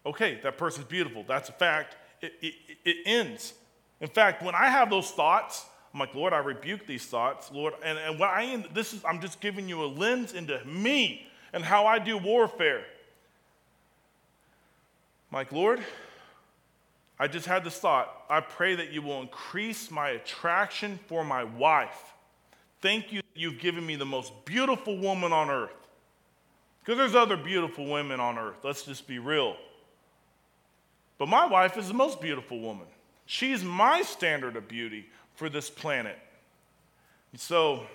Okay, 0.06 0.40
that 0.42 0.56
person's 0.56 0.86
beautiful. 0.86 1.24
That's 1.26 1.48
a 1.48 1.52
fact. 1.52 1.96
It, 2.22 2.32
it, 2.40 2.54
it 2.84 2.96
ends. 3.04 3.54
In 4.00 4.08
fact, 4.08 4.42
when 4.42 4.54
I 4.54 4.66
have 4.66 4.90
those 4.90 5.10
thoughts, 5.10 5.66
I'm 5.92 6.00
like, 6.00 6.14
Lord, 6.14 6.32
I 6.32 6.38
rebuke 6.38 6.86
these 6.86 7.04
thoughts, 7.04 7.50
Lord. 7.52 7.74
And, 7.84 7.98
and 7.98 8.18
what 8.18 8.30
I 8.30 8.44
end, 8.44 8.68
this 8.72 8.94
is, 8.94 9.04
I'm 9.04 9.20
just 9.20 9.40
giving 9.40 9.68
you 9.68 9.84
a 9.84 9.86
lens 9.86 10.32
into 10.32 10.64
me 10.64 11.26
and 11.52 11.62
how 11.62 11.86
I 11.86 11.98
do 11.98 12.16
warfare. 12.16 12.84
I'm 15.30 15.36
like, 15.36 15.52
Lord, 15.52 15.80
I 17.18 17.28
just 17.28 17.46
had 17.46 17.64
this 17.64 17.78
thought. 17.78 18.24
I 18.30 18.40
pray 18.40 18.74
that 18.74 18.92
you 18.92 19.02
will 19.02 19.20
increase 19.20 19.90
my 19.90 20.10
attraction 20.10 20.98
for 21.06 21.24
my 21.24 21.44
wife. 21.44 22.14
Thank 22.80 23.12
you 23.12 23.20
that 23.20 23.40
you've 23.40 23.60
given 23.60 23.86
me 23.86 23.96
the 23.96 24.06
most 24.06 24.32
beautiful 24.44 24.98
woman 24.98 25.32
on 25.32 25.50
earth. 25.50 25.70
Because 26.80 26.98
there's 26.98 27.14
other 27.14 27.36
beautiful 27.36 27.86
women 27.86 28.18
on 28.18 28.38
earth. 28.38 28.56
Let's 28.64 28.82
just 28.82 29.06
be 29.06 29.18
real. 29.18 29.56
But 31.18 31.28
my 31.28 31.46
wife 31.46 31.76
is 31.76 31.88
the 31.88 31.94
most 31.94 32.20
beautiful 32.20 32.60
woman. 32.60 32.86
She's 33.26 33.62
my 33.62 34.02
standard 34.02 34.56
of 34.56 34.68
beauty 34.68 35.06
for 35.34 35.48
this 35.48 35.70
planet. 35.70 36.18
So, 37.36 37.86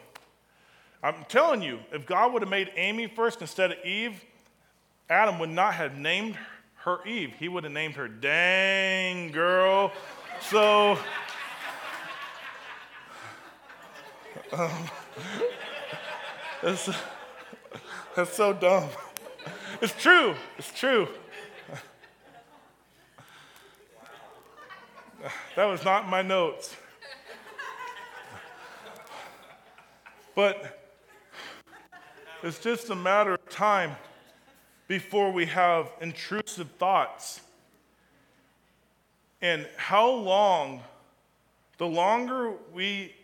I'm 1.04 1.26
telling 1.30 1.62
you, 1.62 1.80
if 1.92 2.06
God 2.06 2.34
would 2.34 2.42
have 2.42 2.50
made 2.50 2.72
Amy 2.76 3.08
first 3.08 3.42
instead 3.42 3.72
of 3.72 3.86
Eve, 3.86 4.24
Adam 5.10 5.40
would 5.40 5.50
not 5.50 5.76
have 5.76 5.98
named 5.98 6.38
her 6.78 7.06
Eve. 7.06 7.34
He 7.38 7.48
would 7.48 7.64
have 7.64 7.74
named 7.74 7.96
her 7.96 8.08
Dang 8.08 9.32
Girl. 9.32 9.92
So, 10.42 10.98
um, 14.52 14.72
that's, 16.64 16.90
that's 18.16 18.34
so 18.34 18.54
dumb. 18.54 18.90
It's 19.82 19.94
true. 19.94 20.36
It's 20.58 20.72
true. 20.72 21.08
That 25.56 25.66
was 25.66 25.84
not 25.84 26.08
my 26.08 26.22
notes. 26.22 26.76
But 30.36 30.80
it's 32.44 32.60
just 32.60 32.90
a 32.92 32.96
matter 32.96 33.34
of 33.34 33.50
time 33.50 33.96
before 34.88 35.32
we 35.32 35.48
have 35.48 35.90
intrusive 36.00 36.70
thoughts. 36.78 37.42
And 39.42 39.68
how 39.78 40.10
long, 40.10 40.82
the 41.78 41.88
longer 41.88 42.54
we 42.74 43.16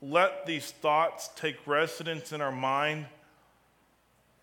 let 0.00 0.46
these 0.46 0.70
thoughts 0.70 1.30
take 1.34 1.56
residence 1.66 2.32
in 2.32 2.40
our 2.40 2.52
mind, 2.52 3.06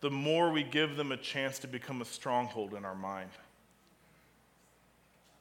the 0.02 0.12
more 0.12 0.52
we 0.52 0.64
give 0.64 0.98
them 0.98 1.12
a 1.12 1.18
chance 1.18 1.60
to 1.60 1.68
become 1.68 2.02
a 2.02 2.06
stronghold 2.06 2.74
in 2.74 2.84
our 2.84 2.96
mind. 2.96 3.30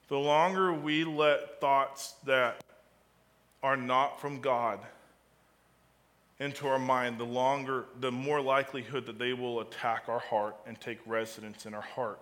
The 0.08 0.18
longer 0.18 0.72
we 0.72 1.04
let 1.04 1.60
thoughts 1.60 2.14
that 2.24 2.62
are 3.62 3.76
not 3.76 4.20
from 4.20 4.40
God 4.40 4.78
into 6.40 6.66
our 6.66 6.78
mind, 6.78 7.18
the 7.18 7.24
longer, 7.24 7.86
the 8.00 8.10
more 8.10 8.40
likelihood 8.40 9.06
that 9.06 9.18
they 9.18 9.32
will 9.32 9.60
attack 9.60 10.04
our 10.08 10.18
heart 10.18 10.56
and 10.66 10.78
take 10.80 10.98
residence 11.06 11.64
in 11.64 11.74
our 11.74 11.80
heart. 11.80 12.20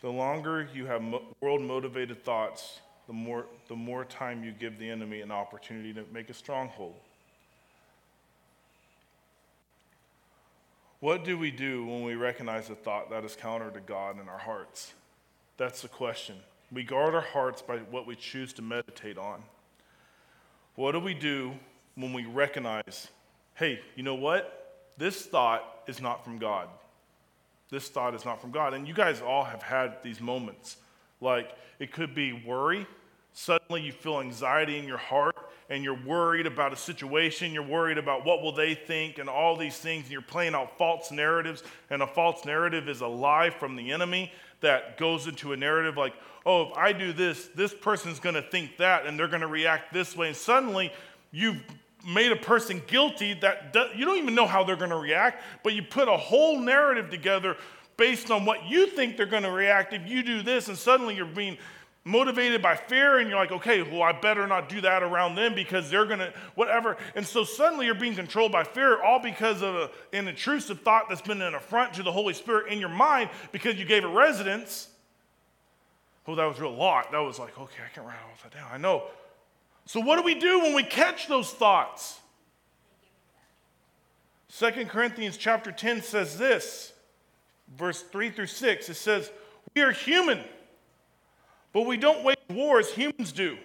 The 0.00 0.08
longer 0.08 0.66
you 0.72 0.86
have 0.86 1.02
world 1.40 1.60
motivated 1.60 2.24
thoughts, 2.24 2.80
the 3.06 3.12
more, 3.12 3.44
the 3.68 3.76
more 3.76 4.04
time 4.06 4.42
you 4.42 4.52
give 4.52 4.78
the 4.78 4.88
enemy 4.88 5.20
an 5.20 5.30
opportunity 5.30 5.92
to 5.92 6.04
make 6.10 6.30
a 6.30 6.34
stronghold. 6.34 6.94
What 11.00 11.24
do 11.24 11.38
we 11.38 11.50
do 11.50 11.86
when 11.86 12.04
we 12.04 12.14
recognize 12.14 12.68
a 12.68 12.74
thought 12.74 13.08
that 13.10 13.24
is 13.24 13.34
counter 13.34 13.70
to 13.70 13.80
God 13.80 14.20
in 14.20 14.28
our 14.28 14.38
hearts? 14.38 14.92
That's 15.56 15.80
the 15.80 15.88
question. 15.88 16.36
We 16.70 16.84
guard 16.84 17.14
our 17.14 17.22
hearts 17.22 17.62
by 17.62 17.78
what 17.78 18.06
we 18.06 18.14
choose 18.16 18.52
to 18.54 18.62
meditate 18.62 19.16
on. 19.16 19.42
What 20.76 20.92
do 20.92 21.00
we 21.00 21.14
do 21.14 21.54
when 21.94 22.12
we 22.12 22.26
recognize, 22.26 23.08
hey, 23.54 23.80
you 23.96 24.02
know 24.02 24.14
what? 24.14 24.90
This 24.98 25.24
thought 25.24 25.82
is 25.86 26.02
not 26.02 26.22
from 26.22 26.38
God. 26.38 26.68
This 27.70 27.88
thought 27.88 28.14
is 28.14 28.26
not 28.26 28.40
from 28.40 28.50
God. 28.50 28.74
And 28.74 28.86
you 28.86 28.92
guys 28.92 29.22
all 29.22 29.44
have 29.44 29.62
had 29.62 30.02
these 30.02 30.20
moments. 30.20 30.76
Like 31.22 31.56
it 31.78 31.92
could 31.92 32.14
be 32.14 32.32
worry. 32.46 32.86
Suddenly 33.32 33.82
you 33.82 33.92
feel 33.92 34.20
anxiety 34.20 34.78
in 34.78 34.86
your 34.86 34.98
heart 34.98 35.36
and 35.70 35.84
you're 35.84 35.98
worried 36.04 36.46
about 36.46 36.72
a 36.72 36.76
situation. 36.76 37.54
You're 37.54 37.62
worried 37.62 37.96
about 37.96 38.26
what 38.26 38.42
will 38.42 38.52
they 38.52 38.74
think 38.74 39.18
and 39.18 39.28
all 39.28 39.56
these 39.56 39.78
things. 39.78 40.02
And 40.02 40.12
you're 40.12 40.20
playing 40.20 40.54
out 40.54 40.76
false 40.76 41.12
narratives. 41.12 41.62
And 41.88 42.02
a 42.02 42.08
false 42.08 42.44
narrative 42.44 42.88
is 42.88 43.00
a 43.00 43.06
lie 43.06 43.50
from 43.50 43.76
the 43.76 43.92
enemy 43.92 44.32
that 44.60 44.98
goes 44.98 45.28
into 45.28 45.52
a 45.52 45.56
narrative 45.56 45.96
like, 45.96 46.12
oh, 46.44 46.70
if 46.70 46.76
I 46.76 46.92
do 46.92 47.12
this, 47.12 47.48
this 47.54 47.72
person's 47.72 48.18
going 48.18 48.34
to 48.34 48.42
think 48.42 48.78
that 48.78 49.06
and 49.06 49.18
they're 49.18 49.28
going 49.28 49.40
to 49.42 49.46
react 49.46 49.92
this 49.92 50.16
way. 50.16 50.26
And 50.26 50.36
suddenly 50.36 50.92
you've 51.30 51.62
made 52.06 52.32
a 52.32 52.36
person 52.36 52.82
guilty 52.88 53.34
that 53.34 53.72
does, 53.72 53.90
you 53.94 54.04
don't 54.04 54.18
even 54.18 54.34
know 54.34 54.46
how 54.46 54.64
they're 54.64 54.74
going 54.74 54.90
to 54.90 54.96
react, 54.96 55.44
but 55.62 55.72
you 55.74 55.82
put 55.82 56.08
a 56.08 56.16
whole 56.16 56.58
narrative 56.58 57.10
together 57.10 57.56
based 57.96 58.30
on 58.30 58.44
what 58.44 58.64
you 58.64 58.86
think 58.86 59.16
they're 59.16 59.26
going 59.26 59.42
to 59.42 59.50
react 59.50 59.92
if 59.92 60.08
you 60.08 60.22
do 60.22 60.42
this, 60.42 60.68
and 60.68 60.78
suddenly 60.78 61.14
you're 61.14 61.26
being 61.26 61.58
motivated 62.04 62.62
by 62.62 62.74
fear 62.74 63.18
and 63.18 63.28
you're 63.28 63.38
like 63.38 63.52
okay 63.52 63.82
well 63.82 64.02
i 64.02 64.10
better 64.10 64.46
not 64.46 64.70
do 64.70 64.80
that 64.80 65.02
around 65.02 65.34
them 65.34 65.54
because 65.54 65.90
they're 65.90 66.06
to 66.06 66.32
whatever. 66.54 66.96
And 67.14 67.26
so 67.26 67.44
suddenly 67.44 67.86
you're 67.86 67.94
being 67.94 68.14
controlled 68.14 68.52
by 68.52 68.64
fear 68.64 69.02
all 69.02 69.18
because 69.18 69.62
of 69.62 69.74
a, 69.74 69.90
an 70.12 70.28
intrusive 70.28 70.80
thought 70.80 71.08
that's 71.08 71.20
been 71.20 71.42
an 71.42 71.54
affront 71.54 71.94
to 71.94 72.02
the 72.02 72.12
holy 72.12 72.34
spirit 72.34 72.72
in 72.72 72.78
your 72.78 72.88
mind 72.88 73.30
because 73.52 73.76
you 73.76 73.84
gave 73.84 74.04
it 74.04 74.08
residence. 74.08 74.88
Oh 76.26 76.34
that 76.34 76.46
was 76.46 76.58
real 76.58 76.74
lot. 76.74 77.12
That 77.12 77.18
was 77.18 77.38
like 77.38 77.58
okay 77.58 77.82
i 77.84 77.94
can 77.94 78.04
write 78.04 78.16
all 78.22 78.36
that 78.42 78.54
down. 78.54 78.68
I 78.72 78.78
know. 78.78 79.04
So, 79.86 80.00
what 80.00 80.16
do 80.16 80.22
we 80.22 80.34
do 80.36 80.60
when 80.60 80.74
we 80.74 80.84
catch 80.84 81.26
those 81.26 81.50
thoughts? 81.50 82.20
2 84.56 84.70
Corinthians 84.86 85.36
chapter 85.36 85.72
10 85.72 86.02
says 86.02 86.38
this, 86.38 86.92
verse 87.76 88.02
3 88.02 88.30
through 88.30 88.46
6. 88.46 88.88
It 88.88 88.94
says, 88.94 89.30
We 89.74 89.82
are 89.82 89.92
human, 89.92 90.44
but 91.72 91.86
we 91.86 91.96
don't 91.96 92.24
wage 92.24 92.38
war 92.48 92.78
as 92.78 92.90
humans 92.90 93.32
do. 93.32 93.56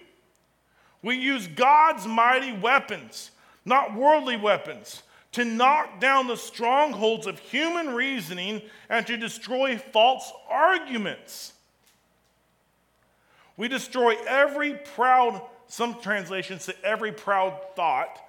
We 1.02 1.16
use 1.16 1.48
God's 1.48 2.08
mighty 2.08 2.52
weapons, 2.52 3.32
not 3.64 3.94
worldly 3.94 4.38
weapons, 4.38 5.04
to 5.34 5.46
knock 5.46 6.00
down 6.00 6.28
the 6.28 6.38
strongholds 6.38 7.28
of 7.28 7.40
human 7.40 7.94
reasoning 7.94 8.62
and 8.90 9.06
to 9.06 9.18
destroy 9.18 9.78
false 9.78 10.32
arguments. 10.50 11.54
We 13.58 13.68
destroy 13.68 14.16
every 14.28 14.74
proud 14.74 15.42
some 15.68 16.00
translations 16.00 16.64
say 16.64 16.74
every 16.84 17.12
proud 17.12 17.60
thought. 17.76 18.20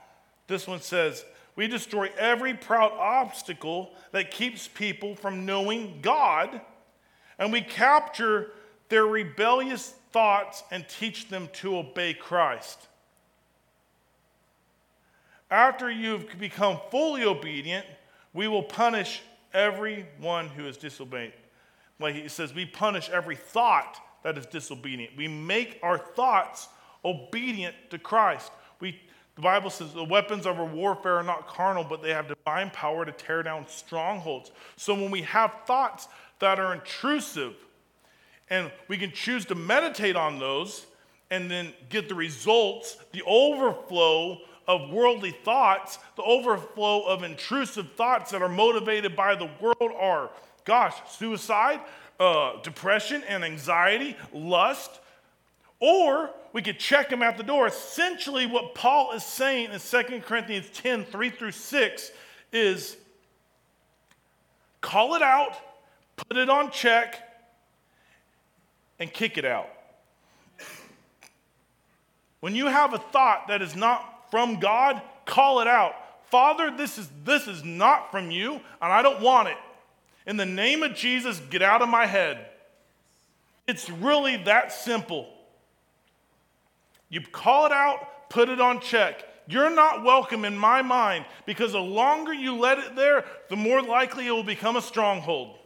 This 0.46 0.66
one 0.66 0.80
says, 0.80 1.24
we 1.54 1.66
destroy 1.66 2.10
every 2.18 2.54
proud 2.54 2.92
obstacle 2.92 3.90
that 4.12 4.30
keeps 4.30 4.68
people 4.68 5.14
from 5.14 5.46
knowing 5.46 5.98
God, 6.02 6.60
and 7.38 7.52
we 7.52 7.60
capture 7.62 8.50
their 8.88 9.06
rebellious 9.06 9.94
thoughts 10.12 10.62
and 10.70 10.88
teach 10.88 11.28
them 11.28 11.48
to 11.54 11.78
obey 11.78 12.14
Christ. 12.14 12.88
After 15.50 15.90
you've 15.90 16.38
become 16.38 16.78
fully 16.90 17.24
obedient, 17.24 17.86
we 18.32 18.48
will 18.48 18.62
punish 18.62 19.22
everyone 19.54 20.48
who 20.48 20.66
is 20.66 20.76
disobedient. 20.76 21.34
Like 21.98 22.14
he 22.14 22.28
says, 22.28 22.54
we 22.54 22.66
punish 22.66 23.08
every 23.10 23.36
thought 23.36 23.98
that 24.22 24.36
is 24.36 24.46
disobedient. 24.46 25.16
We 25.16 25.28
make 25.28 25.78
our 25.82 25.98
thoughts 25.98 26.68
obedient 27.04 27.74
to 27.90 27.98
Christ. 27.98 28.50
We, 28.80 29.00
the 29.36 29.42
Bible 29.42 29.70
says 29.70 29.94
the 29.94 30.04
weapons 30.04 30.46
of 30.46 30.58
our 30.58 30.66
warfare 30.66 31.18
are 31.18 31.22
not 31.22 31.46
carnal, 31.46 31.84
but 31.84 32.02
they 32.02 32.10
have 32.10 32.28
divine 32.28 32.70
power 32.70 33.04
to 33.04 33.12
tear 33.12 33.42
down 33.42 33.66
strongholds. 33.68 34.50
So 34.76 34.94
when 34.94 35.10
we 35.10 35.22
have 35.22 35.52
thoughts 35.66 36.08
that 36.40 36.58
are 36.58 36.74
intrusive, 36.74 37.54
and 38.50 38.70
we 38.88 38.96
can 38.96 39.12
choose 39.12 39.44
to 39.46 39.54
meditate 39.54 40.16
on 40.16 40.38
those 40.38 40.86
and 41.30 41.50
then 41.50 41.72
get 41.88 42.08
the 42.08 42.14
results, 42.14 42.96
the 43.12 43.22
overflow 43.26 44.38
of 44.68 44.90
worldly 44.90 45.30
thoughts, 45.30 45.98
the 46.16 46.22
overflow 46.22 47.02
of 47.02 47.22
intrusive 47.22 47.92
thoughts 47.92 48.30
that 48.30 48.42
are 48.42 48.48
motivated 48.48 49.16
by 49.16 49.34
the 49.34 49.48
world 49.60 49.92
are, 49.98 50.30
gosh, 50.64 50.94
suicide, 51.08 51.80
uh, 52.18 52.60
depression 52.62 53.22
and 53.28 53.44
anxiety, 53.44 54.16
lust, 54.32 55.00
or 55.80 56.30
we 56.52 56.62
could 56.62 56.78
check 56.78 57.10
them 57.10 57.22
at 57.22 57.36
the 57.36 57.42
door. 57.42 57.66
Essentially, 57.66 58.46
what 58.46 58.74
Paul 58.74 59.12
is 59.12 59.22
saying 59.24 59.70
in 59.72 59.78
2 59.78 60.20
Corinthians 60.20 60.68
10 60.72 61.04
3 61.04 61.30
through 61.30 61.50
6 61.52 62.10
is 62.52 62.96
call 64.80 65.14
it 65.14 65.22
out, 65.22 65.56
put 66.16 66.36
it 66.36 66.48
on 66.48 66.70
check, 66.70 67.25
and 68.98 69.12
kick 69.12 69.38
it 69.38 69.44
out. 69.44 69.68
When 72.40 72.54
you 72.54 72.66
have 72.66 72.94
a 72.94 72.98
thought 72.98 73.48
that 73.48 73.62
is 73.62 73.74
not 73.74 74.30
from 74.30 74.60
God, 74.60 75.00
call 75.24 75.60
it 75.60 75.66
out. 75.66 75.94
Father, 76.30 76.72
this 76.76 76.98
is, 76.98 77.08
this 77.24 77.46
is 77.46 77.64
not 77.64 78.10
from 78.10 78.30
you, 78.30 78.54
and 78.54 78.92
I 78.92 79.02
don't 79.02 79.20
want 79.20 79.48
it. 79.48 79.56
In 80.26 80.36
the 80.36 80.46
name 80.46 80.82
of 80.82 80.94
Jesus, 80.94 81.40
get 81.50 81.62
out 81.62 81.82
of 81.82 81.88
my 81.88 82.06
head. 82.06 82.46
It's 83.66 83.88
really 83.88 84.36
that 84.44 84.72
simple. 84.72 85.28
You 87.08 87.20
call 87.20 87.66
it 87.66 87.72
out, 87.72 88.28
put 88.28 88.48
it 88.48 88.60
on 88.60 88.80
check. 88.80 89.24
You're 89.48 89.70
not 89.70 90.02
welcome 90.02 90.44
in 90.44 90.58
my 90.58 90.82
mind 90.82 91.24
because 91.46 91.72
the 91.72 91.80
longer 91.80 92.34
you 92.34 92.56
let 92.56 92.78
it 92.78 92.96
there, 92.96 93.24
the 93.48 93.56
more 93.56 93.80
likely 93.80 94.26
it 94.26 94.32
will 94.32 94.42
become 94.42 94.76
a 94.76 94.82
stronghold. 94.82 95.56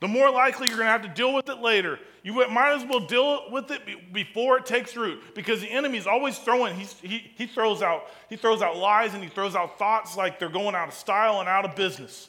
The 0.00 0.08
more 0.08 0.30
likely 0.30 0.66
you're 0.68 0.76
going 0.76 0.86
to 0.86 0.92
have 0.92 1.02
to 1.02 1.08
deal 1.08 1.32
with 1.32 1.48
it 1.48 1.60
later. 1.60 2.00
You 2.24 2.32
might 2.48 2.74
as 2.74 2.84
well 2.84 3.00
deal 3.00 3.50
with 3.52 3.70
it 3.70 4.12
before 4.12 4.58
it 4.58 4.66
takes 4.66 4.96
root 4.96 5.22
because 5.34 5.60
the 5.60 5.70
enemy 5.70 5.98
is 5.98 6.08
always 6.08 6.36
throwing, 6.38 6.74
He's, 6.74 6.92
he, 7.00 7.30
he, 7.36 7.46
throws 7.46 7.82
out, 7.82 8.08
he 8.28 8.34
throws 8.34 8.62
out 8.62 8.76
lies 8.76 9.14
and 9.14 9.22
he 9.22 9.28
throws 9.28 9.54
out 9.54 9.78
thoughts 9.78 10.16
like 10.16 10.40
they're 10.40 10.48
going 10.48 10.74
out 10.74 10.88
of 10.88 10.94
style 10.94 11.38
and 11.38 11.48
out 11.48 11.64
of 11.64 11.76
business. 11.76 12.28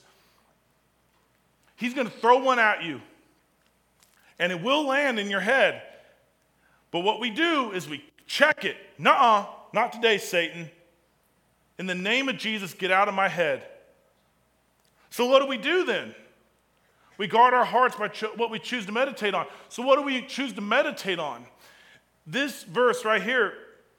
He's 1.78 1.96
going 1.96 2.08
to 2.08 2.14
throw 2.14 2.38
one 2.40 2.60
at 2.60 2.84
you 2.84 3.02
and 4.38 4.52
it 4.52 4.62
will 4.62 4.86
land 4.86 5.18
in 5.18 5.30
your 5.30 5.40
head. 5.40 5.82
But 6.92 7.00
what 7.00 7.20
we 7.20 7.32
do 7.32 7.72
is 7.72 7.90
we 7.90 8.04
Check 8.28 8.66
it. 8.66 8.78
Nuh 8.98 9.46
not 9.74 9.92
today, 9.92 10.18
Satan. 10.18 10.70
In 11.78 11.86
the 11.86 11.96
name 11.96 12.30
of 12.30 12.38
Jesus, 12.38 12.74
get 12.74 12.92
out 12.92 13.10
of 13.10 13.14
my 13.14 13.28
head. 13.28 13.64
So, 15.10 15.26
what 15.26 15.42
do 15.42 15.48
we 15.48 15.58
do 15.58 15.86
then? 15.86 16.16
We 17.18 17.28
guard 17.28 17.54
our 17.54 17.66
hearts 17.66 17.96
by 17.96 18.10
cho- 18.10 18.34
what 18.36 18.50
we 18.52 18.60
choose 18.60 18.86
to 18.86 18.92
meditate 18.92 19.34
on. 19.34 19.48
So, 19.70 19.84
what 19.84 19.98
do 19.98 20.02
we 20.04 20.22
choose 20.26 20.54
to 20.54 20.62
meditate 20.62 21.20
on? 21.20 21.46
This 22.28 22.64
verse 22.64 23.06
right 23.06 23.22
here, 23.22 23.54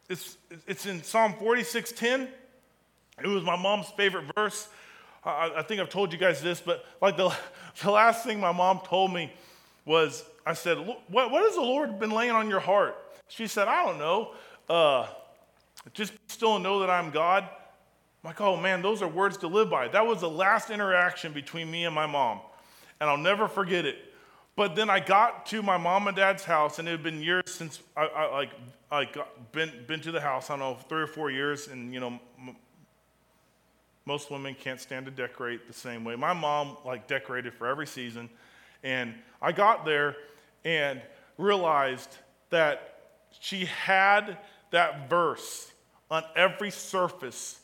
it's, 0.09 0.37
it's 0.67 0.87
in 0.87 1.03
Psalm 1.03 1.35
46:10. 1.35 2.29
It 3.23 3.29
was 3.29 3.43
my 3.45 3.57
mom's 3.57 3.89
favorite 3.91 4.25
verse. 4.35 4.69
I, 5.25 5.53
I 5.57 5.62
think 5.62 5.81
I've 5.81 5.89
told 5.89 6.12
you 6.12 6.19
guys 6.19 6.43
this, 6.43 6.61
but 6.61 6.85
like 7.01 7.17
the, 7.17 7.35
the 7.83 7.91
last 7.91 8.25
thing 8.25 8.41
my 8.41 8.53
mom 8.53 8.81
told 8.85 9.12
me 9.12 9.33
was, 9.85 10.25
I 10.45 10.55
said, 10.55 10.79
what, 10.79 11.31
what 11.31 11.43
has 11.43 11.55
the 11.55 11.62
Lord 11.62 11.99
been 11.99 12.11
laying 12.11 12.33
on 12.33 12.51
your 12.51 12.61
heart? 12.61 12.97
She 13.29 13.47
said, 13.47 13.69
I 13.69 13.85
don't 13.85 13.99
know. 13.99 14.35
Uh, 14.69 15.07
just 15.95 16.12
still 16.29 16.59
know 16.59 16.81
that 16.81 16.91
I'm 16.91 17.11
God. 17.11 17.45
I'm 17.45 18.29
like, 18.29 18.41
oh 18.41 18.57
man, 18.57 18.83
those 18.83 19.03
are 19.03 19.09
words 19.09 19.37
to 19.39 19.47
live 19.47 19.71
by. 19.71 19.89
That 19.89 20.07
was 20.07 20.21
the 20.21 20.31
last 20.31 20.71
interaction 20.71 21.33
between 21.33 21.71
me 21.71 21.85
and 21.85 21.95
my 21.95 22.07
mom. 22.07 22.41
And 23.01 23.11
I'll 23.11 23.17
never 23.17 23.49
forget 23.49 23.85
it. 23.85 23.97
But 24.57 24.75
then 24.75 24.89
I 24.89 25.01
got 25.01 25.47
to 25.47 25.63
my 25.63 25.77
mom 25.77 26.09
and 26.09 26.17
dad's 26.17 26.45
house, 26.45 26.79
and 26.79 26.89
it 26.89 26.93
had 26.93 27.03
been 27.03 27.23
years 27.23 27.45
since 27.47 27.81
I, 27.97 28.07
I 28.07 28.35
like 28.35 28.51
I 28.91 29.05
got, 29.05 29.53
been 29.53 29.71
been 29.87 30.01
to 30.01 30.13
the 30.13 30.21
house. 30.21 30.49
I 30.49 30.57
don't 30.57 30.61
know, 30.61 30.75
three 30.89 31.03
or 31.03 31.07
four 31.07 31.31
years, 31.31 31.69
and 31.69 31.93
you 31.93 32.01
know, 32.01 32.19
Most 34.07 34.31
women 34.31 34.55
can't 34.55 34.81
stand 34.81 35.05
to 35.07 35.13
decorate 35.13 35.67
the 35.67 35.75
same 35.75 36.05
way. 36.05 36.17
My 36.17 36.33
mom 36.33 36.77
like 36.85 37.07
decorated 37.09 37.53
for 37.53 37.67
every 37.67 37.87
season, 37.87 38.31
and 38.83 39.15
I 39.43 39.53
got 39.53 39.85
there 39.85 40.17
and 40.65 41.03
realized 41.37 42.17
that 42.51 43.01
she 43.41 43.67
had 43.67 44.39
that 44.71 45.11
verse 45.11 45.73
on 46.11 46.23
every 46.37 46.71
surface 46.71 47.61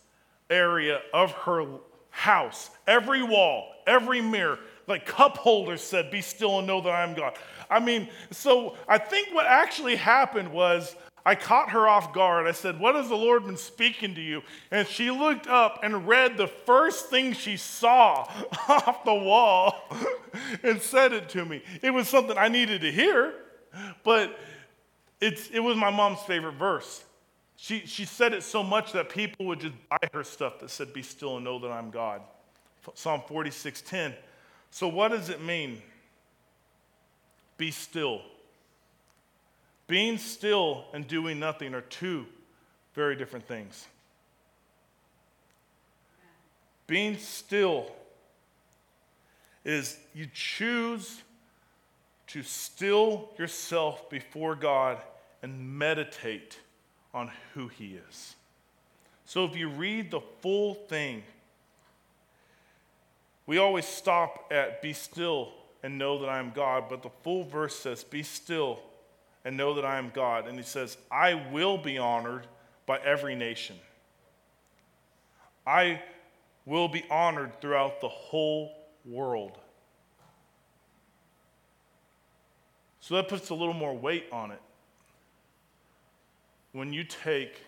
area 0.50 1.00
of 1.14 1.32
her 1.32 1.64
house, 2.10 2.70
every 2.86 3.22
wall, 3.22 3.72
every 3.86 4.20
mirror. 4.20 4.58
Like 4.92 5.06
cup 5.06 5.38
holders 5.38 5.80
said, 5.80 6.10
Be 6.10 6.20
still 6.20 6.58
and 6.58 6.66
know 6.66 6.82
that 6.82 6.90
I 6.90 7.02
am 7.02 7.14
God. 7.14 7.38
I 7.70 7.80
mean, 7.80 8.10
so 8.30 8.76
I 8.86 8.98
think 8.98 9.34
what 9.34 9.46
actually 9.46 9.96
happened 9.96 10.52
was 10.52 10.94
I 11.24 11.34
caught 11.34 11.70
her 11.70 11.88
off 11.88 12.12
guard. 12.12 12.46
I 12.46 12.52
said, 12.52 12.78
What 12.78 12.94
has 12.94 13.08
the 13.08 13.16
Lord 13.16 13.46
been 13.46 13.56
speaking 13.56 14.14
to 14.16 14.20
you? 14.20 14.42
And 14.70 14.86
she 14.86 15.10
looked 15.10 15.46
up 15.46 15.80
and 15.82 16.06
read 16.06 16.36
the 16.36 16.46
first 16.46 17.08
thing 17.08 17.32
she 17.32 17.56
saw 17.56 18.28
off 18.68 19.02
the 19.06 19.14
wall 19.14 19.82
and 20.62 20.78
said 20.82 21.14
it 21.14 21.30
to 21.30 21.46
me. 21.46 21.62
It 21.80 21.88
was 21.88 22.06
something 22.06 22.36
I 22.36 22.48
needed 22.48 22.82
to 22.82 22.92
hear, 22.92 23.32
but 24.04 24.38
it's, 25.22 25.48
it 25.48 25.60
was 25.60 25.74
my 25.74 25.88
mom's 25.88 26.20
favorite 26.20 26.56
verse. 26.56 27.02
She, 27.56 27.86
she 27.86 28.04
said 28.04 28.34
it 28.34 28.42
so 28.42 28.62
much 28.62 28.92
that 28.92 29.08
people 29.08 29.46
would 29.46 29.60
just 29.60 29.88
buy 29.88 30.06
her 30.12 30.22
stuff 30.22 30.58
that 30.60 30.68
said, 30.68 30.92
Be 30.92 31.00
still 31.00 31.36
and 31.36 31.46
know 31.46 31.58
that 31.60 31.70
I'm 31.70 31.90
God. 31.90 32.20
Psalm 32.92 33.22
46:10. 33.26 34.14
So, 34.72 34.88
what 34.88 35.08
does 35.08 35.28
it 35.28 35.42
mean? 35.42 35.82
Be 37.58 37.70
still. 37.70 38.22
Being 39.86 40.16
still 40.16 40.86
and 40.94 41.06
doing 41.06 41.38
nothing 41.38 41.74
are 41.74 41.82
two 41.82 42.24
very 42.94 43.14
different 43.14 43.46
things. 43.46 43.86
Being 46.86 47.18
still 47.18 47.92
is 49.62 49.98
you 50.14 50.26
choose 50.32 51.22
to 52.28 52.42
still 52.42 53.28
yourself 53.38 54.08
before 54.08 54.54
God 54.54 54.98
and 55.42 55.78
meditate 55.78 56.58
on 57.12 57.30
who 57.52 57.68
He 57.68 58.00
is. 58.08 58.36
So 59.26 59.44
if 59.44 59.54
you 59.54 59.68
read 59.68 60.10
the 60.10 60.22
full 60.40 60.74
thing, 60.74 61.24
we 63.46 63.58
always 63.58 63.86
stop 63.86 64.50
at 64.52 64.82
be 64.82 64.92
still 64.92 65.52
and 65.82 65.98
know 65.98 66.18
that 66.18 66.28
I 66.28 66.38
am 66.38 66.52
God, 66.54 66.84
but 66.88 67.02
the 67.02 67.10
full 67.22 67.44
verse 67.44 67.74
says, 67.74 68.04
Be 68.04 68.22
still 68.22 68.80
and 69.44 69.56
know 69.56 69.74
that 69.74 69.84
I 69.84 69.98
am 69.98 70.10
God. 70.14 70.46
And 70.46 70.56
he 70.56 70.62
says, 70.62 70.96
I 71.10 71.34
will 71.52 71.76
be 71.76 71.98
honored 71.98 72.46
by 72.86 72.98
every 72.98 73.34
nation. 73.34 73.76
I 75.66 76.02
will 76.64 76.88
be 76.88 77.04
honored 77.10 77.60
throughout 77.60 78.00
the 78.00 78.08
whole 78.08 78.72
world. 79.04 79.58
So 83.00 83.16
that 83.16 83.28
puts 83.28 83.50
a 83.50 83.54
little 83.54 83.74
more 83.74 83.96
weight 83.96 84.26
on 84.30 84.52
it. 84.52 84.60
When 86.70 86.92
you 86.92 87.02
take 87.02 87.60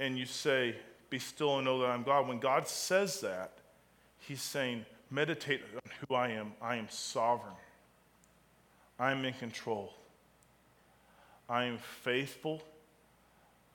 and 0.00 0.18
you 0.18 0.26
say, 0.26 0.74
Be 1.08 1.20
still 1.20 1.56
and 1.56 1.64
know 1.64 1.78
that 1.80 1.90
I'm 1.90 2.02
God, 2.02 2.26
when 2.26 2.40
God 2.40 2.66
says 2.66 3.20
that, 3.20 3.59
He's 4.30 4.40
saying, 4.40 4.86
Meditate 5.10 5.60
on 5.74 5.90
who 6.06 6.14
I 6.14 6.28
am. 6.28 6.52
I 6.62 6.76
am 6.76 6.86
sovereign, 6.88 7.56
I 8.96 9.10
am 9.10 9.24
in 9.24 9.34
control. 9.34 9.92
I 11.48 11.64
am 11.64 11.78
faithful. 11.78 12.62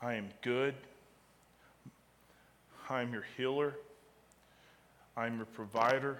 I 0.01 0.13
am 0.13 0.29
good. 0.41 0.73
I 2.89 3.01
am 3.01 3.11
your 3.11 3.25
healer. 3.35 3.73
I 5.17 5.27
am 5.27 5.35
your 5.35 5.45
provider. 5.45 6.19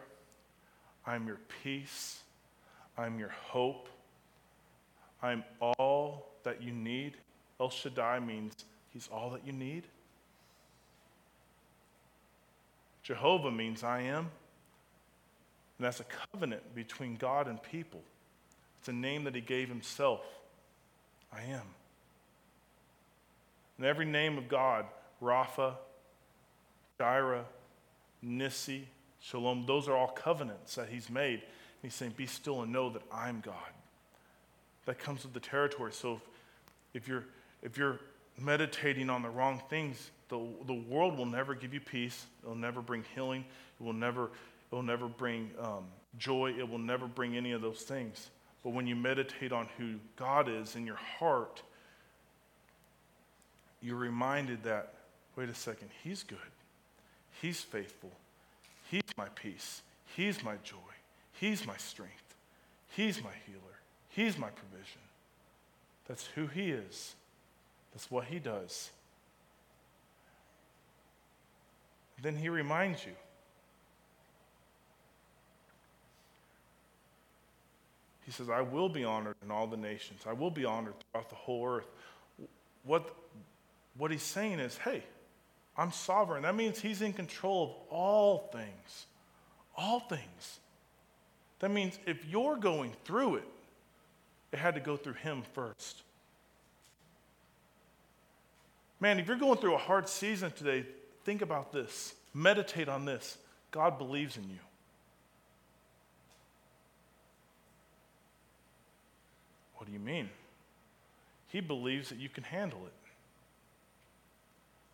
I 1.08 1.16
am 1.16 1.28
your 1.28 1.40
peace. 1.64 2.20
I 2.98 3.06
am 3.06 3.18
your 3.18 3.30
hope. 3.30 3.88
I 5.24 5.32
am 5.32 5.46
all 5.62 6.34
that 6.44 6.62
you 6.62 6.74
need. 6.74 7.14
El 7.62 7.70
Shaddai 7.70 8.20
means 8.20 8.66
he's 8.90 9.08
all 9.08 9.30
that 9.30 9.48
you 9.48 9.54
need. 9.54 9.84
Jehovah 13.06 13.52
means 13.52 13.84
I 13.84 14.02
am. 14.02 14.32
And 15.78 15.86
that's 15.86 16.00
a 16.00 16.06
covenant 16.32 16.74
between 16.74 17.16
God 17.18 17.48
and 17.48 17.62
people. 17.62 18.02
It's 18.80 18.90
a 18.90 18.94
name 18.94 19.26
that 19.26 19.36
he 19.36 19.42
gave 19.42 19.70
himself. 19.70 20.22
I 21.32 21.42
am. 21.44 21.62
And 23.78 23.86
every 23.86 24.06
name 24.06 24.40
of 24.40 24.48
God, 24.48 24.86
Rapha, 25.22 25.76
Jireh, 26.98 27.46
Nissi, 28.26 28.86
Shalom, 29.20 29.66
those 29.68 29.88
are 29.88 29.96
all 29.96 30.08
covenants 30.08 30.76
that 30.76 30.90
he's 30.90 31.10
made. 31.10 31.42
And 31.42 31.84
he's 31.84 31.94
saying, 31.94 32.14
Be 32.18 32.26
still 32.26 32.64
and 32.64 32.72
know 32.72 32.90
that 32.90 33.04
I'm 33.12 33.40
God. 33.40 33.54
That 34.86 34.98
comes 34.98 35.24
with 35.24 35.34
the 35.34 35.40
territory. 35.40 35.92
So 35.94 36.22
if, 36.94 37.04
if, 37.04 37.08
you're, 37.08 37.26
if 37.62 37.78
you're 37.78 38.00
meditating 38.40 39.10
on 39.12 39.22
the 39.22 39.30
wrong 39.30 39.62
things, 39.70 40.10
the, 40.30 40.40
the 40.66 40.74
world 40.74 41.18
will 41.18 41.26
never 41.26 41.54
give 41.54 41.74
you 41.74 41.80
peace. 41.80 42.26
It 42.44 42.48
will 42.48 42.56
never 42.56 42.82
bring 42.82 43.04
healing. 43.14 43.46
It 43.80 43.84
will 43.84 43.94
never, 43.94 44.26
it 44.26 44.76
will 44.76 44.84
never 44.84 45.08
bring 45.08 45.52
um, 45.62 45.86
joy. 46.18 46.54
It 46.58 46.68
will 46.68 46.80
never 46.80 47.08
bring 47.08 47.38
any 47.38 47.52
of 47.52 47.62
those 47.62 47.82
things. 47.82 48.30
But 48.64 48.72
when 48.72 48.88
you 48.88 48.96
meditate 48.96 49.52
on 49.52 49.68
who 49.78 49.96
God 50.16 50.50
is 50.50 50.76
in 50.76 50.88
your 50.88 50.96
heart, 50.96 51.62
you're 53.82 53.96
reminded 53.96 54.64
that, 54.64 54.94
wait 55.36 55.50
a 55.50 55.56
second, 55.56 55.90
He's 56.04 56.24
good. 56.24 56.40
He's 57.42 57.62
faithful. 57.62 58.12
He's 58.90 59.04
my 59.18 59.28
peace. 59.36 59.84
He's 60.16 60.44
my 60.44 60.56
joy. 60.64 60.78
He's 61.34 61.68
my 61.68 61.78
strength. 61.78 62.36
He's 62.90 63.24
my 63.24 63.34
healer. 63.46 63.60
He's 64.10 64.38
my 64.38 64.50
provision. 64.50 65.02
That's 66.08 66.26
who 66.34 66.48
He 66.48 66.72
is. 66.72 67.14
That's 67.94 68.10
what 68.10 68.26
He 68.26 68.40
does. 68.40 68.90
Then 72.22 72.36
He 72.36 72.50
reminds 72.50 73.06
you 73.06 73.14
He 78.26 78.32
says, 78.32 78.50
I 78.50 78.62
will 78.62 78.90
be 78.90 79.04
honored 79.04 79.36
in 79.44 79.52
all 79.52 79.68
the 79.68 79.78
nations. 79.78 80.22
I 80.28 80.34
will 80.34 80.50
be 80.50 80.66
honored 80.66 80.96
throughout 81.12 81.30
the 81.30 81.36
whole 81.36 81.68
earth. 81.68 81.88
What, 82.84 83.16
what 83.98 84.10
he's 84.10 84.24
saying 84.24 84.60
is, 84.60 84.78
hey, 84.78 85.04
I'm 85.78 85.92
sovereign. 85.92 86.42
That 86.42 86.56
means 86.56 86.80
he's 86.80 87.04
in 87.04 87.14
control 87.14 87.64
of 87.64 87.94
all 87.94 88.50
things. 88.52 89.06
All 89.78 90.00
things. 90.00 90.60
That 91.60 91.70
means 91.70 92.00
if 92.08 92.26
you're 92.26 92.58
going 92.58 92.94
through 93.06 93.36
it, 93.36 93.48
it 94.52 94.58
had 94.58 94.74
to 94.74 94.82
go 94.82 94.98
through 94.98 95.14
him 95.14 95.44
first. 95.54 96.02
Man, 99.00 99.20
if 99.20 99.28
you're 99.28 99.38
going 99.38 99.60
through 99.60 99.76
a 99.76 99.80
hard 99.80 100.10
season 100.10 100.52
today, 100.52 100.86
think 101.26 101.42
about 101.42 101.74
this. 101.74 102.14
Meditate 102.34 102.88
on 102.88 103.04
this. 103.04 103.38
God 103.72 103.98
believes 103.98 104.38
in 104.38 104.44
you. 104.44 104.60
What 109.76 109.88
do 109.88 109.92
you 109.92 110.00
mean? 110.00 110.30
He 111.50 111.60
believes 111.60 112.10
that 112.10 112.20
you 112.20 112.30
can 112.30 112.44
handle 112.44 112.80
it 112.86 112.94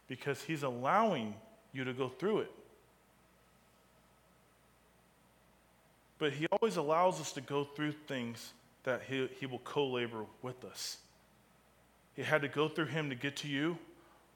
because 0.07 0.41
he's 0.41 0.63
allowing 0.63 1.35
you 1.73 1.83
to 1.83 1.93
go 1.93 2.09
through 2.09 2.39
it. 2.39 2.51
But 6.17 6.33
he 6.33 6.47
always 6.47 6.77
allows 6.77 7.19
us 7.19 7.31
to 7.33 7.41
go 7.41 7.63
through 7.63 7.93
things 8.07 8.53
that 8.83 9.01
he, 9.07 9.27
he 9.39 9.45
will 9.45 9.59
co 9.59 9.87
labor 9.87 10.25
with 10.41 10.63
us. 10.65 10.97
He 12.15 12.21
had 12.23 12.41
to 12.41 12.47
go 12.47 12.67
through 12.67 12.85
him 12.85 13.09
to 13.09 13.15
get 13.15 13.37
to 13.37 13.47
you, 13.47 13.77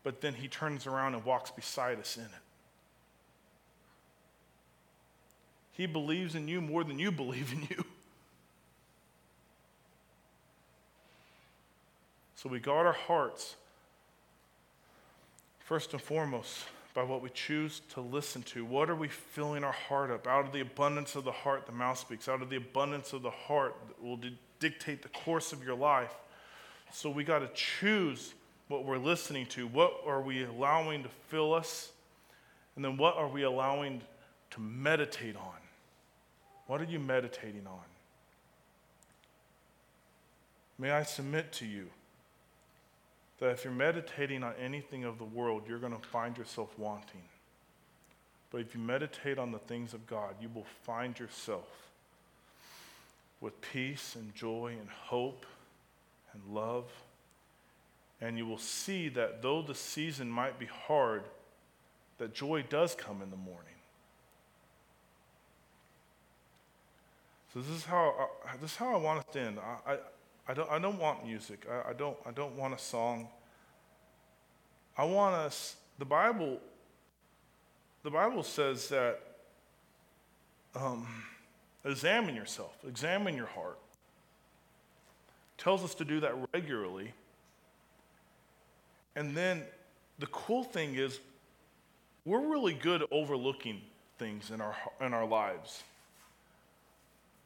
but 0.06 0.22
then 0.22 0.36
he 0.36 0.48
turns 0.48 0.86
around 0.86 1.16
and 1.16 1.26
walks 1.26 1.50
beside 1.50 2.00
us 2.00 2.16
in 2.16 2.24
it. 2.24 2.30
He 5.72 5.88
believes 5.88 6.36
in 6.36 6.48
you 6.48 6.62
more 6.62 6.84
than 6.84 7.00
you 7.00 7.12
believe 7.12 7.52
in 7.52 7.64
you. 7.64 7.84
So 12.36 12.50
we 12.50 12.60
guard 12.60 12.86
our 12.86 12.94
hearts, 12.94 13.56
first 15.58 15.92
and 15.94 16.02
foremost, 16.02 16.66
by 16.94 17.02
what 17.02 17.24
we 17.24 17.32
choose 17.32 17.82
to 17.96 18.02
listen 18.02 18.44
to. 18.44 18.64
What 18.64 18.92
are 18.92 18.96
we 18.96 19.08
filling 19.08 19.64
our 19.64 19.72
heart 19.72 20.12
up? 20.12 20.28
Out 20.28 20.46
of 20.46 20.52
the 20.52 20.62
abundance 20.62 21.16
of 21.16 21.24
the 21.24 21.32
heart, 21.32 21.66
the 21.66 21.72
mouth 21.72 21.98
speaks. 21.98 22.30
Out 22.30 22.44
of 22.44 22.52
the 22.52 22.58
abundance 22.58 23.12
of 23.12 23.24
the 23.24 23.32
heart 23.32 23.76
will 24.00 24.20
dictate 24.60 25.02
the 25.02 25.10
course 25.10 25.52
of 25.52 25.64
your 25.64 25.76
life. 25.76 26.14
So 26.92 27.10
we 27.10 27.24
got 27.24 27.40
to 27.40 27.50
choose 27.56 28.36
what 28.68 28.86
we're 28.86 28.98
listening 28.98 29.46
to. 29.48 29.68
What 29.68 29.94
are 30.06 30.22
we 30.22 30.44
allowing 30.44 31.04
to 31.04 31.10
fill 31.28 31.54
us? 31.54 31.92
And 32.76 32.84
then 32.84 32.98
what 32.98 33.16
are 33.16 33.28
we 33.28 33.44
allowing 33.44 34.02
to 34.52 34.62
meditate 34.62 35.36
on? 35.36 35.60
What 36.68 36.82
are 36.82 36.86
you 36.86 37.00
meditating 37.00 37.68
on? 37.68 37.84
May 40.78 40.92
I 40.92 41.04
submit 41.04 41.52
to 41.54 41.66
you 41.66 41.88
that 43.40 43.52
if 43.52 43.64
you're 43.64 43.74
meditating 43.74 44.44
on 44.44 44.54
anything 44.60 45.04
of 45.04 45.18
the 45.18 45.26
world, 45.26 45.64
you're 45.68 45.80
going 45.80 45.96
to 45.96 46.08
find 46.08 46.38
yourself 46.38 46.78
wanting. 46.78 47.22
But 48.52 48.62
if 48.62 48.74
you 48.74 48.82
meditate 48.82 49.38
on 49.38 49.52
the 49.52 49.60
things 49.60 49.94
of 49.94 50.08
God, 50.08 50.36
you 50.42 50.50
will 50.54 50.66
find 50.84 51.18
yourself 51.20 51.68
with 53.42 53.60
peace 53.62 54.16
and 54.16 54.34
joy 54.34 54.76
and 54.80 54.90
hope 54.90 55.46
and 56.34 56.42
love. 56.54 56.86
And 58.22 58.38
you 58.38 58.46
will 58.46 58.58
see 58.58 59.10
that 59.10 59.42
though 59.42 59.62
the 59.62 59.76
season 59.76 60.30
might 60.30 60.58
be 60.58 60.66
hard, 60.66 61.24
that 62.18 62.34
joy 62.34 62.64
does 62.70 62.96
come 62.96 63.22
in 63.22 63.30
the 63.30 63.38
morning. 63.38 63.74
So 67.54 67.62
this 67.62 67.70
is 67.70 67.86
how 67.86 68.30
I, 68.46 68.58
this 68.58 68.72
is 68.72 68.78
how 68.78 68.94
I 68.94 68.98
want 68.98 69.20
us 69.20 69.26
to 69.32 69.40
end. 69.40 69.60
I, 69.60 69.94
I, 69.94 69.98
I, 70.48 70.54
don't, 70.54 70.70
I 70.72 70.80
don't 70.80 71.00
want 71.00 71.26
music. 71.26 71.66
I, 71.70 71.92
I, 71.92 71.94
don't, 71.94 72.18
I 72.26 72.32
don't 72.32 72.56
want 72.58 72.74
a 72.74 72.78
song. 72.78 73.30
I 74.98 75.06
want 75.06 75.36
us, 75.36 75.76
the 75.98 76.06
Bible, 76.06 76.60
the 78.04 78.10
Bible 78.10 78.44
says 78.44 78.90
that 78.90 79.20
um, 80.76 81.08
examine 81.84 82.36
yourself, 82.36 82.76
examine 82.88 83.36
your 83.36 83.48
heart. 83.48 83.78
tells 85.58 85.84
us 85.84 85.96
to 85.96 86.06
do 86.06 86.20
that 86.22 86.34
regularly. 86.54 87.14
And 89.16 89.36
then 89.36 89.64
the 90.20 90.28
cool 90.28 90.64
thing 90.64 90.96
is, 90.96 91.20
we're 92.26 92.48
really 92.48 92.74
good 92.74 93.04
at 93.04 93.08
overlooking 93.12 93.82
things 94.18 94.50
in 94.52 94.62
our, 94.62 94.76
in 95.00 95.14
our 95.14 95.26
lives. 95.26 95.84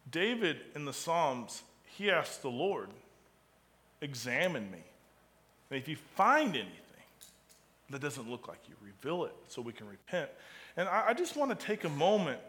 David 0.10 0.58
in 0.76 0.86
the 0.86 0.94
Psalms, 0.94 1.64
he 1.86 2.10
asked 2.10 2.42
the 2.42 2.50
Lord, 2.50 2.90
Examine 4.02 4.72
me. 4.72 4.80
And 5.70 5.80
if 5.80 5.90
you 5.90 5.98
find 6.16 6.56
anything 6.56 6.72
that 7.90 8.02
doesn't 8.02 8.30
look 8.30 8.48
like 8.48 8.60
you, 8.68 8.76
reveal 8.82 9.26
it 9.26 9.36
so 9.50 9.62
we 9.62 9.74
can 9.74 9.90
repent. 9.90 10.30
And 10.78 10.88
I, 10.88 11.08
I 11.08 11.14
just 11.14 11.36
want 11.36 11.58
to 11.58 11.66
take 11.66 11.84
a 11.84 11.90
moment. 11.90 12.40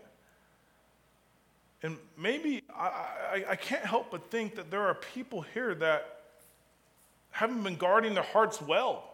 And 1.82 1.96
maybe 2.16 2.62
I, 2.72 2.84
I, 2.86 3.44
I 3.50 3.56
can't 3.56 3.84
help 3.84 4.12
but 4.12 4.30
think 4.30 4.54
that 4.54 4.70
there 4.70 4.82
are 4.82 4.94
people 4.94 5.40
here 5.40 5.74
that 5.74 6.20
haven't 7.30 7.62
been 7.62 7.76
guarding 7.76 8.14
their 8.14 8.22
hearts 8.22 8.62
well. 8.62 9.09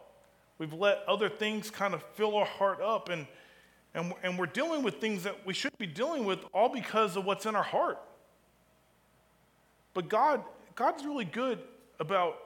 We've 0.59 0.73
let 0.73 1.03
other 1.07 1.29
things 1.29 1.71
kind 1.71 1.95
of 1.95 2.03
fill 2.15 2.37
our 2.37 2.47
heart 2.47 2.81
up, 2.81 3.09
and, 3.09 3.27
and, 3.95 4.15
and 4.23 4.39
we're 4.39 4.47
dealing 4.47 4.83
with 4.83 5.01
things 5.01 5.25
that 5.25 5.47
we 5.47 5.53
shouldn't 5.53 5.79
be 5.79 5.87
dealing 5.87 6.25
with 6.25 6.41
all 6.55 6.69
because 6.69 7.17
of 7.17 7.25
what's 7.25 7.47
in 7.47 7.55
our 7.55 7.63
heart. 7.63 8.01
But 9.93 10.09
God, 10.09 10.43
God's 10.75 11.05
really 11.05 11.25
good 11.25 11.59
about 11.99 12.39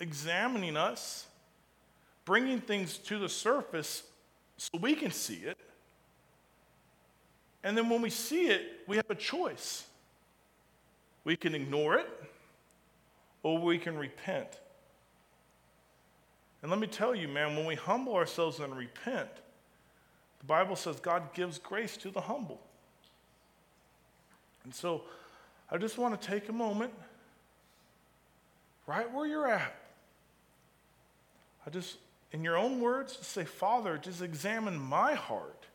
examining 0.00 0.76
us, 0.76 1.26
bringing 2.24 2.60
things 2.60 2.98
to 2.98 3.18
the 3.18 3.28
surface 3.28 4.02
so 4.56 4.70
we 4.80 4.94
can 4.94 5.10
see 5.10 5.36
it. 5.36 5.58
And 7.62 7.76
then 7.76 7.88
when 7.88 8.02
we 8.02 8.10
see 8.10 8.48
it, 8.48 8.62
we 8.86 8.96
have 8.96 9.10
a 9.10 9.14
choice. 9.14 9.86
We 11.24 11.36
can 11.36 11.54
ignore 11.54 11.94
it 11.94 12.08
or 13.42 13.58
we 13.58 13.78
can 13.78 13.96
repent. 13.96 14.48
And 16.64 16.70
let 16.70 16.80
me 16.80 16.86
tell 16.86 17.14
you, 17.14 17.28
man, 17.28 17.54
when 17.56 17.66
we 17.66 17.74
humble 17.74 18.14
ourselves 18.14 18.58
and 18.58 18.74
repent, 18.74 19.28
the 20.38 20.46
Bible 20.46 20.76
says 20.76 20.98
God 20.98 21.34
gives 21.34 21.58
grace 21.58 21.98
to 21.98 22.10
the 22.10 22.22
humble. 22.22 22.58
And 24.64 24.74
so 24.74 25.02
I 25.70 25.76
just 25.76 25.98
want 25.98 26.18
to 26.18 26.26
take 26.26 26.48
a 26.48 26.54
moment, 26.54 26.94
right 28.86 29.12
where 29.12 29.26
you're 29.26 29.46
at. 29.46 29.76
I 31.66 31.70
just, 31.70 31.98
in 32.32 32.42
your 32.42 32.56
own 32.56 32.80
words, 32.80 33.18
say, 33.20 33.44
Father, 33.44 33.98
just 33.98 34.22
examine 34.22 34.78
my 34.78 35.12
heart. 35.12 35.66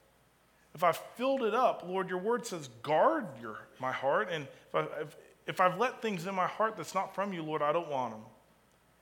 If 0.74 0.84
I've 0.84 0.98
filled 1.16 1.44
it 1.44 1.54
up, 1.54 1.84
Lord, 1.88 2.10
your 2.10 2.18
word 2.18 2.48
says, 2.48 2.68
guard 2.82 3.28
your, 3.40 3.60
my 3.80 3.92
heart. 3.92 4.30
And 4.32 4.48
if, 4.70 4.74
I, 4.74 4.82
if, 5.02 5.18
if 5.46 5.62
I've 5.62 5.78
let 5.78 6.02
things 6.02 6.26
in 6.26 6.34
my 6.34 6.48
heart 6.48 6.78
that's 6.78 6.96
not 6.96 7.14
from 7.14 7.32
you, 7.32 7.44
Lord, 7.44 7.62
I 7.62 7.72
don't 7.74 7.90
want 7.90 8.14
them. 8.14 8.24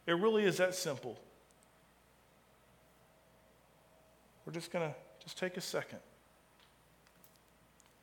It 0.06 0.18
really 0.18 0.44
is 0.44 0.58
that 0.58 0.76
simple. 0.76 1.18
We're 4.48 4.54
just 4.54 4.72
going 4.72 4.90
to 4.90 4.96
just 5.22 5.38
take 5.38 5.58
a 5.58 5.62
second. 5.62 6.00